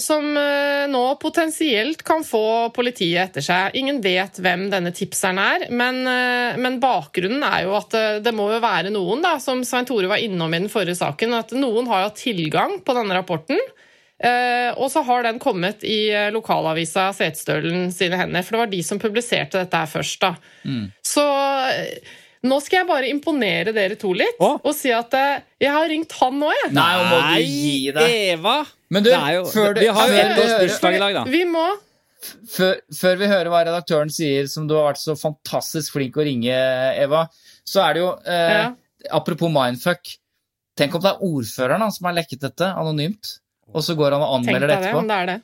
som 0.00 0.36
eh, 0.36 0.86
nå 0.90 1.02
potensielt 1.22 2.02
kan 2.06 2.22
få 2.26 2.70
politiet 2.74 3.28
etter 3.28 3.44
seg. 3.44 3.74
Ingen 3.78 4.00
vet 4.04 4.38
hvem 4.42 4.68
denne 4.72 4.92
tipseren 4.94 5.40
er, 5.42 5.66
men, 5.74 6.00
eh, 6.06 6.58
men 6.60 6.78
bakgrunnen 6.82 7.42
er 7.46 7.66
jo 7.66 7.74
at 7.78 7.96
eh, 7.98 8.20
det 8.22 8.34
må 8.36 8.50
jo 8.52 8.60
være 8.62 8.92
noen, 8.94 9.22
da, 9.24 9.36
som 9.42 9.64
Svein 9.66 9.88
Tore 9.88 10.10
var 10.10 10.22
innom 10.22 10.54
i 10.54 10.62
den 10.62 10.72
forrige 10.72 11.00
saken, 11.00 11.34
at 11.40 11.54
noen 11.56 11.90
har 11.90 12.06
hatt 12.08 12.22
tilgang 12.22 12.78
på 12.86 12.96
denne 12.96 13.18
rapporten. 13.18 13.60
Eh, 14.20 14.70
og 14.76 14.90
så 14.92 15.00
har 15.06 15.24
den 15.24 15.38
kommet 15.40 15.84
i 15.88 16.10
eh, 16.12 16.28
lokalavisa 16.34 17.06
Setesdølen 17.16 17.88
sine 17.94 18.18
hender, 18.20 18.44
for 18.44 18.56
det 18.56 18.64
var 18.66 18.72
de 18.74 18.82
som 18.84 19.00
publiserte 19.00 19.62
dette 19.62 19.80
her 19.80 19.88
først. 19.88 20.20
da. 20.26 20.34
Så 21.06 21.24
eh, 21.72 22.18
nå 22.42 22.56
skal 22.64 22.78
jeg 22.80 22.88
bare 22.88 23.08
imponere 23.12 23.72
dere 23.76 23.96
to 24.00 24.12
litt 24.16 24.38
Åh? 24.40 24.56
og 24.64 24.72
si 24.76 24.88
at 24.96 25.12
eh, 25.18 25.42
jeg 25.60 25.72
har 25.74 25.88
ringt 25.92 26.12
han 26.20 26.38
nå, 26.40 26.48
jeg. 26.56 26.72
Nei, 26.72 26.90
må 27.10 27.18
du 27.20 27.42
gi 27.44 27.92
deg. 27.92 28.14
Eva! 28.34 28.54
Men 28.90 29.04
du, 29.06 29.10
jo, 29.10 29.42
før 29.52 29.74
du- 29.76 29.80
vi 29.84 29.90
har 29.98 30.08
jo 30.08 30.14
ett 30.22 30.38
års 30.44 30.54
bursdag 30.62 30.96
i 30.96 31.02
dag, 31.04 31.14
da. 31.20 31.24
Vi 31.30 31.42
må 31.50 31.66
før, 32.52 32.80
før 32.96 33.20
vi 33.20 33.28
hører 33.30 33.48
hva 33.52 33.60
redaktøren 33.64 34.10
sier, 34.12 34.48
som 34.52 34.66
du 34.68 34.74
har 34.76 34.90
vært 34.90 35.00
så 35.02 35.14
fantastisk 35.16 35.94
flink 35.96 36.16
å 36.20 36.24
ringe, 36.26 36.56
Eva, 37.00 37.26
så 37.64 37.84
er 37.86 37.94
det 37.96 38.02
jo 38.06 38.10
eh, 38.24 38.56
Ja. 38.60 38.70
Apropos 39.16 39.48
mindfuck. 39.48 40.10
Tenk 40.76 40.94
om 40.94 41.00
det 41.00 41.08
er 41.14 41.22
ordføreren 41.24 41.80
han, 41.80 41.92
som 41.92 42.04
har 42.10 42.16
lekket 42.18 42.42
dette 42.42 42.66
anonymt, 42.76 43.38
og 43.72 43.80
så 43.84 43.94
går 43.96 44.12
han 44.12 44.24
og 44.26 44.34
anmelder 44.38 44.68
det 44.68 44.76
etterpå. 44.76 45.00
det, 45.00 45.08
det 45.08 45.16
er 45.22 45.30
det. 45.30 45.36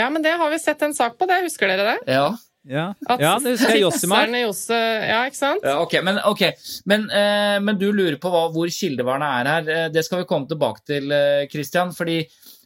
Ja, 0.00 0.06
men 0.10 0.24
det 0.24 0.32
har 0.40 0.50
vi 0.50 0.58
sett 0.62 0.80
en 0.82 0.94
sak 0.96 1.18
på, 1.20 1.28
det. 1.28 1.42
Husker 1.44 1.68
dere 1.68 1.84
det? 1.92 2.14
Ja. 2.16 2.30
Ja, 2.64 2.94
At 3.06 3.20
ja 3.20 3.34
det 3.44 3.58
husker 3.58 3.74
jeg 3.76 3.82
Jossimar. 3.82 4.30
Josse 4.40 4.76
Ja, 4.78 5.18
ikke 5.28 5.36
sant? 5.36 5.64
Ja, 5.66 5.76
ok, 5.82 5.98
Men, 6.06 6.18
okay. 6.24 6.54
men, 6.88 7.10
eh, 7.12 7.58
men 7.60 7.76
du 7.76 7.90
lurer 7.92 8.16
på 8.20 8.30
hva, 8.32 8.46
hvor 8.54 8.70
kildevernet 8.72 9.28
er 9.42 9.50
her. 9.52 9.68
Eh, 9.74 9.88
det 9.92 10.04
skal 10.06 10.22
vi 10.22 10.28
komme 10.30 10.48
tilbake 10.48 10.80
til, 10.88 11.12
eh, 11.12 11.44
Christian. 11.52 11.92
Fordi, 11.92 12.22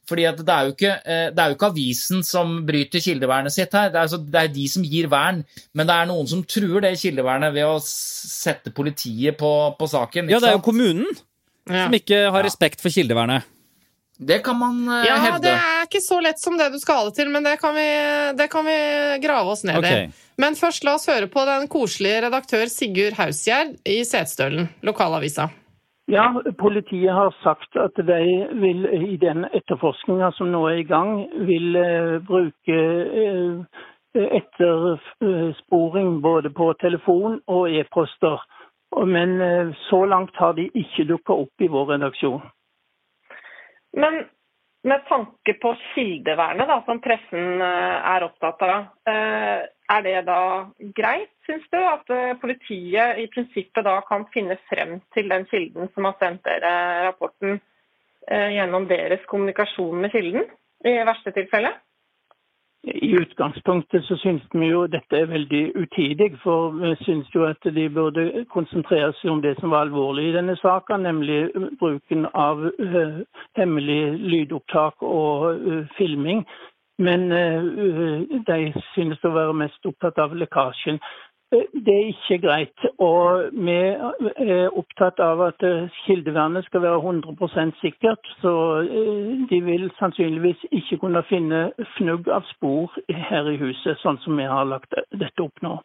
fordi 0.09 0.25
at 0.31 0.39
det, 0.39 0.55
er 0.55 0.69
jo 0.69 0.77
ikke, 0.77 0.95
eh, 1.03 1.25
det 1.35 1.43
er 1.43 1.51
jo 1.51 1.59
ikke 1.59 1.71
avisen 1.73 2.23
som 2.23 2.55
bryter 2.69 3.03
kildevernet 3.03 3.53
sitt 3.53 3.75
her. 3.75 3.91
Det 3.91 3.99
er, 3.99 4.07
altså, 4.07 4.23
det 4.23 4.41
er 4.45 4.55
de 4.55 4.69
som 4.71 4.87
gir 4.87 5.11
vern. 5.11 5.43
Men 5.75 5.91
det 5.91 5.97
er 5.99 6.07
noen 6.13 6.31
som 6.31 6.45
truer 6.47 6.81
det 6.87 6.95
kildevernet 7.03 7.53
ved 7.59 7.67
å 7.67 7.77
sette 7.83 8.71
politiet 8.71 9.37
på, 9.41 9.53
på 9.79 9.91
saken. 9.91 10.31
Ja, 10.31 10.39
det 10.39 10.53
er 10.53 10.59
jo 10.61 10.63
sant? 10.63 10.69
kommunen 10.71 11.07
Ja. 11.69 11.85
som 11.89 11.93
ikke 11.99 12.31
har 12.31 12.47
respekt 12.47 12.81
for 12.81 12.89
kildevernet. 12.95 13.43
Det 14.19 14.39
kan 14.39 14.59
man 14.59 14.89
eh, 14.89 15.07
Ja, 15.07 15.15
hevde. 15.15 15.47
det 15.47 15.55
er 15.55 15.85
ikke 15.87 16.01
så 16.03 16.19
lett 16.21 16.41
som 16.43 16.57
det 16.59 16.73
du 16.75 16.79
skal 16.83 16.97
ha 16.99 17.05
det 17.07 17.15
til, 17.21 17.31
men 17.31 17.45
det 17.47 17.55
kan 17.63 17.75
vi, 17.75 17.87
det 18.39 18.49
kan 18.51 18.67
vi 18.67 18.79
grave 19.23 19.55
oss 19.55 19.63
ned 19.65 19.87
i. 19.87 20.11
Men 20.39 20.59
først 20.59 20.85
la 20.87 20.97
oss 20.99 21.07
høre 21.11 21.31
på 21.31 21.45
den 21.47 21.69
koselige 21.71 22.25
redaktør 22.27 22.67
Sigurd 22.71 23.15
Hausgjerd 23.19 23.77
i 23.87 24.01
Setesdølen, 24.07 24.69
lokalavisa. 24.83 25.49
Ja, 26.11 26.33
politiet 26.59 27.13
har 27.13 27.35
sagt 27.45 27.77
at 27.77 27.95
de 28.11 28.21
vil 28.59 28.87
i 29.13 29.17
den 29.21 29.45
etterforskninga 29.53 30.33
som 30.39 30.51
nå 30.51 30.65
er 30.71 30.83
i 30.83 30.89
gang, 30.89 31.27
vil 31.47 31.77
eh, 31.79 32.19
bruke 32.27 32.79
eh, 33.23 33.83
ettersporing 34.41 36.19
både 36.25 36.51
på 36.51 36.73
telefon 36.83 37.39
og 37.47 37.71
e-poster. 37.71 38.41
Men 39.07 39.37
så 39.91 40.07
langt 40.09 40.35
har 40.41 40.55
de 40.57 40.65
ikke 40.73 41.05
dukka 41.11 41.37
opp 41.45 41.61
i 41.61 41.69
vår 41.69 41.91
redaksjon. 41.93 42.41
Men 43.97 44.25
med 44.89 45.05
tanke 45.09 45.55
på 45.63 45.73
kildevernet, 45.95 46.69
da, 46.69 46.79
som 46.87 47.01
pressen 47.03 47.63
eh, 47.65 47.97
er 48.13 48.27
opptatt 48.27 48.63
av, 48.63 48.87
eh, 49.11 49.67
er 49.89 50.05
det 50.05 50.19
da 50.29 50.41
greit, 50.97 51.33
syns 51.49 51.65
du, 51.73 51.79
at 51.81 52.11
politiet 52.43 53.23
i 53.23 53.27
prinsippet 53.33 53.87
da 53.87 53.97
kan 54.05 54.27
finne 54.35 54.59
frem 54.69 54.99
til 55.17 55.31
den 55.33 55.47
kilden 55.49 55.89
som 55.95 56.05
har 56.05 56.19
sendt 56.21 56.45
dere 56.45 56.73
rapporten, 57.09 57.61
gjennom 58.29 58.85
deres 58.91 59.23
kommunikasjon 59.25 60.03
med 60.03 60.13
kilden, 60.13 60.43
i 60.85 60.93
verste 61.09 61.33
tilfelle? 61.33 61.71
I 62.85 63.17
utgangspunktet 63.21 64.05
så 64.05 64.17
syns 64.17 64.43
vi 64.55 64.69
jo 64.71 64.85
dette 64.87 65.19
er 65.19 65.27
veldig 65.27 65.63
utidig, 65.77 66.29
for 66.43 66.71
vi 66.79 66.93
syns 67.03 67.27
jo 67.35 67.43
at 67.49 67.67
de 67.75 67.89
burde 67.91 68.45
konsentrere 68.55 69.11
seg 69.19 69.33
om 69.33 69.43
det 69.43 69.57
som 69.59 69.75
var 69.75 69.89
alvorlig 69.89 70.29
i 70.29 70.35
denne 70.37 70.55
saken, 70.61 71.03
nemlig 71.03 71.41
bruken 71.81 72.29
av 72.35 72.63
uh, 72.69 73.19
hemmelig 73.59 74.03
lydopptak 74.31 75.03
og 75.03 75.59
uh, 75.59 75.85
filming. 75.99 76.45
Men 76.99 77.33
uh, 77.33 78.23
de 78.47 78.73
synes 78.95 79.27
å 79.27 79.35
være 79.35 79.59
mest 79.59 79.91
opptatt 79.91 80.23
av 80.23 80.39
lekkasjen. 80.39 81.03
Det 81.51 81.95
er 81.95 82.09
ikke 82.13 82.39
greit. 82.45 82.87
Og 83.01 83.49
vi 83.57 83.77
er 83.79 84.75
opptatt 84.77 85.21
av 85.25 85.41
at 85.47 85.65
eh, 85.65 85.89
kildevernet 86.05 86.67
skal 86.69 86.85
være 86.85 87.01
100% 87.01 87.79
sikkert. 87.81 88.33
Så 88.43 88.53
eh, 88.85 89.47
de 89.49 89.61
vil 89.65 89.89
sannsynligvis 90.01 90.67
ikke 90.69 91.01
kunne 91.05 91.25
finne 91.31 91.71
fnugg 91.97 92.29
av 92.29 92.45
spor 92.53 92.93
her 93.31 93.49
i 93.49 93.57
huset, 93.61 93.97
sånn 94.03 94.21
som 94.25 94.37
vi 94.37 94.49
har 94.49 94.69
lagt 94.69 94.93
dette 94.93 95.45
opp 95.45 95.65
nå. 95.65 95.79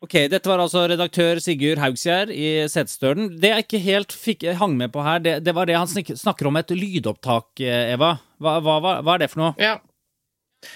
Ok, 0.00 0.14
Dette 0.32 0.48
var 0.48 0.62
altså 0.62 0.86
redaktør 0.88 1.38
Sigurd 1.44 1.78
Haugsgjerd 1.82 2.30
i 2.32 2.64
Setesdølen. 2.72 3.34
Det 3.36 3.50
jeg 3.52 3.66
ikke 3.66 3.80
helt 3.84 4.14
fikk, 4.16 4.46
hang 4.56 4.78
med 4.80 4.94
på 4.94 5.04
her, 5.04 5.20
det, 5.20 5.34
det, 5.44 5.52
var 5.54 5.68
det 5.68 5.76
han 5.76 5.90
snakker 5.90 6.48
om 6.48 6.56
et 6.56 6.72
lydopptak, 6.72 7.60
eh, 7.60 7.92
Eva. 7.92 8.14
Hva, 8.40 8.56
hva, 8.64 8.78
hva 8.80 9.14
er 9.14 9.22
det 9.22 9.28
for 9.30 9.42
noe? 9.42 9.52
Ja, 9.60 9.76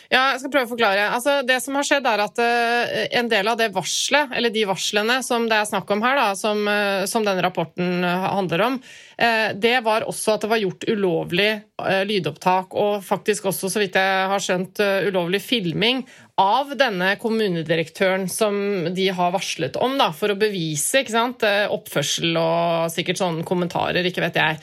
ja, 0.08 0.20
jeg 0.32 0.40
skal 0.40 0.52
prøve 0.52 0.68
å 0.68 0.70
forklare. 0.70 1.08
Altså, 1.12 1.38
det 1.44 1.58
som 1.60 1.76
har 1.76 1.84
skjedd, 1.84 2.06
er 2.08 2.22
at 2.24 2.40
uh, 2.40 2.94
en 3.20 3.28
del 3.28 3.48
av 3.50 3.58
det 3.60 3.70
varselet, 3.74 4.32
eller 4.36 4.52
de 4.52 4.64
varslene 4.68 5.18
som 5.26 5.44
det 5.50 5.58
er 5.58 5.68
snakk 5.68 5.90
om 5.92 6.04
her, 6.04 6.16
da, 6.16 6.26
som, 6.38 6.62
uh, 6.64 7.04
som 7.10 7.26
denne 7.26 7.44
rapporten 7.44 8.04
uh, 8.04 8.28
handler 8.38 8.68
om, 8.70 8.78
det 9.14 9.76
var 9.86 10.02
også 10.10 10.32
at 10.32 10.42
det 10.42 10.48
var 10.50 10.58
gjort 10.58 10.84
ulovlig 10.90 11.50
lydopptak, 12.10 12.72
og 12.74 13.04
faktisk 13.06 13.44
også, 13.46 13.68
så 13.70 13.78
vidt 13.78 13.94
jeg 13.94 14.24
har 14.32 14.42
skjønt, 14.42 14.80
ulovlig 15.06 15.38
filming 15.38 16.00
av 16.42 16.72
denne 16.74 17.12
kommunedirektøren 17.22 18.26
som 18.26 18.56
de 18.90 19.06
har 19.14 19.30
varslet 19.36 19.78
om, 19.78 19.94
da, 20.02 20.08
for 20.10 20.34
å 20.34 20.38
bevise 20.40 21.04
ikke 21.04 21.14
sant, 21.14 21.46
oppførsel 21.46 22.34
og 22.42 22.90
sikkert 22.90 23.22
sånne 23.22 23.46
kommentarer, 23.46 24.02
ikke 24.10 24.26
vet 24.26 24.40
jeg. 24.42 24.58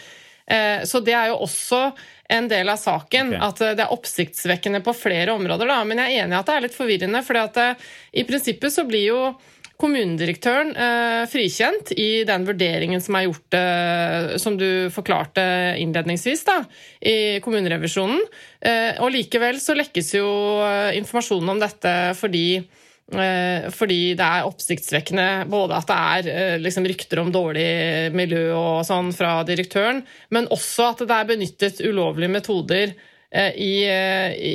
Så 0.91 0.99
det 0.99 1.15
er 1.15 1.31
jo 1.31 1.39
også 1.47 1.85
en 2.31 2.49
del 2.51 2.69
av 2.71 2.79
saken. 2.79 3.33
Okay. 3.33 3.45
At 3.47 3.63
eh, 3.63 3.77
det 3.77 3.85
er 3.85 3.95
oppsiktsvekkende 3.95 4.83
på 4.85 4.95
flere 4.97 5.35
områder. 5.35 5.69
Da. 5.71 5.81
Men 5.87 6.03
jeg 6.03 6.17
er 6.17 6.25
enig 6.25 6.37
i 6.37 6.41
at 6.41 6.49
det 6.49 6.57
er 6.57 6.67
litt 6.67 6.77
forvirrende. 6.77 7.23
for 7.27 7.41
eh, 7.41 7.89
i 8.13 8.27
prinsippet 8.27 8.73
så 8.73 8.87
blir 8.87 9.07
jo 9.07 9.23
kommunedirektøren 9.81 10.75
eh, 10.77 11.23
frikjent 11.31 11.93
i 11.97 12.23
den 12.27 12.45
vurderingen 12.45 13.01
som 13.01 13.17
er 13.17 13.25
gjort, 13.25 13.57
eh, 13.57 14.35
som 14.41 14.57
du 14.59 14.91
forklarte 14.93 15.43
innledningsvis, 15.81 16.43
da, 16.45 16.59
i 17.01 17.39
kommunerevisjonen. 17.43 18.21
Eh, 18.61 19.01
og 19.01 19.13
likevel 19.15 19.57
så 19.63 19.75
lekkes 19.77 20.13
jo 20.19 20.27
eh, 20.67 20.99
informasjonen 21.01 21.55
om 21.55 21.63
dette 21.63 21.95
fordi 22.19 22.45
fordi 23.11 24.13
det 24.15 24.23
er 24.25 24.47
oppsiktsvekkende 24.47 25.27
både 25.51 25.77
at 25.81 25.89
det 25.89 25.99
er 25.99 26.31
eh, 26.31 26.57
liksom, 26.63 26.87
rykter 26.87 27.19
om 27.19 27.31
dårlig 27.33 28.11
miljø 28.15 28.45
og 28.55 28.85
sånn 28.87 29.11
fra 29.15 29.41
direktøren, 29.47 30.03
men 30.31 30.49
også 30.53 30.91
at 30.93 31.05
det 31.07 31.17
er 31.17 31.29
benyttet 31.33 31.81
ulovlige 31.83 32.31
metoder 32.31 32.93
eh, 32.93 33.51
i, 33.59 33.73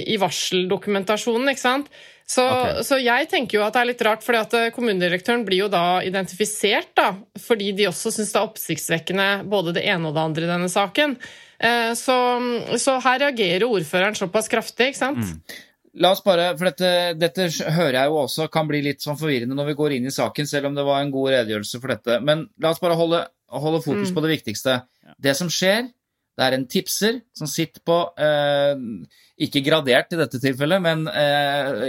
i 0.09 0.17
varseldokumentasjonen. 0.23 1.53
ikke 1.53 1.67
sant? 1.67 1.91
Så, 2.27 2.43
okay. 2.43 2.81
så, 2.83 2.99
jeg 2.99 3.29
tenker 3.31 3.61
jo 3.61 3.67
at 3.67 3.77
det 3.77 3.83
er 3.85 3.91
litt 3.93 4.03
rart, 4.03 4.25
fordi 4.27 4.41
at 4.41 4.75
kommunedirektøren 4.75 5.45
blir 5.47 5.67
jo 5.67 5.71
da 5.71 6.01
identifisert, 6.03 6.91
da, 6.99 7.13
fordi 7.39 7.71
de 7.77 7.87
også 7.93 8.11
syns 8.17 8.33
det 8.33 8.41
er 8.41 8.49
oppsiktsvekkende 8.49 9.29
både 9.47 9.77
det 9.77 9.85
ene 9.87 10.11
og 10.11 10.17
det 10.17 10.25
andre 10.25 10.49
i 10.49 10.51
denne 10.51 10.73
saken. 10.73 11.15
Så, 11.97 12.17
så 12.83 12.97
her 13.01 13.23
reagerer 13.23 13.65
ordføreren 13.65 14.19
såpass 14.19 14.51
kraftig, 14.53 14.91
ikke 14.91 14.99
sant. 14.99 15.23
Mm. 15.23 15.55
La 16.03 16.13
oss 16.13 16.23
bare, 16.25 16.51
for 16.59 16.69
dette, 16.69 16.89
dette, 17.17 17.49
hører 17.73 17.97
jeg 17.97 18.11
jo 18.11 18.19
også 18.21 18.49
kan 18.53 18.69
bli 18.69 18.83
litt 18.85 19.05
sånn 19.05 19.17
forvirrende 19.17 19.57
når 19.57 19.71
vi 19.71 19.77
går 19.79 19.97
inn 19.97 20.09
i 20.11 20.15
saken, 20.15 20.49
selv 20.49 20.69
om 20.69 20.77
det 20.77 20.85
var 20.85 21.01
en 21.01 21.13
god 21.15 21.31
redegjørelse 21.33 21.81
for 21.81 21.95
dette. 21.95 22.19
Men 22.27 22.47
la 22.63 22.73
oss 22.75 22.83
bare 22.83 22.99
holde, 22.99 23.23
holde 23.65 23.81
fokus 23.85 24.11
mm. 24.11 24.17
på 24.17 24.25
det 24.25 24.33
viktigste. 24.35 24.75
Det 25.25 25.33
som 25.39 25.49
skjer, 25.53 25.89
det 26.37 26.45
er 26.45 26.57
en 26.59 26.67
tipser 26.69 27.23
som 27.37 27.49
sitter 27.49 27.81
på 27.87 27.95
eh, 28.21 28.75
Ikke 29.47 29.63
gradert 29.65 30.13
i 30.13 30.19
dette 30.21 30.41
tilfellet, 30.43 30.83
men 30.85 31.07
eh, 31.09 31.87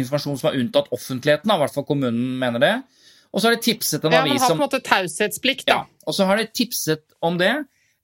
informasjon 0.00 0.40
som 0.40 0.50
er 0.50 0.58
unntatt 0.64 0.90
offentligheten, 0.94 1.52
i 1.54 1.62
hvert 1.62 1.74
fall 1.76 1.86
kommunen 1.86 2.34
mener 2.40 2.64
det. 2.64 2.74
Og 3.30 3.38
så 3.38 3.48
har 3.48 3.58
de 3.58 3.62
tipset 3.62 4.02
en 4.02 4.14
avis 4.18 4.18
som 4.18 4.24
Ja, 4.24 4.32
Man 4.32 4.42
har 4.42 4.48
på 4.48 4.56
en 4.56 4.64
måte 4.64 4.82
taushetsplikt, 4.82 5.66
da. 5.68 5.82
Ja, 5.84 6.06
og 6.08 6.16
så 6.16 6.26
har 6.26 6.40
de 6.40 6.48
tipset 6.50 7.04
om 7.22 7.38
det. 7.38 7.52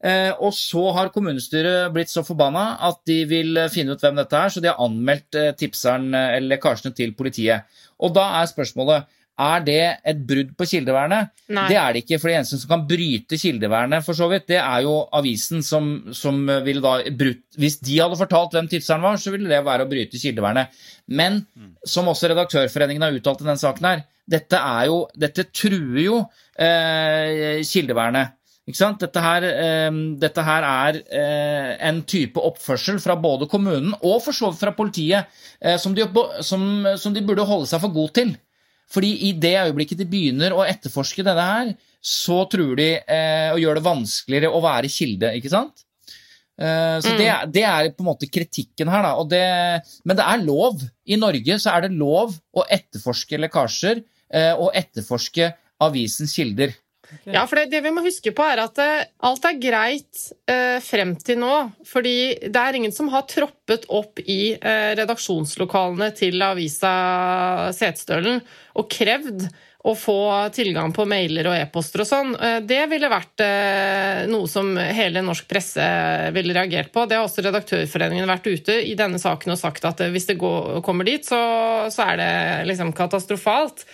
Eh, 0.04 0.30
og 0.36 0.52
så 0.52 0.82
har 0.92 1.08
kommunestyret 1.14 1.88
blitt 1.94 2.12
så 2.12 2.20
forbanna 2.26 2.74
at 2.90 3.00
de 3.08 3.22
vil 3.28 3.56
eh, 3.56 3.70
finne 3.72 3.94
ut 3.94 4.02
hvem 4.04 4.18
dette 4.20 4.36
er, 4.36 4.52
så 4.52 4.60
de 4.60 4.68
har 4.68 4.82
anmeldt 4.84 5.38
eh, 5.40 5.54
tipseren 5.56 6.10
eller 6.12 6.50
lekkasjene 6.52 6.92
til 6.96 7.14
politiet. 7.16 7.64
Og 8.04 8.12
da 8.12 8.26
er 8.42 8.50
spørsmålet 8.50 9.08
er 9.44 9.62
det 9.66 9.80
et 10.06 10.20
brudd 10.28 10.52
på 10.54 10.66
kildevernet? 10.70 11.32
Nei. 11.56 11.64
Det 11.72 11.78
er 11.80 11.94
det 11.94 12.04
ikke. 12.04 12.20
For 12.22 12.30
det 12.30 12.36
eneste 12.36 12.60
som 12.60 12.70
kan 12.70 12.84
bryte 12.86 13.38
kildevernet, 13.40 14.04
for 14.06 14.14
så 14.14 14.28
vidt, 14.30 14.44
det 14.52 14.60
er 14.60 14.84
jo 14.84 14.92
avisen 15.18 15.64
som, 15.66 15.88
som 16.14 16.38
ville 16.62 16.84
da 16.84 17.00
brutt 17.10 17.58
Hvis 17.58 17.80
de 17.82 17.96
hadde 17.98 18.20
fortalt 18.20 18.54
hvem 18.54 18.68
tipseren 18.70 19.02
var, 19.02 19.18
så 19.18 19.32
ville 19.34 19.50
det 19.50 19.64
være 19.66 19.88
å 19.88 19.90
bryte 19.90 20.20
kildevernet. 20.22 20.76
Men 21.10 21.42
som 21.82 22.12
også 22.12 22.30
Redaktørforeningen 22.30 23.08
har 23.08 23.18
uttalt 23.18 23.42
i 23.42 23.48
denne 23.48 23.58
saken 23.58 23.90
her, 23.90 24.06
dette, 24.30 24.60
er 24.60 24.86
jo, 24.92 25.02
dette 25.18 25.48
truer 25.50 26.00
jo 26.04 26.22
eh, 26.54 27.58
kildevernet. 27.66 28.38
Dette 28.64 29.20
her, 29.20 29.44
eh, 29.44 29.90
dette 30.16 30.42
her, 30.42 30.64
er 30.64 31.00
eh, 31.12 31.72
en 31.84 32.00
type 32.08 32.40
oppførsel 32.40 32.96
fra 33.02 33.16
både 33.20 33.48
kommunen 33.50 33.92
og 34.00 34.22
for 34.24 34.32
så 34.32 34.48
vidt 34.48 34.62
fra 34.62 34.72
politiet 34.72 35.28
eh, 35.60 35.76
som, 35.76 35.92
de, 35.92 36.06
som, 36.40 36.64
som, 36.96 37.12
de, 37.12 37.20
burde 37.20 37.44
holde 37.44 37.68
seg 37.68 37.82
for 37.82 37.92
god 37.92 38.14
til. 38.16 38.32
Fordi 38.88 39.10
i 39.28 39.32
det 39.36 39.56
øyeblikket 39.66 40.00
de 40.00 40.08
begynner 40.08 40.54
å 40.56 40.64
etterforske 40.64 41.24
dette 41.26 41.44
her, 41.44 41.74
så 42.00 42.44
truer 42.48 42.76
de 42.80 42.88
eh, 43.00 43.50
gjør 43.52 43.60
gjøre 43.66 43.80
det 43.80 43.88
vanskeligere 43.88 44.52
å 44.52 44.62
være 44.64 44.92
kilde, 44.92 45.34
ikke 45.36 45.52
sant? 45.52 45.84
Eh, 46.54 46.98
så 47.02 47.12
mm. 47.12 47.18
det, 47.18 47.28
det, 47.56 47.64
er 47.66 47.90
på 47.92 48.04
en 48.04 48.10
måte 48.12 48.30
kritikken 48.30 48.88
her, 48.92 49.04
da. 49.04 49.26
Det, 49.28 49.44
men 50.06 50.18
det 50.18 50.26
er 50.28 50.44
lov. 50.44 50.84
I 51.04 51.18
Norge 51.20 51.58
så 51.60 51.74
er 51.74 51.86
det 51.86 51.98
lov 51.98 52.36
å 52.54 52.64
etterforske 52.64 53.40
lekkasjer 53.44 54.00
eh, 54.00 54.52
og 54.54 54.72
etterforske 54.76 55.50
avisens 55.84 56.36
kilder. 56.36 56.72
Ja, 57.24 57.44
for 57.48 57.58
det, 57.58 57.68
det, 57.72 57.80
vi 57.84 57.92
må 57.94 58.04
huske 58.04 58.32
på, 58.34 58.44
er 58.46 58.64
at 58.64 58.78
uh, 58.80 59.04
alt 59.28 59.48
er 59.48 59.60
greit 59.60 60.24
eh, 60.50 60.78
frem 60.84 61.14
til 61.20 61.40
nå. 61.42 61.52
Fordi 61.88 62.16
det 62.44 62.60
er 62.60 62.78
ingen 62.78 62.94
som 62.94 63.10
har 63.12 63.26
troppet 63.30 63.86
opp 63.92 64.22
i 64.24 64.54
eh, 64.54 64.94
redaksjonslokalene 64.98 66.10
til 66.16 66.42
avisa 66.44 66.94
Setesdølen 67.76 68.42
og 68.74 68.90
krevd 68.90 69.46
å 69.84 69.92
få 69.98 70.16
tilgang 70.56 70.94
på 70.96 71.04
mailer 71.08 71.50
og 71.50 71.58
e-poster 71.58 72.00
og 72.00 72.08
sånn. 72.08 72.30
Det 72.64 72.78
ville 72.88 73.10
vært 73.12 73.42
noe 74.32 74.48
som 74.48 74.70
hele 74.80 75.20
norsk 75.20 75.44
presse 75.44 75.88
ville 76.32 76.54
reagert 76.56 76.88
på. 76.94 77.04
Det 77.04 77.18
har 77.18 77.26
også 77.26 77.44
Redaktørforeningen 77.44 78.30
vært 78.32 78.48
ute 78.48 78.78
i 78.80 78.94
denne 78.96 79.20
saken 79.20 79.52
og 79.52 79.60
sagt 79.60 79.84
at 79.84 80.00
hvis 80.14 80.30
det 80.30 80.38
går, 80.40 80.80
kommer 80.86 81.04
dit, 81.04 81.28
så, 81.28 81.36
så 81.92 82.08
er 82.08 82.22
det 82.22 82.32
liksom 82.70 82.94
katastrofalt. 82.96 83.84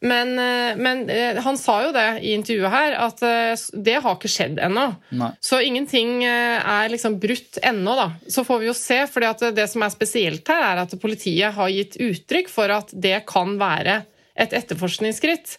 Men, 0.00 0.38
eh, 0.38 0.76
men, 0.76 1.10
eh, 1.10 1.36
han 1.42 1.58
sa 1.58 1.78
jo 1.86 1.92
det 1.94 2.20
i 2.22 2.34
intervjuet 2.36 2.72
her, 2.72 2.96
at 3.06 3.22
eh, 3.24 3.54
det 3.72 3.96
har 4.04 4.16
ikke 4.16 4.30
skjedd 4.30 4.60
ennå. 4.62 4.88
Så 5.40 5.60
ingenting 5.64 6.24
er 6.26 6.90
liksom 6.92 7.18
brutt 7.22 7.60
ennå, 7.62 7.96
da. 7.96 8.10
Så 8.28 8.44
får 8.46 8.60
vi 8.62 8.68
jo 8.70 8.76
se. 8.76 8.98
For 9.10 9.24
det 9.56 9.68
som 9.72 9.84
er 9.86 9.94
spesielt 9.94 10.48
her, 10.52 10.64
er 10.74 10.82
at 10.84 10.96
politiet 11.00 11.56
har 11.56 11.72
gitt 11.72 11.96
uttrykk 12.02 12.52
for 12.52 12.72
at 12.74 12.92
det 12.92 13.22
kan 13.28 13.56
være 13.60 14.02
et 14.36 14.52
etterforskningsskritt. 14.52 15.56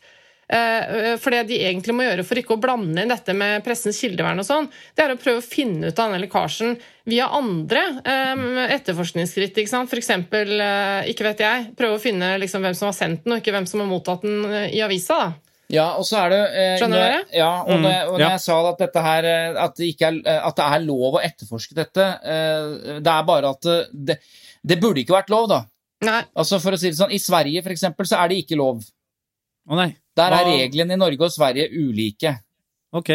Eh, 0.48 0.84
eh, 1.12 1.16
for 1.20 1.36
det 1.36 1.42
de 1.50 1.58
egentlig 1.68 1.96
må 1.96 2.06
gjøre 2.06 2.24
for 2.28 2.40
ikke 2.40 2.56
å 2.56 2.62
blande 2.64 3.04
inn 3.04 3.12
dette 3.12 3.34
med 3.36 3.66
pressens 3.66 4.00
kildevern, 4.00 4.40
og 4.40 4.48
sånn, 4.48 4.70
det 4.96 5.04
er 5.04 5.16
å 5.16 5.20
prøve 5.20 5.42
å 5.42 5.46
finne 5.46 5.90
ut 5.90 5.98
av 6.00 6.08
denne 6.08 6.22
lekkasjen 6.24 6.78
via 7.08 7.28
andre 7.36 7.84
um, 8.04 8.46
etterforskningsskritt. 8.68 9.60
Ikke 9.60 9.72
sant? 9.72 9.92
For 9.92 10.00
eksempel, 10.00 10.54
uh, 10.60 11.02
ikke 11.08 11.28
vet 11.28 11.44
jeg, 11.44 11.68
prøve 11.80 12.00
å 12.00 12.04
finne 12.04 12.34
liksom, 12.40 12.64
hvem 12.64 12.76
som 12.76 12.90
har 12.90 12.96
sendt 12.96 13.26
den, 13.26 13.36
og 13.36 13.44
ikke 13.44 13.56
hvem 13.56 13.68
som 13.68 13.84
har 13.84 13.92
mottatt 13.92 14.24
den 14.28 14.48
i 14.72 14.82
avisa. 14.84 15.20
da. 15.26 15.48
Ja, 15.72 15.88
og 16.00 16.06
så 16.08 16.22
er 16.22 16.32
det 16.32 16.40
eh, 16.56 16.74
Skjønner 16.80 17.02
dere? 17.02 17.24
Ja, 17.36 17.50
og 17.66 17.74
Mm, 17.76 17.82
når, 17.84 17.92
jeg, 17.92 18.04
og 18.08 18.14
når 18.14 18.22
ja. 18.24 18.30
jeg 18.32 18.44
sa 18.46 18.58
at 18.70 18.78
dette 18.80 19.02
her 19.04 19.26
eh, 19.28 19.58
at 19.64 19.74
det, 19.76 19.88
ikke 19.92 20.08
er, 20.08 20.20
eh, 20.24 20.46
at 20.48 20.56
det 20.60 20.68
er 20.68 20.86
lov 20.86 21.18
å 21.18 21.24
etterforske 21.28 21.76
dette, 21.76 22.06
eh, 22.24 23.00
det 23.04 23.14
er 23.14 23.26
bare 23.28 23.52
at 23.52 23.68
eh, 23.68 23.90
det, 23.92 24.16
det 24.64 24.78
burde 24.80 25.04
ikke 25.04 25.18
vært 25.18 25.34
lov, 25.34 25.50
da. 25.52 25.62
Nei. 26.08 26.22
Altså 26.40 26.62
for 26.64 26.78
å 26.78 26.80
si 26.80 26.92
det 26.92 27.00
sånn, 27.00 27.12
I 27.12 27.20
Sverige 27.20 27.66
for 27.66 27.76
eksempel, 27.76 28.08
så 28.08 28.22
er 28.22 28.32
det 28.32 28.40
ikke 28.46 28.60
lov. 28.60 28.80
Å 29.68 29.80
nei. 29.82 29.90
Der 30.18 30.34
er 30.34 30.48
reglene 30.50 30.98
i 30.98 31.00
Norge 31.00 31.28
og 31.28 31.34
Sverige 31.34 31.70
ulike. 31.78 32.34
Ok. 32.96 33.12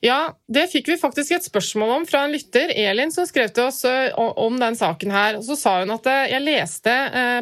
Ja, 0.00 0.30
det 0.48 0.68
fikk 0.72 0.86
vi 0.92 0.96
faktisk 1.00 1.34
et 1.34 1.44
spørsmål 1.44 1.90
om 1.96 2.04
fra 2.08 2.22
en 2.24 2.32
lytter, 2.32 2.70
Elin, 2.72 3.10
som 3.12 3.26
skrev 3.28 3.50
til 3.52 3.66
oss 3.68 3.82
om 4.16 4.56
den 4.60 4.78
saken 4.78 5.12
her. 5.12 5.36
Og 5.40 5.44
så 5.44 5.56
sa 5.58 5.74
hun 5.82 5.92
at 5.92 6.06
jeg 6.30 6.44
leste 6.44 6.94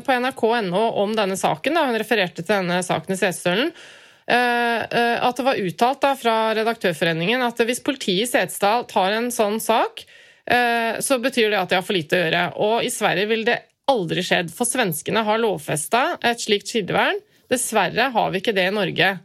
på 0.06 0.16
nrk.no 0.16 0.82
om 1.02 1.14
denne 1.18 1.36
saken, 1.38 1.76
da 1.76 1.84
hun 1.86 1.98
refererte 2.00 2.42
til 2.42 2.54
denne 2.54 2.80
saken 2.86 3.14
i 3.14 3.18
Setesdølen, 3.20 3.70
at 4.26 5.38
det 5.38 5.46
var 5.46 5.60
uttalt 5.62 6.02
da 6.02 6.14
fra 6.18 6.36
Redaktørforeningen 6.58 7.44
at 7.46 7.62
hvis 7.68 7.84
politiet 7.86 8.24
i 8.24 8.30
Setesdal 8.32 8.88
tar 8.90 9.14
en 9.14 9.30
sånn 9.34 9.60
sak, 9.62 10.02
så 10.46 11.20
betyr 11.22 11.52
det 11.52 11.60
at 11.60 11.70
de 11.70 11.78
har 11.78 11.86
for 11.86 11.94
lite 11.94 12.18
å 12.18 12.24
gjøre. 12.24 12.44
Og 12.58 12.76
i 12.86 12.90
Sverige 12.94 13.30
vil 13.30 13.46
det 13.46 13.60
aldri 13.86 14.24
skjedd, 14.26 14.50
for 14.50 14.66
svenskene 14.66 15.22
har 15.26 15.38
lovfesta 15.42 16.16
et 16.26 16.42
slikt 16.42 16.72
kildevern. 16.74 17.22
Dessverre 17.52 18.10
har 18.14 18.30
vi 18.32 18.42
ikke 18.42 18.54
det 18.56 18.68
i 18.70 18.74
Norge. 18.74 19.16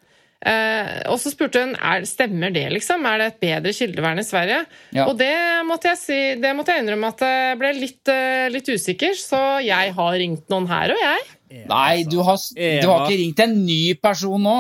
Eh, 0.42 0.88
og 1.12 1.20
så 1.22 1.30
spurte 1.30 1.62
hun 1.62 1.76
er, 1.78 2.02
stemmer 2.10 2.50
det 2.54 2.64
liksom, 2.74 3.04
er 3.06 3.22
det 3.22 3.28
et 3.30 3.42
bedre 3.44 3.74
kildevern 3.78 4.22
i 4.22 4.26
Sverige. 4.26 4.64
Ja. 4.98 5.06
Og 5.06 5.14
det 5.20 5.34
måtte 5.68 5.92
jeg 5.92 6.02
si, 6.02 6.20
det 6.42 6.54
måtte 6.58 6.74
jeg 6.74 6.86
innrømme 6.86 7.12
at 7.14 7.22
jeg 7.28 7.60
ble 7.62 7.72
litt, 7.78 8.02
eh, 8.10 8.48
litt 8.54 8.72
usikker, 8.72 9.14
så 9.18 9.62
jeg 9.62 9.94
har 9.98 10.18
ringt 10.18 10.50
noen 10.54 10.70
her, 10.72 10.96
og 10.96 11.04
jeg. 11.04 11.28
Nei, 11.70 12.04
du 12.10 12.22
har, 12.26 12.40
du 12.56 12.88
har 12.88 13.06
ikke 13.06 13.20
ringt 13.20 13.44
en 13.44 13.58
ny 13.68 13.84
person 14.02 14.42
nå. 14.42 14.60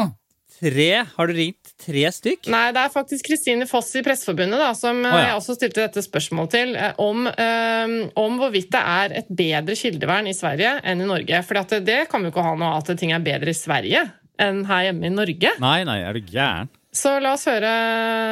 Tre? 0.61 0.89
Har 1.15 1.27
du 1.27 1.33
ringt 1.33 1.71
tre 1.81 2.03
stykk? 2.13 2.45
Nei, 2.53 2.67
det 2.75 2.83
er 2.83 2.91
faktisk 2.93 3.25
Kristine 3.25 3.65
Foss 3.65 3.89
i 3.97 4.03
Presseforbundet 4.05 4.61
da, 4.61 4.67
som 4.77 4.99
oh, 5.01 5.09
ja. 5.09 5.31
jeg 5.31 5.37
også 5.39 5.55
stilte 5.57 5.81
dette 5.81 6.03
spørsmålet 6.05 6.53
til, 6.53 6.75
eh, 6.77 6.91
om, 7.01 7.25
um, 7.25 7.95
om 8.21 8.37
hvorvidt 8.37 8.69
det 8.75 8.81
er 8.93 9.15
et 9.23 9.31
bedre 9.41 9.77
kildevern 9.79 10.29
i 10.29 10.35
Sverige 10.37 10.75
enn 10.85 11.01
i 11.01 11.07
Norge. 11.09 11.41
For 11.47 11.57
det, 11.57 11.81
det 11.87 12.03
kan 12.11 12.21
vi 12.21 12.29
jo 12.29 12.35
ikke 12.35 12.45
ha 12.45 12.53
noe 12.53 12.75
av 12.75 12.83
at 12.83 12.93
ting 13.01 13.15
er 13.15 13.25
bedre 13.25 13.49
i 13.49 13.57
Sverige 13.57 14.05
enn 14.41 14.61
her 14.69 14.85
hjemme 14.91 15.09
i 15.09 15.13
Norge. 15.15 15.55
Nei, 15.65 15.79
nei, 15.89 15.97
er 16.05 16.17
du 16.17 16.29
gæren? 16.29 16.69
Så 16.93 17.15
la 17.23 17.33
oss 17.33 17.47
høre 17.49 17.73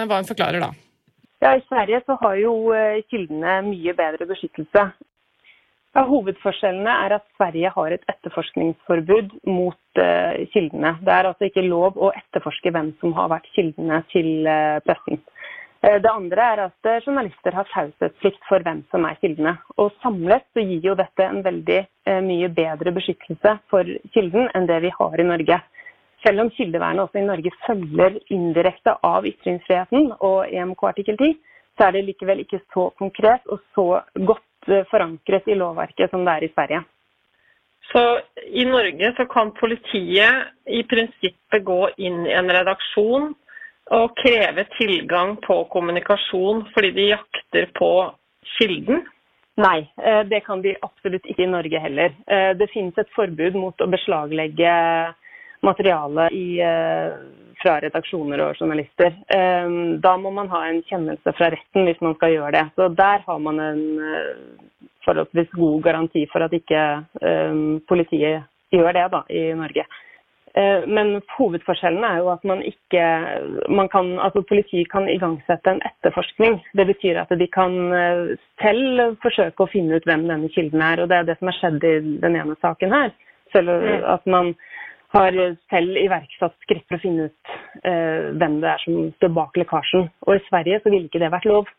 hva 0.05 0.21
hun 0.21 0.29
forklarer 0.29 0.61
da. 0.61 0.69
Ja, 1.41 1.55
I 1.55 1.65
Sverige 1.65 2.03
så 2.05 2.19
har 2.21 2.37
jo 2.37 2.53
kildene 3.09 3.61
mye 3.71 3.93
bedre 3.97 4.27
beskyttelse. 4.29 4.89
Ja, 5.97 6.03
hovedforskjellene 6.05 6.91
er 7.05 7.15
at 7.15 7.23
Sverige 7.33 7.71
har 7.73 7.93
et 7.95 8.03
etterforskningsforbud 8.11 9.31
mot 9.49 10.01
uh, 10.01 10.35
kildene. 10.53 10.91
Det 11.01 11.13
er 11.15 11.29
altså 11.31 11.47
ikke 11.47 11.65
lov 11.65 11.97
å 11.97 12.11
etterforske 12.13 12.69
hvem 12.75 12.91
som 13.01 13.15
har 13.17 13.31
vært 13.31 13.49
kildene 13.55 13.97
til 14.11 14.45
uh, 14.45 14.77
pressen. 14.85 15.17
Eh, 15.81 15.95
det 16.03 16.11
andre 16.11 16.45
er 16.53 16.61
at 16.67 16.89
journalister 17.05 17.55
har 17.55 17.65
taushetsplikt 17.71 18.45
for 18.49 18.61
hvem 18.61 18.83
som 18.93 19.07
er 19.09 19.17
kildene. 19.23 19.55
Og 19.81 19.89
Samlet 20.03 20.45
så 20.53 20.61
gir 20.61 20.85
jo 20.91 20.95
dette 20.99 21.25
en 21.25 21.41
veldig 21.45 21.79
mye 22.25 22.49
bedre 22.53 22.91
beskyttelse 22.93 23.55
for 23.71 23.87
kilden 24.13 24.49
enn 24.57 24.67
det 24.69 24.81
vi 24.83 24.91
har 24.93 25.15
i 25.15 25.25
Norge. 25.29 25.61
Selv 26.25 26.43
om 26.43 26.51
kildevernet 26.51 27.05
også 27.05 27.21
i 27.21 27.29
Norge 27.29 27.53
følger 27.63 28.19
indirekte 28.35 28.97
av 29.07 29.25
ytringsfriheten 29.29 30.11
og 30.19 30.51
EMK 30.51 30.83
artikkel 30.91 31.15
10, 31.15 31.37
så 31.79 31.87
er 31.87 31.95
det 31.95 32.05
likevel 32.09 32.43
ikke 32.43 32.59
så 32.73 32.89
konkret 32.99 33.47
og 33.47 33.63
så 33.71 33.87
godt 34.27 34.43
forankret 34.91 35.47
i 35.47 35.57
lovverket 35.57 36.11
som 36.11 36.25
det 36.25 36.33
er 36.35 36.47
i 36.47 36.53
Sverige. 36.53 36.81
Så 37.91 38.21
i 38.45 38.65
Norge 38.65 39.13
så 39.17 39.25
kan 39.25 39.51
politiet 39.57 40.49
i 40.65 40.83
prinsippet 40.83 41.63
gå 41.65 41.89
inn 41.97 42.25
i 42.27 42.35
en 42.37 42.51
redaksjon 42.51 43.31
og 43.97 44.17
kreve 44.19 44.65
tilgang 44.75 45.37
på 45.41 45.63
kommunikasjon 45.73 46.67
fordi 46.75 46.91
de 46.97 47.07
jakter 47.13 47.71
på 47.79 47.91
kilden. 48.57 49.01
Nei, 49.59 49.79
eh, 49.97 50.21
det 50.29 50.43
kan 50.45 50.61
de 50.61 50.75
absolutt 50.85 51.25
ikke 51.25 51.43
i 51.43 51.51
Norge 51.51 51.79
heller. 51.79 52.13
Eh, 52.27 52.53
Det 52.53 52.69
finnes 52.71 52.97
et 52.97 53.09
forbud 53.15 53.55
mot 53.55 53.81
å 53.81 53.89
beslaglegge 53.89 54.69
materiale 55.61 56.29
i, 56.31 56.59
eh, 56.61 57.11
fra 57.61 57.79
redaksjoner 57.79 58.41
og 58.41 58.55
journalister. 58.55 59.13
Eh, 59.27 59.69
Da 59.99 60.17
må 60.17 60.31
man 60.31 60.49
ha 60.49 60.65
en 60.67 60.81
kjennelse 60.83 61.33
fra 61.35 61.49
retten 61.51 61.85
hvis 61.85 62.01
man 62.01 62.15
skal 62.15 62.31
gjøre 62.31 62.51
det. 62.51 62.65
Så 62.75 62.95
der 62.95 63.23
har 63.25 63.39
man 63.39 63.59
en 63.59 63.99
eh, 63.99 64.35
forholdsvis 65.05 65.49
god 65.51 65.81
garanti 65.83 66.25
for 66.31 66.43
at 66.43 66.53
ikke 66.53 67.05
politiet 67.87 68.43
gjør 68.71 68.93
det 68.93 69.11
da, 69.11 69.23
i 69.29 69.53
Norge. 69.53 69.85
Men 70.87 71.21
hovedforskjellen 71.37 72.03
er 72.03 72.17
jo 72.17 72.29
at 72.33 72.43
man 72.43 72.61
ikke 72.61 73.03
man 73.69 73.87
kan, 73.87 74.19
altså 74.19 74.41
Politiet 74.41 74.89
kan 74.91 75.07
igangsette 75.07 75.71
en 75.71 75.81
etterforskning. 75.85 76.59
Det 76.75 76.85
betyr 76.87 77.21
at 77.21 77.29
de 77.29 77.47
kan 77.47 77.71
selv 78.61 79.15
forsøke 79.23 79.63
å 79.63 79.71
finne 79.71 79.95
ut 79.95 80.05
hvem 80.05 80.27
denne 80.27 80.49
kilden 80.49 80.81
er. 80.81 81.01
og 81.01 81.09
Det 81.09 81.17
er 81.17 81.23
det 81.23 81.37
som 81.39 81.47
har 81.47 81.57
skjedd 81.57 81.83
i 81.83 81.95
den 82.21 82.35
ene 82.35 82.55
saken 82.61 82.91
her. 82.91 83.13
Selv 83.53 83.69
at 84.03 84.25
man 84.25 84.53
har 85.15 85.37
selv 85.71 85.97
iverksatt 85.97 86.55
skritt 86.65 86.85
for 86.87 86.99
å 86.99 87.01
finne 87.01 87.29
ut 87.29 87.53
eh, 87.81 88.29
hvem 88.37 88.59
det 88.61 88.69
er 88.75 88.83
som 88.83 88.99
står 89.17 89.33
bak 89.37 89.57
lekkasjen. 89.57 90.07
Og 90.27 90.37
i 90.37 90.43
Sverige 90.49 90.81
så 90.83 90.93
ville 90.93 91.09
ikke 91.09 91.21
det 91.23 91.31
vært 91.33 91.49
lov. 91.49 91.71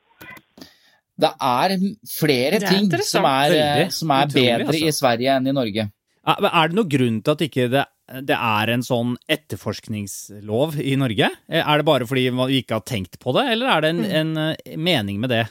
Det 1.20 1.30
er 1.36 1.76
flere 2.08 2.58
Det 2.58 2.66
er 2.66 2.74
ting 2.74 2.90
som 3.04 3.28
er, 3.28 3.54
eh, 3.54 3.88
som 3.92 4.12
er 4.16 4.26
Utrolig, 4.26 4.44
bedre 4.48 4.68
altså. 4.72 4.82
i 4.82 4.96
Sverige 4.96 5.36
enn 5.36 5.50
i 5.50 5.56
Norge. 5.56 5.88
Er 6.30 6.68
det 6.68 6.76
noen 6.76 6.90
grunn 6.92 7.22
til 7.24 7.32
at 7.32 7.42
ikke 7.46 7.68
det, 7.72 7.84
det 8.28 8.36
er 8.36 8.72
en 8.74 8.82
sånn 8.84 9.14
etterforskningslov 9.30 10.76
i 10.82 10.96
Norge? 11.00 11.30
Eh, 11.48 11.62
Er 11.62 11.80
det 11.80 11.88
bare 11.88 12.08
fordi 12.08 12.26
vi 12.34 12.60
ikke 12.60 12.80
har 12.80 12.86
tenkt 12.88 13.18
på 13.22 13.34
det, 13.36 13.46
eller 13.54 13.76
er 13.76 13.86
det 13.86 13.94
en, 13.94 14.04
en 14.20 14.36
eh, 14.48 14.76
mening 14.76 15.20
med 15.22 15.32
det? 15.32 15.46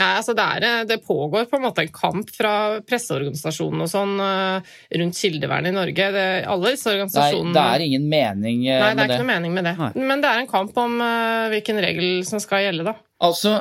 Nei, 0.00 0.10
altså 0.16 0.34
det, 0.36 0.44
er, 0.56 0.86
det 0.88 1.00
pågår 1.04 1.46
på 1.50 1.58
en 1.58 1.64
måte 1.66 1.84
en 1.84 1.92
kamp 1.92 2.30
fra 2.32 2.52
presseorganisasjonene 2.88 3.86
og 3.86 3.90
sånn 3.92 4.14
eh, 4.24 4.70
rundt 5.02 5.18
kildevernet 5.20 5.72
i 5.72 5.76
Norge. 5.76 6.06
Det, 6.16 6.26
alle 6.48 6.74
disse 6.74 6.92
organisasjonene... 6.94 7.52
er, 7.52 7.58
det 7.58 7.66
er 7.66 7.86
ingen 7.86 8.06
mening 8.10 8.62
eh, 8.66 8.80
Nei, 8.80 8.92
det 8.92 8.92
er 8.92 8.96
med 8.96 9.04
ikke 9.04 9.12
det. 9.12 9.20
noe 9.20 9.30
mening 9.32 9.56
med 9.58 9.68
det. 9.68 9.74
Nei. 9.80 9.90
Men 10.10 10.24
det 10.24 10.30
er 10.30 10.44
en 10.44 10.50
kamp 10.50 10.80
om 10.80 10.96
eh, 11.04 11.48
hvilken 11.54 11.82
regel 11.84 12.08
som 12.28 12.42
skal 12.42 12.64
gjelde, 12.66 12.86
da. 12.88 12.96
Altså, 13.28 13.56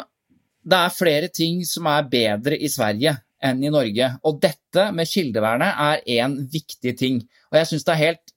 det 0.69 0.79
er 0.85 0.95
flere 0.95 1.31
ting 1.33 1.63
som 1.67 1.89
er 1.91 2.07
bedre 2.11 2.59
i 2.59 2.69
Sverige 2.71 3.17
enn 3.43 3.63
i 3.63 3.71
Norge. 3.73 4.11
Og 4.27 4.39
dette 4.43 4.89
med 4.95 5.09
kildevernet 5.09 5.83
er 5.89 6.03
en 6.19 6.37
viktig 6.51 6.95
ting. 6.99 7.21
Og 7.51 7.59
jeg 7.59 7.71
syns 7.71 7.87
det 7.87 7.95
er 7.95 8.01
helt, 8.03 8.33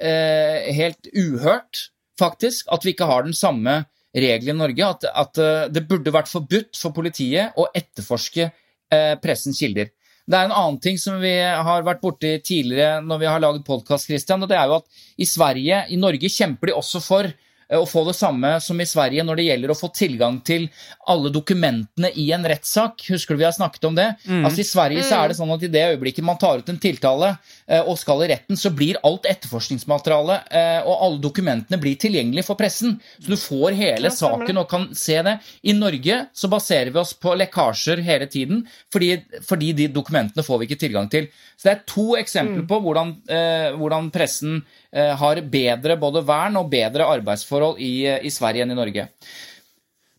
eh, 0.00 0.70
helt 0.76 1.10
uhørt, 1.14 1.86
faktisk, 2.20 2.68
at 2.72 2.84
vi 2.84 2.92
ikke 2.92 3.08
har 3.08 3.24
den 3.24 3.36
samme 3.36 3.84
regelen 4.16 4.56
i 4.56 4.60
Norge. 4.62 4.86
At, 4.86 5.06
at 5.08 5.40
eh, 5.40 5.68
det 5.72 5.86
burde 5.88 6.14
vært 6.14 6.30
forbudt 6.30 6.78
for 6.78 6.94
politiet 6.96 7.56
å 7.58 7.68
etterforske 7.74 8.46
eh, 8.48 9.14
pressens 9.22 9.60
kilder. 9.60 9.92
Det 10.30 10.38
er 10.38 10.46
en 10.46 10.54
annen 10.54 10.78
ting 10.82 10.98
som 11.00 11.16
vi 11.18 11.32
har 11.42 11.86
vært 11.86 12.02
borti 12.04 12.36
tidligere 12.44 13.00
når 13.02 13.22
vi 13.22 13.28
har 13.30 13.40
laget 13.42 13.66
podkast, 13.66 14.12
og 14.12 14.48
det 14.50 14.58
er 14.58 14.68
jo 14.70 14.76
at 14.78 15.00
i 15.18 15.26
Sverige, 15.26 15.80
i 15.90 15.98
Norge, 15.98 16.30
kjemper 16.30 16.70
de 16.70 16.76
også 16.78 17.00
for 17.02 17.30
å 17.78 17.86
få 17.86 18.02
det 18.08 18.16
samme 18.18 18.52
som 18.62 18.80
i 18.80 18.86
Sverige 18.88 19.24
når 19.26 19.38
det 19.38 19.46
gjelder 19.46 19.72
å 19.72 19.78
få 19.78 19.90
tilgang 19.94 20.40
til 20.46 20.66
alle 21.10 21.30
dokumentene 21.32 22.10
i 22.18 22.26
en 22.34 22.46
rettssak. 22.46 23.04
Husker 23.12 23.36
du 23.36 23.42
vi 23.42 23.46
har 23.46 23.54
snakket 23.54 23.86
om 23.86 23.98
det? 23.98 24.08
Altså 24.40 24.62
I 24.64 24.66
Sverige 24.66 25.04
så 25.06 25.20
er 25.20 25.30
det 25.30 25.38
sånn 25.38 25.52
at 25.54 25.64
i 25.66 25.70
det 25.72 25.84
øyeblikket 25.92 26.26
man 26.26 26.38
tar 26.40 26.62
ut 26.62 26.72
en 26.72 26.80
tiltale 26.82 27.32
eh, 27.66 27.80
og 27.80 27.98
skal 28.00 28.24
i 28.24 28.30
retten, 28.32 28.58
så 28.58 28.72
blir 28.74 28.98
alt 29.06 29.28
etterforskningsmateriale 29.30 30.40
eh, 30.50 30.80
og 30.82 31.04
alle 31.06 31.22
dokumentene 31.22 31.80
blir 31.80 31.98
tilgjengelig 32.00 32.46
for 32.48 32.58
pressen. 32.60 32.98
Så 33.20 33.34
du 33.34 33.38
får 33.40 33.78
hele 33.78 34.12
saken 34.14 34.62
og 34.62 34.68
kan 34.70 34.88
se 34.96 35.20
det. 35.26 35.36
I 35.62 35.76
Norge 35.76 36.24
så 36.34 36.50
baserer 36.50 36.90
vi 36.90 37.02
oss 37.02 37.14
på 37.14 37.36
lekkasjer 37.38 38.02
hele 38.06 38.26
tiden, 38.30 38.64
fordi, 38.92 39.14
fordi 39.46 39.72
de 39.78 39.90
dokumentene 39.94 40.44
får 40.46 40.62
vi 40.62 40.70
ikke 40.70 40.82
tilgang 40.86 41.10
til. 41.12 41.30
Så 41.60 41.68
det 41.68 41.72
er 41.74 41.88
to 41.88 42.06
eksempler 42.16 42.64
på 42.68 42.78
hvordan, 42.80 43.14
eh, 43.28 43.70
hvordan 43.76 44.08
pressen 44.14 44.60
eh, 44.60 44.79
har 44.92 45.40
bedre 45.52 45.96
både 46.00 46.24
vern 46.26 46.58
og 46.60 46.70
bedre 46.72 47.06
arbeidsforhold 47.06 47.78
i, 47.78 47.92
eh, 48.10 48.22
i 48.26 48.32
Sverige 48.34 48.66
enn 48.66 48.74
i 48.74 48.78
Norge. 48.78 49.08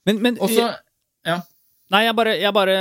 Men, 0.08 0.22
men 0.24 0.38
Også, 0.42 0.72
ja. 1.28 1.42
Nei, 1.92 2.06
jeg 2.08 2.16
bare, 2.16 2.32
jeg 2.40 2.54
bare 2.56 2.76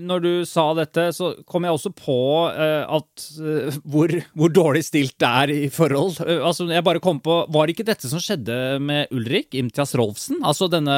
Når 0.00 0.20
du 0.22 0.30
sa 0.48 0.68
dette, 0.78 1.08
så 1.12 1.32
kom 1.50 1.66
jeg 1.66 1.74
også 1.74 1.90
på 1.98 2.14
uh, 2.46 2.86
at 2.96 3.24
uh, 3.42 3.74
hvor, 3.82 4.14
hvor 4.38 4.52
dårlig 4.54 4.84
stilt 4.86 5.16
det 5.20 5.28
er 5.42 5.52
i 5.52 5.68
forhold. 5.72 6.20
Uh, 6.22 6.46
altså, 6.46 6.68
jeg 6.70 6.86
bare 6.86 7.02
kom 7.02 7.18
på 7.20 7.40
Var 7.50 7.66
det 7.66 7.74
ikke 7.74 7.88
dette 7.90 8.08
som 8.08 8.22
skjedde 8.22 8.78
med 8.80 9.10
Ulrik 9.12 9.58
Imtias 9.58 9.96
Rolfsen? 9.98 10.38
Altså 10.46 10.70
denne 10.70 10.94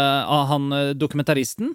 han 0.52 0.68
eh, 0.76 0.92
dokumentaristen? 0.98 1.72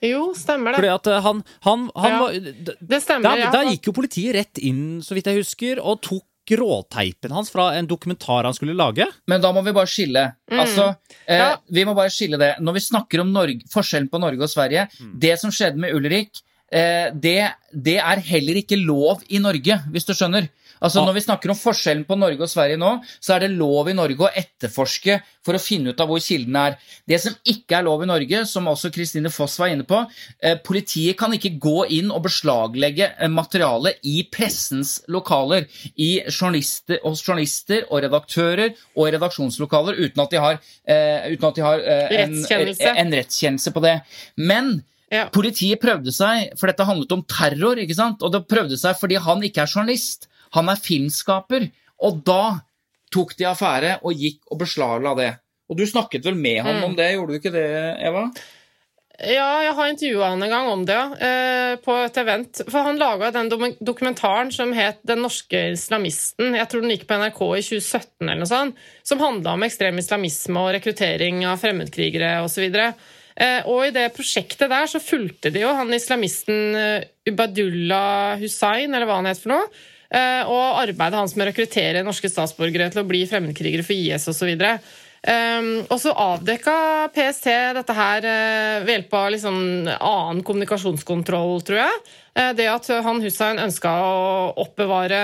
Jo, 0.00 0.30
stemmer 0.36 0.72
det. 0.72 0.80
Fordi 0.80 0.90
at 0.94 1.08
eh, 1.12 1.22
han, 1.24 1.42
han, 1.66 1.86
han 1.94 2.10
Ja, 2.14 2.18
var 2.22 2.78
Det 2.80 3.00
stemmer. 3.04 3.28
da, 3.28 3.36
ja. 3.38 3.50
da 3.52 3.62
gikk 3.68 3.90
jo 3.90 3.96
politiet 3.96 4.34
rett 4.36 4.60
inn, 4.64 5.00
så 5.04 5.16
vidt 5.16 5.28
jeg 5.28 5.42
husker, 5.42 5.82
og 5.84 6.00
tok 6.04 6.24
råteipen 6.58 7.30
hans 7.32 7.50
fra 7.50 7.74
en 7.78 7.86
dokumentar 7.86 8.44
han 8.44 8.54
skulle 8.54 8.74
lage. 8.74 9.06
Men 9.28 9.40
da 9.40 9.52
må 9.52 9.62
vi 9.64 9.72
bare 9.76 9.86
skille. 9.86 10.24
Altså, 10.50 10.96
eh, 11.26 11.38
Ja. 11.38 11.56
Vi 11.70 11.84
må 11.84 11.94
bare 11.94 12.10
skille 12.10 12.38
det. 12.38 12.56
Når 12.60 12.72
vi 12.74 12.80
snakker 12.80 13.20
om 13.20 13.32
Norge, 13.32 13.60
forskjellen 13.70 14.10
på 14.10 14.20
Norge 14.20 14.42
og 14.42 14.48
Sverige 14.50 14.88
Det 15.18 15.38
som 15.38 15.50
skjedde 15.50 15.76
med 15.78 15.94
Ulrik, 15.94 16.42
eh, 16.72 17.10
det, 17.12 17.52
det 17.74 17.98
er 17.98 18.20
heller 18.20 18.54
ikke 18.62 18.78
lov 18.84 19.22
i 19.28 19.38
Norge, 19.38 19.80
hvis 19.90 20.04
du 20.06 20.12
skjønner. 20.14 20.48
Altså 20.80 21.04
Når 21.04 21.18
vi 21.18 21.24
snakker 21.26 21.52
om 21.52 21.58
forskjellen 21.58 22.06
på 22.08 22.18
Norge 22.18 22.46
og 22.46 22.50
Sverige 22.52 22.80
nå, 22.80 22.96
så 23.20 23.36
er 23.36 23.44
det 23.44 23.52
lov 23.54 23.90
i 23.90 23.96
Norge 23.96 24.26
å 24.26 24.32
etterforske 24.32 25.20
for 25.44 25.56
å 25.56 25.62
finne 25.62 25.92
ut 25.92 26.00
av 26.00 26.08
hvor 26.10 26.20
kilden 26.24 26.56
er. 26.56 26.76
Det 27.08 27.20
som 27.22 27.36
ikke 27.48 27.78
er 27.78 27.86
lov 27.86 28.04
i 28.04 28.08
Norge, 28.10 28.44
som 28.48 28.68
også 28.70 28.92
Kristine 28.94 29.32
Foss 29.32 29.58
var 29.60 29.72
inne 29.72 29.86
på, 29.88 30.02
eh, 30.42 30.56
politiet 30.64 31.18
kan 31.20 31.32
ikke 31.36 31.56
gå 31.60 31.86
inn 32.00 32.12
og 32.12 32.24
beslaglegge 32.28 33.12
materialet 33.28 33.60
materiale 33.60 33.94
i 34.02 34.24
pressens 34.30 35.00
lokaler. 35.08 35.66
I 35.96 36.22
journalister, 36.28 37.00
hos 37.04 37.22
journalister 37.26 37.86
og 37.90 38.02
redaktører 38.04 38.74
og 38.96 39.10
redaksjonslokaler 39.14 39.98
uten 40.00 40.22
at 40.22 40.30
de 40.30 40.36
har, 40.40 40.60
eh, 40.86 41.32
uten 41.34 41.48
at 41.48 41.54
de 41.54 41.62
har 41.62 41.78
eh, 41.80 42.22
en, 42.22 42.36
Rettskjennelse. 42.36 42.94
en 42.96 43.12
rettskjennelse 43.12 43.72
på 43.72 43.82
det. 43.82 44.00
Men 44.36 44.84
Ja. 45.10 45.24
Politiet 45.26 45.80
prøvde 45.82 46.12
seg, 46.14 46.52
for 46.56 46.68
dette 46.68 46.84
handlet 46.86 47.10
om 47.10 47.24
terror, 47.24 47.74
ikke 47.74 47.96
sant? 47.96 48.22
og 48.22 48.30
det 48.30 48.46
prøvde 48.46 48.76
seg 48.78 48.94
fordi 48.94 49.16
han 49.18 49.42
ikke 49.42 49.64
er 49.64 49.66
journalist, 49.66 50.28
han 50.56 50.68
er 50.72 50.80
filmskaper. 50.82 51.68
Og 52.06 52.22
da 52.26 52.60
tok 53.12 53.34
de 53.38 53.48
affære 53.50 53.98
og 54.06 54.14
gikk 54.14 54.40
og 54.50 54.62
beslagla 54.62 55.14
det. 55.18 55.32
Og 55.70 55.76
du 55.78 55.84
snakket 55.86 56.24
vel 56.26 56.34
med 56.38 56.62
han 56.66 56.80
Mm. 56.80 56.84
om 56.84 56.96
det, 56.96 57.12
gjorde 57.14 57.30
du 57.30 57.38
ikke 57.38 57.52
det, 57.54 57.68
Eva? 58.02 58.30
Ja, 59.20 59.60
jeg 59.60 59.74
har 59.76 59.88
intervjua 59.90 60.30
han 60.32 60.42
en 60.42 60.48
gang 60.50 60.68
om 60.72 60.84
det, 60.88 60.94
ja. 60.96 61.10
eh, 61.20 61.76
på 61.84 61.92
et 62.06 62.16
event. 62.16 62.62
For 62.72 62.86
han 62.86 62.96
laga 62.98 63.28
den 63.30 63.50
dokumentaren 63.84 64.50
som 64.50 64.72
het 64.72 64.98
'Den 65.04 65.20
norske 65.22 65.72
islamisten'. 65.74 66.56
Jeg 66.56 66.68
tror 66.68 66.80
den 66.80 66.90
gikk 66.90 67.06
på 67.06 67.18
NRK 67.20 67.40
i 67.58 67.62
2017, 67.62 68.28
eller 68.28 68.40
noe 68.40 68.46
sånt. 68.46 68.76
Som 69.04 69.18
handla 69.20 69.52
om 69.52 69.62
ekstrem 69.62 69.98
islamisme 69.98 70.56
og 70.56 70.72
rekruttering 70.74 71.44
av 71.44 71.58
fremmedkrigere 71.60 72.42
osv. 72.42 72.94
Eh, 73.36 73.62
og 73.66 73.86
i 73.86 73.90
det 73.90 74.14
prosjektet 74.14 74.68
der 74.70 74.86
så 74.86 74.98
fulgte 74.98 75.52
de 75.52 75.60
jo 75.60 75.68
han 75.74 75.92
islamisten 75.92 76.74
eh, 76.74 77.04
Ubadullah 77.28 78.38
Hussain, 78.40 78.94
eller 78.94 79.06
hva 79.06 79.16
han 79.20 79.26
het 79.26 79.38
for 79.38 79.50
noe. 79.52 79.68
Eh, 80.14 80.42
Og 80.46 80.80
arbeidet 80.82 81.18
hans 81.18 81.36
med 81.36 81.46
å 81.46 81.50
rekruttere 81.50 82.04
norske 82.06 82.30
statsborgere 82.30 82.90
til 82.92 83.04
å 83.04 83.08
bli 83.08 83.26
fremmedkrigere 83.30 83.86
for 83.86 83.96
IS 83.96 84.28
osv. 84.30 84.50
Um, 85.20 85.84
og 85.92 85.98
så 86.00 86.14
avdekka 86.16 86.72
PST 87.12 87.44
dette 87.76 87.92
her 87.92 88.24
eh, 88.24 88.80
ved 88.86 88.94
hjelp 88.94 89.12
av 89.18 89.26
liksom 89.34 89.58
annen 89.92 90.40
kommunikasjonskontroll, 90.48 91.60
tror 91.60 91.76
jeg. 91.82 91.92
Eh, 92.32 92.56
det 92.56 92.64
at 92.72 92.88
han 93.04 93.20
Hussein 93.20 93.60
ønska 93.60 93.92
å 94.00 94.56
oppbevare 94.64 95.20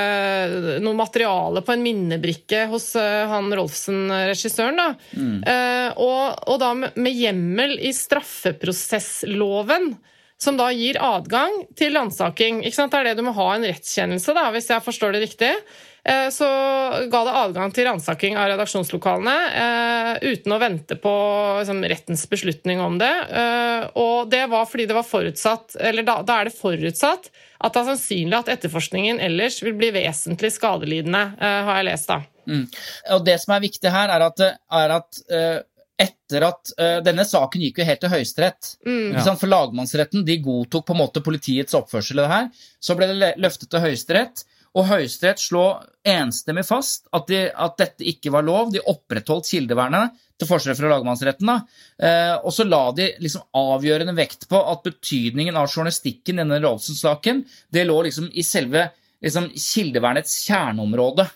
noe 0.85 0.93
materiale 0.99 1.63
på 1.65 1.73
en 1.73 1.81
minnebrikke 1.87 2.67
hos 2.69 2.93
han 2.97 3.49
Rolfsen, 3.57 4.13
regissøren. 4.29 4.77
Da. 4.83 4.91
Eh, 5.17 5.97
og, 5.97 6.45
og 6.45 6.61
da 6.61 6.75
med 6.77 7.17
hjemmel 7.17 7.81
i 7.81 7.89
straffeprosessloven. 7.97 9.97
Som 10.39 10.59
da 10.61 10.69
gir 10.75 10.99
adgang 11.01 11.63
til 11.79 11.95
landsaking. 11.97 12.61
Det 12.61 12.85
er 12.85 13.05
det 13.09 13.17
du 13.17 13.25
må 13.25 13.33
ha 13.39 13.51
en 13.55 13.65
rettskjennelse, 13.65 14.35
da, 14.37 14.51
hvis 14.53 14.69
jeg 14.69 14.85
forstår 14.85 15.17
det 15.17 15.23
riktig. 15.25 15.53
Eh, 16.07 16.29
Så 16.31 16.47
ga 17.11 17.21
det 17.25 17.37
adgang 17.41 17.73
til 17.75 17.89
ransaking 17.89 18.37
av 18.39 18.51
redaksjonslokalene 18.53 19.37
eh, 19.63 20.35
uten 20.35 20.53
å 20.55 20.59
vente 20.63 20.99
på 21.01 21.15
liksom, 21.59 21.81
rettens 21.89 22.27
beslutning 22.31 22.83
om 22.85 22.99
det. 23.01 23.11
Eh, 23.41 23.89
og 23.99 24.29
det 24.31 24.45
var 24.53 24.69
fordi 24.71 24.87
det 24.87 24.99
var 24.99 25.09
forutsatt, 25.09 25.79
eller 25.81 26.07
da, 26.07 26.21
da 26.23 26.41
er 26.41 26.51
det 26.51 26.59
forutsatt 26.59 27.31
at 27.57 27.73
det 27.73 27.81
er 27.81 27.89
sannsynlig 27.95 28.37
at 28.37 28.53
etterforskningen 28.53 29.19
ellers 29.25 29.57
vil 29.65 29.75
bli 29.79 29.89
vesentlig 29.95 30.53
skadelidende, 30.53 31.23
har 31.41 31.79
jeg 31.81 31.87
lest. 31.89 32.11
da. 32.11 32.21
Mm. 32.45 32.67
Og 33.17 33.25
det 33.25 33.39
som 33.41 33.55
er 33.57 33.65
viktig 33.65 33.91
her, 33.95 34.13
er 34.13 34.27
at, 34.27 34.43
er 34.77 34.93
at 34.99 35.23
etter 35.97 36.45
at 36.45 36.73
uh, 36.77 36.99
Denne 37.05 37.25
saken 37.25 37.63
gikk 37.65 37.81
jo 37.81 37.87
helt 37.89 38.03
til 38.03 38.13
Høyesterett. 38.13 38.75
Mm. 38.87 39.17
For 39.25 39.49
lagmannsretten 39.49 40.27
de 40.27 40.37
godtok 40.45 40.85
på 40.89 40.97
en 40.97 41.01
måte 41.01 41.25
politiets 41.25 41.77
oppførsel 41.79 42.21
i 42.21 42.25
det 42.25 42.33
her. 42.33 42.51
Så 42.81 42.99
ble 42.99 43.09
det 43.13 43.33
løftet 43.41 43.71
til 43.73 43.85
Høyesterett, 43.85 44.45
og 44.77 44.91
Høyesterett 44.91 45.41
slå 45.41 45.65
enstemmig 46.05 46.67
fast 46.69 47.07
at, 47.17 47.25
de, 47.31 47.47
at 47.49 47.79
dette 47.81 48.05
ikke 48.05 48.33
var 48.35 48.45
lov. 48.45 48.75
De 48.75 48.83
opprettholdt 48.85 49.49
kildevernet, 49.49 50.13
til 50.37 50.49
forskjell 50.51 50.77
fra 50.77 50.91
lagmannsretten. 50.93 51.49
Eh, 51.49 52.35
og 52.37 52.53
så 52.53 52.67
la 52.69 52.83
de 52.97 53.09
liksom 53.23 53.47
avgjørende 53.57 54.13
vekt 54.19 54.49
på 54.51 54.61
at 54.61 54.85
betydningen 54.85 55.57
av 55.57 55.71
journalistikken 55.71 56.37
i 56.37 56.45
denne 56.45 56.61
Rolfsen-saken 56.61 57.43
det 57.73 57.87
lå 57.89 57.97
liksom 58.07 58.29
i 58.33 58.45
selve 58.45 58.89
liksom, 59.25 59.49
kildevernets 59.55 60.37
kjerneområde. 60.45 61.29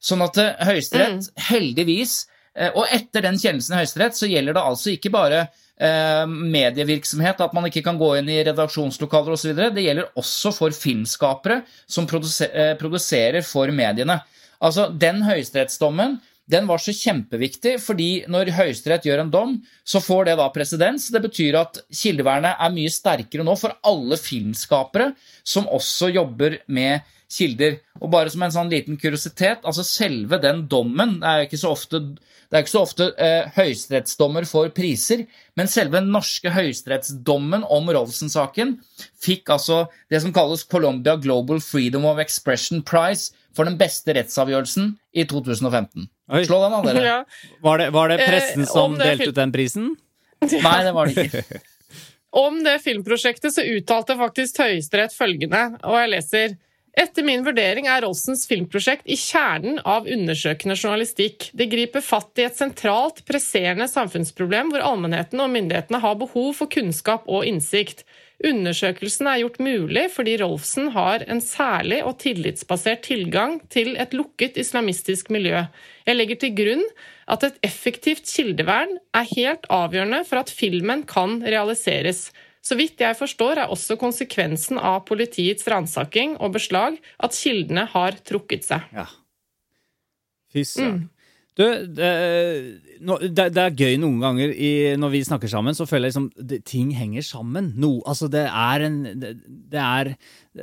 Sånn 0.00 0.24
at 0.24 0.40
eh, 0.40 0.66
Høyesterett 0.70 1.28
heldigvis 1.50 2.22
eh, 2.24 2.36
Og 2.74 2.86
etter 2.90 3.22
den 3.22 3.38
kjennelsen 3.38 3.76
i 3.76 3.78
Høyesterett 3.78 4.16
så 4.18 4.26
gjelder 4.26 4.56
det 4.56 4.62
altså 4.66 4.90
ikke 4.90 5.12
bare 5.14 5.44
eh, 5.44 6.24
medievirksomhet, 6.26 7.42
at 7.44 7.54
man 7.56 7.68
ikke 7.68 7.84
kan 7.86 8.00
gå 8.00 8.08
inn 8.18 8.30
i 8.32 8.40
redaksjonslokaler 8.48 9.36
osv. 9.36 9.54
Det 9.74 9.84
gjelder 9.84 10.10
også 10.20 10.52
for 10.56 10.74
filmskapere 10.74 11.60
som 11.86 12.08
eh, 12.10 12.74
produserer 12.80 13.46
for 13.46 13.72
mediene. 13.74 14.20
Altså, 14.60 14.90
Den 14.90 15.22
høyesterettsdommen 15.24 16.18
den 16.50 16.66
var 16.66 16.80
så 16.82 16.92
kjempeviktig, 16.94 17.76
fordi 17.78 18.24
når 18.30 18.50
Høyesterett 18.56 19.04
gjør 19.06 19.22
en 19.22 19.30
dom, 19.30 19.52
så 19.86 20.00
får 20.02 20.26
det 20.26 20.36
da 20.40 20.48
presedens. 20.50 21.06
Det 21.14 21.22
betyr 21.22 21.60
at 21.60 21.78
kildevernet 21.94 22.58
er 22.58 22.74
mye 22.74 22.90
sterkere 22.90 23.46
nå 23.46 23.54
for 23.60 23.76
alle 23.86 24.18
filmskapere 24.18 25.12
som 25.46 25.70
også 25.70 26.10
jobber 26.10 26.58
med 26.66 27.06
kilder. 27.30 27.78
Og 28.00 28.10
bare 28.12 28.32
som 28.32 28.42
en 28.44 28.54
sånn 28.54 28.70
liten 28.72 28.98
kuriositet, 29.00 29.64
altså 29.64 29.84
selve 29.86 30.40
den 30.42 30.64
dommen 30.70 31.18
Det 31.20 31.30
er 31.30 31.46
ikke 31.46 31.60
så 31.60 31.72
ofte, 31.74 32.00
det 32.00 32.56
er 32.56 32.64
ikke 32.64 32.72
så 32.72 32.84
ofte 32.86 33.08
eh, 33.20 33.50
høyesterettsdommer 33.56 34.46
får 34.48 34.72
priser, 34.76 35.26
men 35.58 35.70
selve 35.70 36.00
den 36.00 36.10
norske 36.14 36.52
høyesterettsdommen 36.54 37.66
om 37.68 37.90
Rolfsen-saken 37.92 38.78
fikk 39.22 39.52
altså 39.54 39.84
det 40.10 40.22
som 40.24 40.34
kalles 40.34 40.66
Colombia 40.70 41.16
Global 41.20 41.62
Freedom 41.64 42.08
of 42.10 42.22
Expression 42.22 42.82
Prize 42.86 43.34
for 43.56 43.66
den 43.66 43.78
beste 43.80 44.14
rettsavgjørelsen 44.16 44.94
i 45.12 45.26
2015. 45.28 46.06
Oi. 46.30 46.44
Slå 46.46 46.62
den 46.64 46.78
av, 46.78 46.86
dere. 46.86 47.02
Ja. 47.10 47.18
Var 47.64 47.82
det, 47.82 47.90
var 47.94 48.12
det 48.12 48.20
Eh, 48.20 48.30
pressen 48.30 48.64
om 48.66 48.70
som 48.70 48.96
det 48.98 49.12
delte 49.12 49.30
ut 49.32 49.38
den 49.38 49.52
prisen? 49.54 49.92
Nei, 50.66 50.78
det 50.86 50.94
var 50.96 51.10
det 51.10 51.28
ikke. 51.28 51.60
Om 52.40 52.60
det 52.62 52.76
filmprosjektet 52.84 53.54
så 53.56 53.64
uttalte 53.66 54.14
faktisk 54.18 54.60
Høyesterett 54.62 55.14
følgende, 55.16 55.64
og 55.82 55.96
jeg 55.98 56.10
leser 56.12 56.52
etter 56.98 57.22
min 57.26 57.44
vurdering 57.46 57.86
er 57.90 58.02
Rolfsens 58.04 58.46
filmprosjekt 58.50 59.06
i 59.06 59.16
kjernen 59.18 59.78
av 59.86 60.08
undersøkende 60.10 60.76
journalistikk. 60.78 61.50
Det 61.54 61.68
griper 61.70 62.02
fatt 62.04 62.40
i 62.40 62.46
et 62.48 62.58
sentralt, 62.58 63.22
presserende 63.28 63.86
samfunnsproblem 63.90 64.72
hvor 64.72 64.84
allmennheten 64.88 65.42
og 65.42 65.52
myndighetene 65.54 66.02
har 66.02 66.18
behov 66.20 66.52
for 66.58 66.72
kunnskap 66.72 67.28
og 67.30 67.46
innsikt. 67.46 68.02
Undersøkelsen 68.40 69.28
er 69.28 69.42
gjort 69.42 69.58
mulig 69.60 70.06
fordi 70.14 70.38
Rolfsen 70.40 70.90
har 70.94 71.26
en 71.28 71.42
særlig 71.44 72.00
og 72.08 72.16
tillitsbasert 72.22 73.04
tilgang 73.04 73.58
til 73.72 73.92
et 74.00 74.16
lukket 74.16 74.56
islamistisk 74.60 75.28
miljø. 75.34 75.66
Jeg 76.08 76.16
legger 76.16 76.40
til 76.40 76.54
grunn 76.56 76.86
at 77.30 77.44
et 77.46 77.58
effektivt 77.68 78.24
kildevern 78.26 78.96
er 79.14 79.28
helt 79.36 79.68
avgjørende 79.70 80.24
for 80.28 80.40
at 80.40 80.52
filmen 80.52 81.04
kan 81.08 81.42
realiseres. 81.44 82.30
Så 82.60 82.76
vidt 82.76 83.00
jeg 83.00 83.16
forstår, 83.16 83.62
er 83.62 83.72
også 83.72 83.96
konsekvensen 84.00 84.78
av 84.78 85.06
politiets 85.08 85.64
ransaking 85.70 86.34
og 86.40 86.52
beslag 86.58 86.98
at 87.24 87.32
kildene 87.36 87.86
har 87.88 88.18
trukket 88.28 88.66
seg. 88.68 88.84
Ja. 88.92 89.06
Fy 90.52 90.66
søren. 90.68 91.00
Mm. 91.06 91.08
Du, 91.58 91.64
det, 91.92 92.10
det, 93.34 93.46
det 93.52 93.62
er 93.64 93.74
gøy 93.74 93.96
noen 94.00 94.20
ganger 94.22 94.52
i, 94.54 94.70
når 95.00 95.10
vi 95.12 95.20
snakker 95.26 95.50
sammen, 95.50 95.74
så 95.76 95.84
føler 95.88 96.08
jeg 96.08 96.14
liksom 96.14 96.28
det, 96.52 96.60
ting 96.68 96.92
henger 96.96 97.24
sammen. 97.26 97.72
No, 97.80 97.98
altså 98.08 98.30
det 98.32 98.46
er 98.46 98.84
en 98.86 99.00
Det, 99.20 99.34
det 99.74 99.82
er 99.82 100.12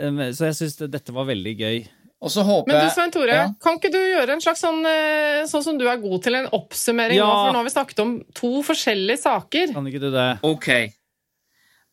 um, 0.07 0.21
Så 0.33 0.47
jeg 0.47 0.57
syns 0.57 0.77
dette 0.87 1.13
var 1.13 1.27
veldig 1.29 1.53
gøy. 1.59 1.77
Og 2.23 2.31
så 2.33 2.41
håper 2.47 2.71
Men 2.71 2.87
du, 2.87 2.93
Svein 2.95 3.11
Tore, 3.13 3.35
Ja. 3.35 3.49
kan 3.61 3.77
ikke 3.77 3.91
du 3.93 3.99
gjøre 3.99 4.33
en 4.33 4.41
slags 4.41 4.63
sånn, 4.63 4.79
eh, 4.89 5.43
sånn 5.45 5.61
som 5.65 5.77
du 5.77 5.85
er 5.85 5.99
god 6.01 6.23
til, 6.25 6.39
en 6.39 6.47
oppsummering 6.55 7.19
Ja. 7.19 7.27
nå? 7.27 7.35
For 7.43 7.53
nå 7.53 7.59
har 7.61 7.67
vi 7.67 7.75
snakket 7.75 8.01
om 8.01 8.15
to 8.33 8.53
forskjellige 8.65 9.21
saker. 9.21 9.73
Kan 9.75 9.91
ikke 9.91 10.01
du 10.01 10.09
det? 10.15 10.29
Ok. 10.41 10.69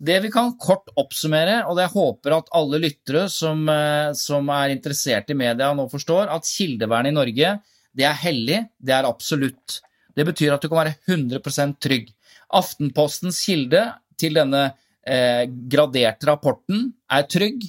Det 0.04 0.16
vi 0.20 0.30
kan 0.32 0.52
kort 0.60 0.90
oppsummere, 1.00 1.62
og 1.70 1.78
jeg 1.80 1.92
håper 1.94 2.34
at 2.36 2.50
alle 2.58 2.80
lyttere 2.82 3.24
som, 3.32 3.62
eh, 3.68 4.12
som 4.12 4.48
er 4.52 4.74
interessert 4.74 5.30
i 5.30 5.36
media 5.38 5.70
nå 5.72 5.86
forstår, 5.88 6.28
at 6.28 6.44
kildevernet 6.44 7.12
i 7.12 7.16
Norge 7.16 7.52
det 7.94 8.04
er 8.04 8.18
hellig, 8.18 8.58
det 8.82 8.92
er 8.92 9.08
absolutt. 9.08 9.80
Det 10.14 10.26
betyr 10.26 10.54
at 10.54 10.62
du 10.62 10.68
kan 10.68 10.82
være 10.82 10.96
100% 11.06 11.78
trygg. 11.80 12.10
Aftenpostens 12.52 13.38
kilde 13.46 13.84
til 14.20 14.36
denne 14.36 14.74
eh, 15.06 15.46
graderte 15.46 16.28
rapporten 16.28 16.90
er 17.08 17.24
trygg. 17.30 17.64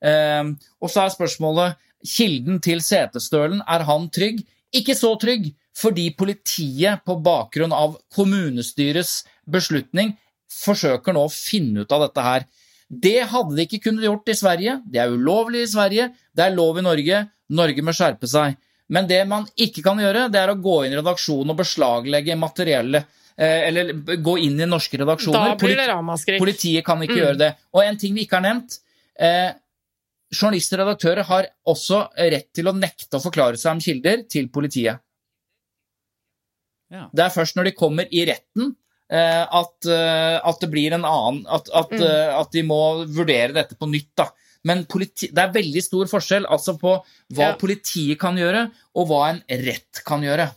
Eh, 0.00 0.44
og 0.80 0.88
så 0.88 1.04
er 1.04 1.14
spørsmålet 1.14 1.76
kilden 2.04 2.62
til 2.64 2.80
setestølen, 2.84 3.60
er 3.66 3.84
han 3.88 4.08
trygg? 4.14 4.44
Ikke 4.74 4.96
så 4.96 5.14
trygg, 5.20 5.52
fordi 5.74 6.10
politiet 6.16 7.02
på 7.04 7.18
bakgrunn 7.24 7.74
av 7.74 7.98
kommunestyrets 8.14 9.24
beslutning 9.50 10.14
forsøker 10.54 11.16
nå 11.16 11.24
å 11.26 11.32
finne 11.32 11.84
ut 11.84 11.92
av 11.94 12.06
dette 12.06 12.24
her. 12.24 12.44
Det 12.88 13.16
hadde 13.32 13.56
de 13.56 13.64
ikke 13.66 13.80
kunnet 13.88 14.04
gjort 14.06 14.28
i 14.30 14.36
Sverige. 14.38 14.76
Det 14.86 15.00
er 15.02 15.14
ulovlig 15.14 15.64
i 15.64 15.70
Sverige, 15.72 16.10
det 16.36 16.44
er 16.44 16.54
lov 16.54 16.78
i 16.78 16.84
Norge. 16.86 17.24
Norge 17.54 17.82
må 17.84 17.94
skjerpe 17.96 18.28
seg. 18.30 18.56
Men 18.94 19.08
det 19.08 19.22
man 19.26 19.46
ikke 19.56 19.82
kan 19.82 19.98
gjøre, 19.98 20.28
det 20.30 20.40
er 20.42 20.52
å 20.52 20.58
gå 20.60 20.84
inn 20.84 20.92
i 20.92 20.98
redaksjonen 21.00 21.54
og 21.54 21.58
beslaglegge 21.62 22.36
materielle 22.38 23.00
eh, 23.36 23.64
eller 23.70 23.92
gå 24.22 24.36
inn 24.44 24.60
i 24.60 24.68
norske 24.68 25.00
redaksjoner. 25.00 25.54
Da 25.54 25.58
blir 25.58 25.76
det 25.80 25.88
ramaskrik. 25.90 26.38
Politiet 26.42 26.84
kan 26.86 27.00
ikke 27.02 27.16
Mm. 27.16 27.22
gjøre 27.24 27.38
det. 27.40 27.52
Og 27.72 27.82
en 27.82 27.96
ting 27.98 28.14
vi 28.14 28.26
ikke 28.26 28.36
har 28.38 28.44
nevnt. 28.44 28.78
Eh, 29.18 29.52
journalister 30.34 30.80
og 30.82 30.86
redaktører 30.88 31.24
har 31.24 31.48
også 31.66 32.02
rett 32.30 32.52
til 32.52 32.68
å 32.68 32.76
nekte 32.76 33.16
å 33.18 33.22
forklare 33.24 33.56
seg 33.56 33.72
om 33.72 33.80
kilder 33.80 34.22
til 34.28 34.48
politiet. 34.48 35.00
Ja. 36.92 37.08
Det 37.12 37.24
er 37.24 37.32
først 37.34 37.56
når 37.56 37.70
de 37.70 37.76
kommer 37.78 38.06
i 38.12 38.24
retten 38.28 38.74
at, 39.10 39.86
eh, 39.86 40.40
at 40.42 40.60
det 40.60 40.70
blir 40.72 40.92
en 40.96 41.04
annen 41.04 41.46
At, 41.46 41.68
at, 41.74 41.90
Mm. 41.90 42.02
eh, 42.02 42.38
at 42.40 42.50
de 42.52 42.62
må 42.62 43.04
vurdere 43.06 43.52
dette 43.52 43.76
på 43.76 43.86
nytt. 43.90 44.10
da. 44.16 44.28
Men 44.64 44.86
politi, 44.86 45.28
det 45.28 45.38
er 45.38 45.52
veldig 45.52 45.82
stor 45.82 46.06
forskjell 46.06 46.46
altså 46.48 46.78
på 46.80 46.94
hva 47.34 47.50
Ja. 47.50 47.54
politiet 47.56 48.18
kan 48.18 48.34
gjøre, 48.36 48.70
og 48.96 49.08
hva 49.08 49.28
en 49.30 49.42
rett 49.48 50.00
kan 50.06 50.22
gjøre. 50.22 50.50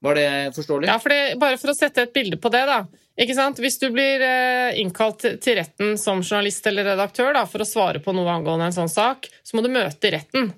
Var 0.00 0.14
det 0.14 0.54
forståelig? 0.54 0.86
Ja, 0.86 0.98
for 1.02 1.08
det, 1.10 1.38
Bare 1.38 1.58
for 1.58 1.68
å 1.72 1.74
sette 1.76 1.98
et 2.06 2.14
bilde 2.14 2.36
på 2.38 2.50
det. 2.50 2.64
da. 2.66 2.84
Ikke 3.18 3.34
sant? 3.34 3.58
Hvis 3.58 3.80
du 3.80 3.90
blir 3.90 4.22
eh, 4.22 4.78
innkalt 4.80 5.18
til- 5.18 5.38
til 5.38 5.56
retten 5.56 5.98
som 5.98 6.20
journalist 6.22 6.64
eller 6.66 6.84
redaktør 6.84 7.32
da, 7.34 7.44
for 7.44 7.58
å 7.58 7.66
svare 7.66 7.98
på 8.02 8.14
noe 8.14 8.30
angående 8.30 8.66
en 8.66 8.72
sånn 8.72 8.88
sak, 8.90 9.26
så 9.44 9.54
må 9.54 9.62
du 9.62 9.68
møte 9.68 10.04
i 10.06 10.12
retten. 10.12 10.54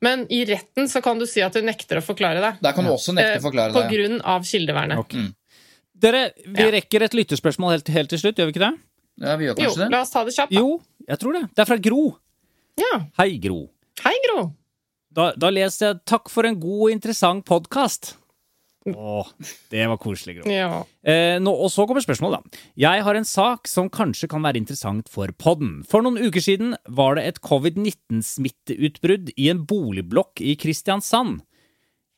Men 0.00 0.26
i 0.30 0.44
retten 0.46 0.86
så 0.88 1.02
kan 1.02 1.18
du 1.18 1.26
si 1.26 1.40
at 1.42 1.52
du 1.52 1.60
nekter 1.62 1.98
å 1.98 2.04
forklare 2.04 2.40
det. 2.40 2.52
Der 2.62 2.72
kan 2.76 2.84
du 2.86 2.90
også 2.92 3.12
nekte 3.16 3.34
Eh, 3.34 3.38
å 3.40 3.42
forklare 3.48 3.72
På 3.74 3.82
grunn 3.90 4.20
av 4.22 4.42
kildevernet. 4.46 4.98
Ok. 4.98 5.14
Dere, 5.98 6.32
vi 6.46 6.62
Ja. 6.62 6.70
rekker 6.70 7.02
et 7.02 7.12
lytterspørsmål 7.18 7.70
helt, 7.74 7.88
helt 7.88 8.08
til 8.10 8.18
slutt, 8.18 8.36
gjør 8.38 8.46
vi 8.46 8.52
ikke 8.54 8.70
det? 8.70 8.78
Ja, 9.20 9.36
vi 9.36 9.44
gjør 9.46 9.58
Jo, 9.58 9.64
kanskje 9.64 9.78
det. 9.82 9.90
la 9.90 10.00
oss 10.02 10.10
ta 10.10 10.22
det 10.24 10.34
kjapt. 10.36 10.50
da. 10.52 10.60
Jo, 10.60 10.80
jeg 11.08 11.18
tror 11.18 11.32
det. 11.32 11.42
Det 11.54 11.58
er 11.58 11.64
fra 11.64 11.76
Gro. 11.78 12.16
Ja. 12.78 13.00
Hei, 13.18 13.38
Gro. 13.38 13.68
Hei, 14.04 14.14
Gro. 14.28 14.52
Da, 15.12 15.32
da 15.32 15.50
leser 15.50 15.86
jeg 15.94 16.00
'Takk 16.06 16.28
for 16.30 16.46
en 16.46 16.60
god 16.60 16.82
og 16.82 16.90
interessant 16.92 17.44
podkast'. 17.44 18.14
Å, 18.96 19.24
det 19.72 19.84
var 19.90 19.98
koselig, 20.00 20.38
Gro. 20.38 20.52
Ja. 20.52 20.82
Eh, 21.02 21.36
nå, 21.42 21.52
og 21.52 21.70
så 21.72 21.86
kommer 21.88 22.04
spørsmålet, 22.04 22.44
da. 22.44 22.62
Jeg 22.80 23.04
har 23.06 23.18
en 23.18 23.28
sak 23.28 23.68
som 23.70 23.90
kanskje 23.92 24.30
kan 24.30 24.44
være 24.44 24.60
interessant 24.60 25.10
for 25.12 25.32
podden. 25.40 25.82
For 25.88 26.04
noen 26.04 26.20
uker 26.20 26.44
siden 26.44 26.76
var 26.88 27.18
det 27.18 27.26
et 27.28 27.42
covid-19-smitteutbrudd 27.44 29.32
i 29.36 29.50
en 29.52 29.64
boligblokk 29.68 30.42
i 30.44 30.56
Kristiansand. 30.60 31.42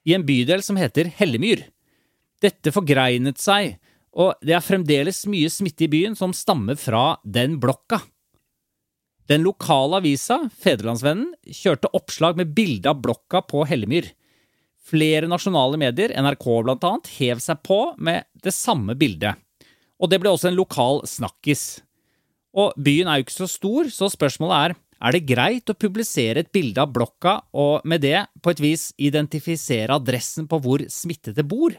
I 0.09 0.17
en 0.17 0.25
bydel 0.29 0.65
som 0.65 0.79
heter 0.81 1.11
Hellemyr. 1.19 1.67
Dette 2.41 2.73
forgreinet 2.73 3.41
seg, 3.41 3.77
og 4.17 4.33
det 4.45 4.57
er 4.57 4.65
fremdeles 4.65 5.27
mye 5.31 5.51
smitte 5.53 5.87
i 5.87 5.93
byen 5.93 6.17
som 6.19 6.33
stammer 6.35 6.79
fra 6.81 7.19
den 7.25 7.59
blokka. 7.63 8.01
Den 9.31 9.45
lokale 9.47 10.01
avisa, 10.01 10.49
Federlandsvennen, 10.59 11.29
kjørte 11.47 11.93
oppslag 11.95 12.41
med 12.41 12.51
bilde 12.57 12.91
av 12.91 12.99
blokka 13.05 13.45
på 13.47 13.63
Hellemyr. 13.71 14.09
Flere 14.91 15.29
nasjonale 15.31 15.79
medier, 15.81 16.13
NRK 16.19 16.47
blant 16.67 16.85
annet, 16.89 17.11
hev 17.21 17.41
seg 17.43 17.63
på 17.67 17.81
med 18.03 18.27
det 18.43 18.55
samme 18.57 18.97
bildet. 18.99 19.39
Og 20.01 20.11
det 20.11 20.19
ble 20.23 20.33
også 20.33 20.51
en 20.51 20.59
lokal 20.59 21.03
snakkis. 21.07 21.83
Og 22.59 22.75
byen 22.81 23.07
er 23.11 23.21
jo 23.21 23.27
ikke 23.29 23.37
så 23.37 23.51
stor, 23.51 23.91
så 23.95 24.11
spørsmålet 24.11 24.57
er 24.71 24.79
er 25.01 25.17
det 25.17 25.23
greit 25.25 25.71
å 25.73 25.77
publisere 25.81 26.43
et 26.43 26.51
bilde 26.53 26.83
av 26.83 26.91
blokka 26.93 27.39
og 27.57 27.87
med 27.89 28.03
det 28.05 28.19
på 28.45 28.53
et 28.53 28.59
vis 28.61 28.83
identifisere 29.01 29.97
adressen 29.97 30.45
på 30.51 30.59
hvor 30.61 30.85
smittede 30.93 31.45
bor? 31.47 31.73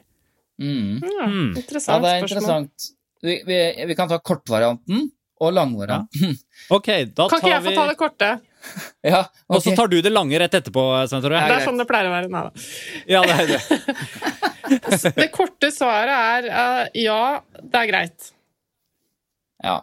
Mm. 0.62 1.02
Ja, 1.06 1.28
Mm. 1.30 1.52
Ja, 1.54 1.62
Interessant 1.62 2.04
det 2.04 2.10
er 2.12 2.24
interessant. 2.24 2.88
Vi, 3.22 3.36
vi, 3.46 3.58
vi 3.86 3.96
kan 3.96 4.10
ta 4.10 4.18
kortvarianten 4.18 5.12
og 5.42 5.54
langvarianten. 5.54 6.34
Ok, 6.74 6.90
da 7.14 7.28
Kan 7.30 7.42
ikke 7.42 7.52
jeg 7.52 7.60
jeg 7.60 7.66
få 7.68 7.76
ta 7.78 7.86
det 7.90 7.98
korte? 8.00 8.30
Ja, 9.12 9.24
Og 9.50 9.64
så 9.64 9.74
tar 9.76 9.90
du 9.90 9.98
det 10.04 10.12
lange 10.14 10.38
rett 10.40 10.54
etterpå, 10.54 10.82
Svein 11.10 11.24
Tore. 11.24 11.40
Det 11.50 11.56
er 11.58 11.64
sånn 11.66 11.80
det 11.82 11.88
pleier 11.90 12.10
å 12.10 12.14
være. 12.14 12.30
Nei 12.32 12.44
da. 12.46 12.66
Ja, 13.10 13.22
det 13.26 13.38
er 13.40 13.56
det. 13.56 13.62
Det 15.18 15.26
korte 15.34 15.68
svaret 15.76 16.14
er 16.16 16.46
uh, 16.48 16.84
ja, 16.96 17.42
det 17.60 17.80
er 17.82 17.88
greit. 17.90 18.28
Ja. 19.66 19.82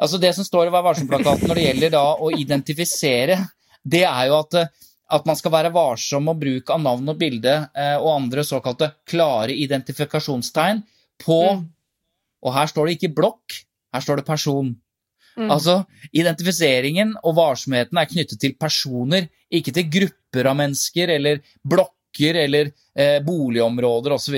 Altså 0.00 0.20
Det 0.22 0.30
som 0.32 0.46
står 0.46 0.70
i 0.70 0.72
Vær 0.72 0.86
varsom-plakaten 0.86 1.50
når 1.50 1.58
det 1.58 1.64
gjelder 1.66 1.92
da 1.92 2.04
å 2.16 2.30
identifisere, 2.32 3.36
det 3.84 4.06
er 4.08 4.30
jo 4.30 4.38
at, 4.38 4.56
eh, 4.62 4.70
at 5.12 5.28
man 5.28 5.36
skal 5.36 5.52
være 5.52 5.72
varsom 5.74 6.24
med 6.30 6.40
bruk 6.40 6.72
av 6.72 6.80
navn 6.86 7.12
og 7.12 7.18
bilde 7.20 7.52
eh, 7.52 7.98
og 7.98 8.14
andre 8.14 8.46
såkalte 8.48 8.94
klare 9.10 9.56
identifikasjonstegn 9.56 10.80
på 11.26 11.42
Mm. 11.50 11.68
Og 12.40 12.54
her 12.56 12.70
står 12.70 12.86
det 12.88 12.92
ikke 12.96 13.12
blokk, 13.18 13.56
her 13.92 14.00
står 14.00 14.20
det 14.22 14.24
person. 14.24 14.70
Mm. 15.40 15.48
Altså, 15.48 15.80
Identifiseringen 16.12 17.14
og 17.24 17.36
varsomheten 17.38 17.98
er 18.00 18.08
knyttet 18.10 18.40
til 18.42 18.56
personer, 18.60 19.30
ikke 19.50 19.72
til 19.74 19.88
grupper 19.92 20.50
av 20.50 20.58
mennesker 20.58 21.14
eller 21.16 21.40
blokker 21.66 22.36
eller 22.42 22.72
eh, 22.94 23.18
boligområder 23.24 24.14
osv. 24.16 24.36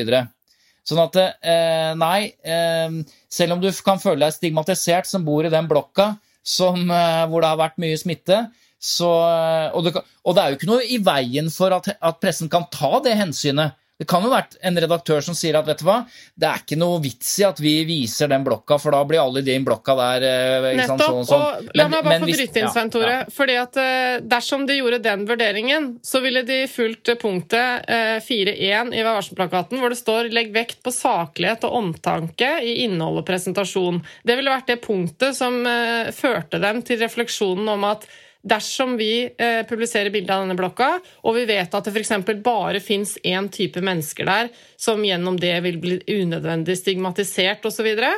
Så 0.83 0.95
sånn 0.95 1.03
at 1.05 1.19
eh, 1.23 1.93
nei, 1.99 2.33
eh, 2.43 3.01
selv 3.31 3.57
om 3.57 3.63
du 3.63 3.71
kan 3.85 4.03
føle 4.03 4.25
deg 4.25 4.37
stigmatisert 4.37 5.11
som 5.11 5.27
bor 5.27 5.47
i 5.47 5.53
den 5.53 5.69
blokka 5.71 6.13
som, 6.43 6.85
eh, 6.91 7.25
hvor 7.31 7.43
det 7.43 7.53
har 7.53 7.61
vært 7.61 7.81
mye 7.83 7.99
smitte, 7.99 8.45
så, 8.83 9.11
eh, 9.31 9.69
og, 9.77 9.87
det, 9.87 10.03
og 10.27 10.35
det 10.35 10.43
er 10.43 10.51
jo 10.51 10.59
ikke 10.59 10.71
noe 10.73 10.87
i 10.87 10.99
veien 11.03 11.51
for 11.55 11.75
at, 11.77 11.93
at 11.95 12.19
pressen 12.23 12.51
kan 12.51 12.67
ta 12.75 12.99
det 13.05 13.15
hensynet. 13.21 13.79
Det 14.03 14.09
kan 14.11 14.25
jo 14.27 14.33
være 14.33 14.59
en 14.67 14.79
redaktør 14.83 15.21
som 15.23 15.37
sier 15.39 15.55
at 15.55 15.67
vet 15.69 15.79
du 15.79 15.85
hva, 15.87 16.01
det 16.35 16.49
er 16.49 16.63
ikke 16.65 16.79
noe 16.81 16.99
vits 17.05 17.29
i 17.39 17.45
at 17.47 17.61
vi 17.63 17.75
viser 17.87 18.31
den 18.33 18.43
blokka, 18.43 18.75
for 18.83 18.95
da 18.97 19.03
blir 19.07 19.21
alle 19.23 19.45
i 19.45 19.47
den 19.47 19.63
blokka 19.67 19.95
der 19.95 20.27
eh, 20.27 20.67
Nettopp. 20.81 21.05
sånn 21.05 21.21
og 21.21 21.29
sånn. 21.29 21.45
Og 21.69 21.79
la 21.79 21.87
meg 21.93 22.03
bare 22.09 22.19
få 22.25 22.31
bryte 22.33 22.59
inn, 22.59 22.67
ja, 22.67 22.73
Svein 22.75 22.91
Tore. 22.91 23.13
ja. 23.21 23.29
fordi 23.31 23.59
at 23.61 23.79
eh, 23.79 24.17
Dersom 24.33 24.65
de 24.67 24.81
gjorde 24.81 24.99
den 25.05 25.23
vurderingen, 25.29 25.87
så 26.03 26.19
ville 26.25 26.43
de 26.49 26.59
fulgt 26.73 27.13
eh, 27.15 27.21
punktet 27.21 27.87
eh, 27.87 28.19
4.1 28.27 28.91
i 28.91 29.05
Vær 29.07 29.21
varsom-plakaten, 29.21 29.79
hvor 29.79 29.95
det 29.95 30.01
står 30.01 30.33
'legg 30.35 30.51
vekt 30.57 30.83
på 30.83 30.91
saklighet 30.95 31.69
og 31.69 31.79
omtanke 31.79 32.51
i 32.67 32.81
innhold 32.89 33.23
og 33.23 33.29
presentasjon'. 33.31 34.03
Det 34.27 34.39
ville 34.41 34.51
vært 34.51 34.75
det 34.75 34.81
punktet 34.83 35.39
som 35.39 35.63
eh, 35.63 36.11
førte 36.11 36.59
dem 36.59 36.83
til 36.83 36.99
refleksjonen 37.07 37.71
om 37.77 37.87
at 37.93 38.11
Dersom 38.43 38.97
vi 38.99 39.29
eh, 39.39 39.63
publiserer 39.69 40.11
bilde 40.11 40.35
av 40.35 40.43
denne 40.43 40.59
blokka, 40.59 40.97
og 41.23 41.37
vi 41.37 41.45
vet 41.47 41.75
at 41.75 41.87
det 41.87 41.93
f.eks. 41.95 42.15
bare 42.43 42.81
fins 42.83 43.15
én 43.23 43.47
type 43.53 43.79
mennesker 43.79 44.27
der 44.27 44.51
som 44.77 45.05
gjennom 45.07 45.39
det 45.39 45.55
vil 45.63 45.79
bli 45.83 46.01
unødvendig 46.11 46.77
stigmatisert 46.81 47.63
osv., 47.63 47.77
så, 47.83 47.87
videre, 47.87 48.11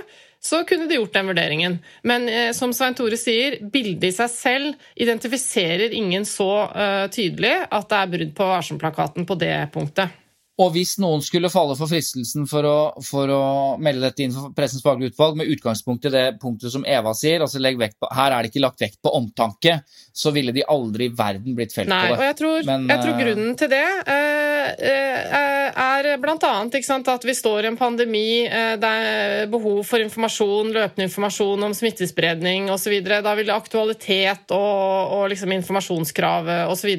så 0.45 0.63
kunne 0.69 0.89
de 0.89 0.99
gjort 0.99 1.13
den 1.13 1.29
vurderingen. 1.29 1.79
Men 2.03 2.29
eh, 2.29 2.51
som 2.57 2.73
Svein 2.73 2.97
Tore 2.97 3.21
sier, 3.21 3.61
bildet 3.61 4.11
i 4.11 4.17
seg 4.17 4.33
selv 4.33 4.91
identifiserer 4.97 5.93
ingen 5.93 6.25
så 6.29 6.51
eh, 6.73 7.07
tydelig 7.13 7.55
at 7.69 7.89
det 7.93 8.01
er 8.01 8.13
brudd 8.17 8.37
på 8.37 8.51
varsom-plakaten 8.51 9.29
på 9.29 9.39
det 9.41 9.57
punktet. 9.77 10.24
Og 10.63 10.71
hvis 10.71 10.93
noen 11.03 11.23
skulle 11.25 11.51
falle 11.51 11.75
for 11.75 11.91
fristelsen 11.91 12.45
for 12.47 12.67
å, 12.69 12.77
for 13.03 13.31
å 13.35 13.45
melde 13.83 14.05
dette 14.07 14.23
inn 14.23 14.35
for 14.35 14.53
Pressens 14.55 14.85
faglige 14.85 15.11
utvalg, 15.11 15.41
med 15.41 15.51
utgangspunkt 15.51 16.07
i 16.07 16.13
det 16.15 16.25
punktet 16.43 16.71
som 16.71 16.87
Eva 16.87 17.11
sier, 17.19 17.43
altså 17.43 17.59
legg 17.63 17.81
vekt 17.81 17.99
på, 17.99 18.11
her 18.15 18.31
er 18.31 18.45
det 18.45 18.53
ikke 18.53 18.63
lagt 18.63 18.85
vekt 18.85 19.01
på 19.03 19.11
omtanke, 19.19 19.81
så 20.15 20.31
ville 20.35 20.55
de 20.55 20.63
aldri 20.71 21.09
i 21.11 21.15
verden 21.15 21.59
blitt 21.59 21.75
felt 21.75 21.91
Nei, 21.91 22.07
på 22.07 22.15
og 22.15 22.23
det. 22.23 22.31
jeg 22.31 22.39
tror, 22.39 22.69
Men, 22.71 22.87
jeg 22.93 23.03
tror 23.03 23.15
eh, 23.17 23.21
grunnen 23.25 23.59
til 23.59 23.73
det 23.73 23.83
eh, 24.15 24.71
eh, 24.93 25.83
er 25.85 26.11
annet 26.15 27.13
at 27.17 27.27
vi 27.27 27.35
står 27.35 27.65
i 27.65 27.73
en 27.73 27.81
pandemi, 27.81 28.25
eh, 28.47 28.77
det 28.79 28.95
er 29.03 29.51
behov 29.51 29.83
for 29.89 30.03
informasjon, 30.07 30.71
løpende 30.75 31.09
informasjon 31.09 31.67
om 31.67 31.75
smittespredning 31.75 32.71
osv. 32.71 32.95
Da 33.03 33.35
vil 33.35 33.51
aktualitet 33.51 34.55
og, 34.55 35.15
og 35.19 35.31
liksom 35.35 35.51
informasjonskrav 35.59 36.53
osv. 36.71 36.95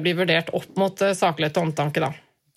bli 0.00 0.16
vurdert 0.16 0.54
opp 0.56 0.72
mot 0.80 1.04
eh, 1.04 1.12
saklighet 1.16 1.60
og 1.60 1.68
omtanke. 1.68 2.00
da. 2.00 2.14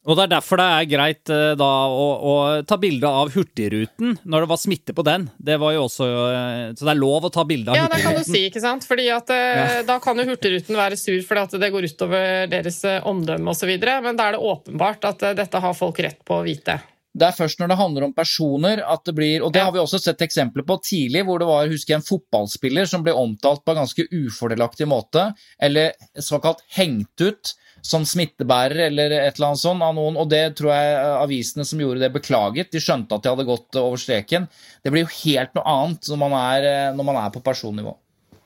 Og 0.09 0.17
det 0.17 0.25
er 0.25 0.31
derfor 0.31 0.57
det 0.57 0.65
er 0.73 0.87
greit 0.89 1.31
eh, 1.33 1.51
da 1.59 1.69
å, 1.93 2.05
å 2.17 2.33
ta 2.67 2.79
bilde 2.81 3.05
av 3.05 3.29
Hurtigruten 3.35 4.15
når 4.23 4.45
det 4.45 4.49
var 4.49 4.61
smitte 4.61 4.95
på 4.97 5.05
den. 5.05 5.27
Det 5.37 5.59
var 5.61 5.75
jo 5.75 5.85
også 5.85 6.07
eh, 6.09 6.63
Så 6.73 6.87
det 6.87 6.95
er 6.95 7.01
lov 7.01 7.29
å 7.29 7.33
ta 7.33 7.45
bilde 7.45 7.73
av 7.73 7.77
Ja, 7.77 7.87
det 7.91 8.01
kan 8.01 8.17
du 8.17 8.23
si, 8.25 8.47
ikke 8.49 8.63
sant? 8.63 8.87
Fordi 8.89 9.05
at 9.13 9.29
ja. 9.29 9.81
Da 9.87 9.99
kan 10.01 10.17
jo 10.17 10.25
Hurtigruten 10.31 10.77
være 10.79 10.97
sur 10.99 11.19
fordi 11.25 11.45
at 11.45 11.57
det 11.61 11.71
går 11.73 11.89
utover 11.91 12.47
deres 12.49 12.81
eh, 12.89 13.01
omdømme 13.07 13.53
osv., 13.53 13.75
men 13.79 14.17
da 14.17 14.29
er 14.29 14.37
det 14.37 14.45
åpenbart 14.49 15.05
at 15.11 15.27
eh, 15.27 15.35
dette 15.37 15.61
har 15.61 15.77
folk 15.77 16.01
rett 16.01 16.23
på 16.25 16.39
å 16.39 16.45
vite. 16.45 16.79
Det 17.19 17.25
er 17.25 17.35
først 17.35 17.59
når 17.59 17.71
det 17.71 17.77
handler 17.79 18.05
om 18.05 18.11
personer 18.13 18.81
at 18.85 19.01
det 19.07 19.15
blir 19.17 19.41
Og 19.41 19.53
det 19.53 19.63
har 19.65 19.73
vi 19.73 19.81
også 19.81 19.97
sett 20.01 20.21
eksempler 20.21 20.65
på 20.67 20.77
tidlig, 20.85 21.23
hvor 21.25 21.41
det 21.41 21.47
var 21.49 21.71
husker 21.71 21.95
jeg, 21.95 22.01
en 22.01 22.05
fotballspiller 22.05 22.89
som 22.89 23.03
ble 23.05 23.15
omtalt 23.17 23.63
på 23.65 23.73
en 23.73 23.81
ganske 23.81 24.05
ufordelaktig 24.13 24.87
måte, 24.89 25.31
eller 25.61 25.97
såkalt 26.21 26.61
hengt 26.77 27.25
ut 27.25 27.55
som 27.85 28.05
smittebærer 28.07 28.85
eller 28.89 29.13
et 29.17 29.37
eller 29.37 29.51
annet 29.51 29.61
sånt 29.61 29.85
av 29.85 29.95
noen, 29.97 30.17
og 30.19 30.29
det 30.31 30.43
tror 30.59 30.73
jeg 30.73 30.91
eh, 30.97 31.15
avisene 31.23 31.65
som 31.67 31.81
gjorde 31.81 32.03
det, 32.03 32.11
beklaget. 32.15 32.71
De 32.73 32.81
skjønte 32.83 33.15
at 33.17 33.25
de 33.25 33.33
hadde 33.33 33.47
gått 33.47 33.75
eh, 33.75 33.83
over 33.85 34.01
streken. 34.01 34.47
Det 34.83 34.93
blir 34.93 35.05
jo 35.05 35.13
helt 35.23 35.57
noe 35.57 35.65
annet 35.73 36.11
når 36.11 36.21
man 36.25 36.37
er, 36.39 36.69
eh, 36.69 36.93
når 36.97 37.09
man 37.11 37.19
er 37.23 37.33
på 37.35 37.43
personnivå. 37.45 37.95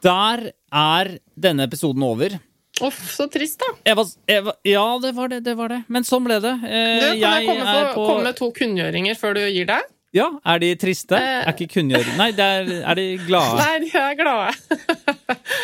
Der 0.04 0.50
er 0.74 1.14
denne 1.40 1.70
episoden 1.70 2.04
over. 2.04 2.36
Uff, 2.84 3.00
så 3.14 3.28
trist, 3.32 3.62
da. 3.62 3.70
Eva, 3.94 4.04
Eva, 4.28 4.56
ja, 4.66 4.86
det 5.00 5.14
var 5.16 5.30
det, 5.30 5.44
det 5.46 5.54
var 5.60 5.70
det. 5.70 5.84
Men 5.94 6.06
sånn 6.08 6.26
ble 6.26 6.40
det. 6.44 6.54
Eh, 6.66 7.04
Du, 7.04 7.08
kan 7.22 7.38
jeg 7.38 7.48
komme, 7.48 7.66
for, 7.68 7.90
på... 7.94 8.08
komme 8.10 8.24
med 8.32 8.40
to 8.40 8.50
kunngjøringer 8.58 9.20
før 9.20 9.38
du 9.38 9.44
gir 9.46 9.70
deg? 9.70 9.93
Ja, 10.14 10.28
er 10.46 10.60
de 10.62 10.68
triste? 10.78 11.18
Eh. 11.18 11.40
Er 11.42 11.56
ikke 11.56 11.80
kunngjørende 11.80 12.14
Nei, 12.20 12.28
det 12.38 12.46
er, 12.46 12.68
er 12.86 13.00
de 13.00 13.06
glade? 13.26 13.56
Nei, 13.58 13.78
de 13.82 13.90
er 13.98 14.18
glade. 14.20 14.54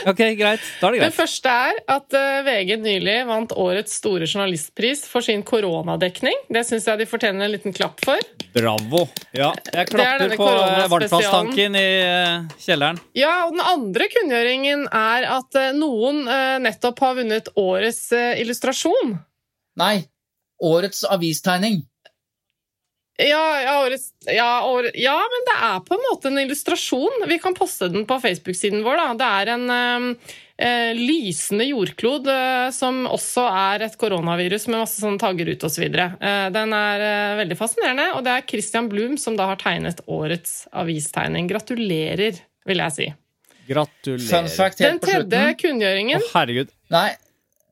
Ok, 0.10 0.22
greit. 0.40 0.64
Da 0.80 0.88
er 0.88 0.96
det 0.96 1.00
greit. 1.02 1.12
Det 1.12 1.18
første 1.18 1.52
er 1.52 1.78
at 1.92 2.16
eh, 2.18 2.40
VG 2.48 2.72
nylig 2.82 3.16
vant 3.28 3.52
årets 3.60 3.98
store 4.00 4.26
journalistpris 4.26 5.04
for 5.12 5.26
sin 5.26 5.44
koronadekning. 5.46 6.38
Det 6.50 6.64
syns 6.66 6.88
jeg 6.90 7.02
de 7.02 7.08
fortjener 7.10 7.46
en 7.46 7.54
liten 7.54 7.76
klapp 7.76 8.02
for. 8.06 8.22
Bravo. 8.56 9.04
Ja, 9.36 9.52
jeg 9.70 9.84
er 9.84 9.92
klapper 9.92 10.34
på 10.40 10.48
eh, 10.50 10.86
varmtvannstanken 10.96 11.78
i 11.78 11.86
kjelleren. 12.64 13.02
Ja, 13.18 13.34
og 13.46 13.54
Den 13.58 13.66
andre 13.66 14.10
kunngjøringen 14.16 14.88
er 14.88 15.30
at 15.36 15.62
noen 15.78 16.24
nettopp 16.64 17.04
har 17.06 17.20
vunnet 17.20 17.52
årets 17.60 18.08
illustrasjon. 18.16 19.18
Nei. 19.84 19.96
Årets 20.66 21.06
avistegning. 21.12 21.84
Ja, 23.20 23.62
ja, 23.62 23.72
årets, 23.84 24.14
ja, 24.32 24.64
år, 24.64 24.86
ja, 24.96 25.16
men 25.32 25.42
det 25.48 25.56
er 25.68 25.80
på 25.84 25.96
en 25.98 26.04
måte 26.06 26.30
en 26.30 26.40
illustrasjon. 26.40 27.26
Vi 27.28 27.40
kan 27.44 27.56
poste 27.58 27.90
den 27.92 28.06
på 28.08 28.16
Facebook-siden 28.24 28.80
vår. 28.86 28.96
Da. 28.96 29.08
Det 29.20 29.32
er 29.42 29.52
en 29.58 29.66
eh, 29.76 30.30
eh, 30.56 30.92
lysende 30.96 31.68
jordklod 31.68 32.30
eh, 32.32 32.70
som 32.76 33.02
også 33.12 33.44
er 33.50 33.84
et 33.90 33.98
koronavirus 34.00 34.70
med 34.72 34.86
masse 34.86 35.04
sånne 35.04 35.20
tagger 35.20 35.52
ut 35.52 35.66
osv. 35.68 35.84
Eh, 35.90 36.46
den 36.56 36.76
er 36.78 37.04
eh, 37.10 37.36
veldig 37.42 37.58
fascinerende, 37.60 38.06
og 38.16 38.24
det 38.24 38.38
er 38.38 38.46
Christian 38.54 38.88
Blum 38.92 39.18
som 39.20 39.36
da 39.40 39.50
har 39.52 39.60
tegnet 39.60 40.00
årets 40.08 40.62
avistegning. 40.72 41.52
Gratulerer, 41.52 42.40
vil 42.72 42.84
jeg 42.86 42.96
si. 43.02 43.10
Gratulerer. 43.68 44.30
Fun 44.32 44.48
fact 44.54 44.80
Den 44.80 44.96
helt 44.96 45.04
tredje 45.04 45.44
kunngjøringen 45.66 46.24
Å, 46.24 46.32
herregud. 46.38 46.72
Nei, 46.96 47.10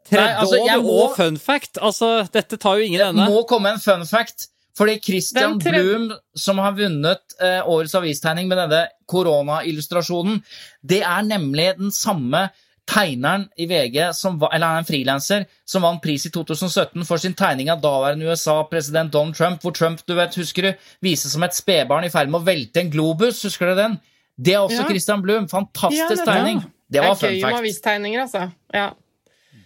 Tredje 0.07 0.27
Nei, 0.27 0.35
altså, 0.43 0.59
år 0.59 0.91
og 0.91 1.17
fun 1.17 1.39
fact. 1.41 1.79
Altså, 1.83 2.11
dette 2.31 2.59
tar 2.59 2.79
jo 2.79 2.85
ingen 2.87 3.01
ende. 3.09 3.25
det 3.25 3.33
må 3.33 3.41
komme 3.47 3.73
en 3.75 3.81
fun 3.83 4.05
fact. 4.07 4.51
Fordi 4.77 4.99
Christian 5.01 5.57
tre... 5.59 5.71
Blum, 5.81 6.11
som 6.37 6.59
har 6.61 6.75
vunnet 6.77 7.35
eh, 7.41 7.63
årets 7.65 7.95
avistegning 7.97 8.47
med 8.51 8.59
denne 8.61 8.83
koronaillustrasjonen, 9.09 10.41
det 10.85 11.01
er 11.01 11.25
nemlig 11.25 11.71
den 11.79 11.91
samme 11.95 12.47
tegneren 12.87 13.47
i 13.59 13.65
VG, 13.67 13.97
som, 14.15 14.37
eller 14.47 14.67
er 14.77 14.81
en 14.83 14.87
frilanser, 14.87 15.43
som 15.67 15.83
vant 15.83 15.99
pris 16.03 16.23
i 16.29 16.31
2017 16.31 17.03
for 17.09 17.19
sin 17.19 17.33
tegning 17.35 17.71
av 17.73 17.81
daværende 17.83 18.29
USA-president 18.29 19.11
Donald 19.11 19.35
Trump, 19.35 19.59
hvor 19.65 19.73
Trump 19.75 20.03
du 20.07 20.13
vet, 20.15 20.37
husker 20.39 20.69
du, 20.69 20.85
vises 21.03 21.33
som 21.33 21.43
et 21.43 21.57
spedbarn 21.57 22.07
i 22.07 22.11
ferd 22.13 22.31
med 22.31 22.39
å 22.39 22.47
velte 22.47 22.85
en 22.85 22.91
globus. 22.93 23.41
Husker 23.43 23.73
du 23.73 23.81
den? 23.81 23.97
Det 24.37 24.53
er 24.53 24.61
også 24.63 24.83
Ja. 24.83 24.87
Christian 24.87 25.21
Blum. 25.25 25.49
Fantastisk 25.51 25.99
Ja, 25.99 26.07
det 26.13 26.25
tegning. 26.29 26.61
Det 26.87 27.01
var 27.03 27.11
er 27.11 27.19
fun 27.19 27.33
gøy 27.33 27.41
med 27.43 27.57
avistegninger, 27.59 28.21
altså. 28.23 28.45
Ja. 28.73 28.91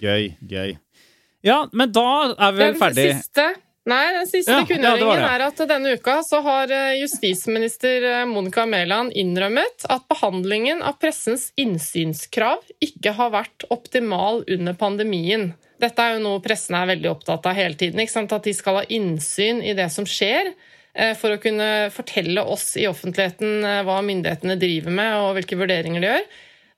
Gøy, 0.01 0.32
gøy. 0.49 0.78
Ja, 1.45 1.59
men 1.74 1.91
da 1.93 2.07
er 2.32 2.51
vi 2.55 2.57
vel 2.64 2.74
Den 2.74 2.80
ferdig. 2.82 3.05
siste, 3.20 3.45
nei, 3.89 4.03
den 4.13 4.27
siste 4.29 4.53
Ja, 4.53 4.65
kunngjøringen 4.67 5.23
ja, 5.23 5.29
er 5.36 5.43
at 5.47 5.61
denne 5.69 5.95
uka 5.97 6.19
så 6.25 6.41
har 6.45 6.71
eh, 6.73 6.99
justisminister 7.01 8.05
eh, 8.09 8.25
Monica 8.29 8.67
Mæland 8.69 9.15
innrømmet 9.17 9.88
at 9.89 10.05
behandlingen 10.11 10.84
av 10.86 10.99
pressens 11.01 11.49
innsynskrav 11.59 12.67
ikke 12.84 13.15
har 13.17 13.34
vært 13.34 13.65
optimal 13.73 14.43
under 14.45 14.77
pandemien. 14.77 15.51
Dette 15.82 16.05
er 16.05 16.17
jo 16.17 16.25
noe 16.27 16.43
pressen 16.45 16.77
er 16.77 16.91
veldig 16.93 17.09
opptatt 17.09 17.49
av 17.49 17.57
hele 17.57 17.79
tiden. 17.79 18.01
At 18.01 18.45
de 18.45 18.53
skal 18.53 18.82
ha 18.82 18.86
innsyn 18.93 19.63
i 19.65 19.73
det 19.77 19.89
som 19.93 20.05
skjer, 20.05 20.53
eh, 20.93 21.15
for 21.17 21.34
å 21.34 21.41
kunne 21.41 21.89
fortelle 21.95 22.45
oss 22.45 22.75
i 22.77 22.86
offentligheten 22.89 23.65
hva 23.88 23.97
myndighetene 24.05 24.59
driver 24.61 24.93
med, 24.93 25.17
og 25.25 25.36
hvilke 25.39 25.57
vurderinger 25.57 26.05
de 26.05 26.13
gjør. 26.13 26.32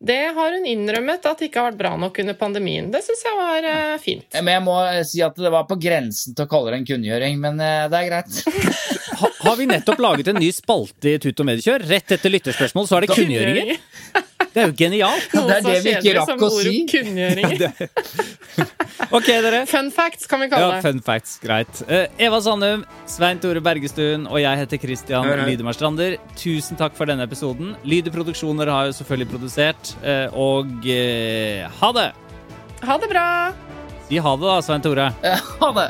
Det 0.03 0.23
har 0.35 0.51
hun 0.51 0.65
innrømmet 0.67 1.23
at 1.23 1.39
det 1.39 1.47
ikke 1.47 1.61
har 1.61 1.69
vært 1.71 1.79
bra 1.79 1.93
nok 1.95 2.17
under 2.19 2.35
pandemien. 2.35 2.89
Det 2.91 2.99
syns 3.05 3.21
jeg 3.23 3.37
var 3.39 3.67
uh, 3.69 3.93
fint. 4.03 4.25
Men 4.35 4.57
jeg 4.57 4.63
må 4.65 4.75
eh, 4.89 4.99
si 5.07 5.21
at 5.23 5.37
det 5.39 5.51
var 5.53 5.63
på 5.69 5.77
grensen 5.79 6.35
til 6.35 6.43
å 6.43 6.51
kalle 6.51 6.73
det 6.73 6.81
en 6.81 6.89
kunngjøring, 6.89 7.39
men 7.39 7.61
uh, 7.63 7.85
det 7.91 8.01
er 8.01 8.09
greit. 8.11 8.43
Ha, 9.13 9.27
har 9.45 9.55
vi 9.55 9.67
nettopp 9.69 9.99
laget 10.01 10.27
en 10.31 10.39
ny 10.41 10.47
spalte 10.51 11.11
i 11.13 11.19
Tut 11.21 11.37
og 11.39 11.45
Mediekjør? 11.47 11.83
Rett 11.87 12.15
etter 12.15 12.33
lytterspørsmål 12.33 12.87
så 12.89 12.97
er 12.97 13.05
det 13.05 13.13
kunngjøringer. 13.13 13.77
Det 14.53 14.61
er 14.61 14.67
jo 14.69 14.73
genialt. 14.77 15.31
Noe 15.33 15.47
Det 15.49 15.55
er 15.55 15.61
så 15.65 15.71
det 15.73 15.79
vi 15.83 15.93
ikke 15.97 16.13
rakk 16.19 16.43
å 16.45 16.49
si. 16.59 16.73
Kunngjøringer. 16.91 17.73
Ok, 19.13 19.25
dere. 19.27 19.63
Fun 19.69 19.89
facts 19.93 20.25
kan 20.29 20.39
vi 20.41 20.47
kalle 20.49 20.67
Ja, 20.67 20.75
det. 20.77 20.81
fun 20.85 20.99
facts, 21.05 21.35
greit. 21.41 21.81
Eh, 21.89 22.07
Eva 22.25 22.39
Sandum, 22.41 22.83
Svein 23.09 23.39
Tore 23.41 23.61
Bergestuen 23.65 24.25
og 24.29 24.39
jeg 24.41 24.57
heter 24.61 24.81
Christian. 24.81 25.27
Lydemar 25.45 25.75
Strander. 25.77 26.15
Tusen 26.39 26.77
takk 26.79 26.95
for 26.97 27.09
denne 27.09 27.25
episoden. 27.27 27.75
Lyder 27.85 28.13
Produksjoner 28.13 28.69
har 28.73 28.89
jo 28.89 28.95
selvfølgelig 28.99 29.29
produsert. 29.33 29.93
eh, 30.05 30.27
Og 30.33 30.85
eh, 30.89 31.65
ha 31.81 31.91
det! 31.97 32.07
Ha 32.85 32.97
det 33.01 33.09
bra! 33.13 33.27
Si 34.09 34.17
ha 34.21 34.35
det, 34.37 34.49
da, 34.49 34.57
Svein 34.65 34.81
Tore. 34.85 35.09
Ha 35.61 35.71
det. 35.77 35.89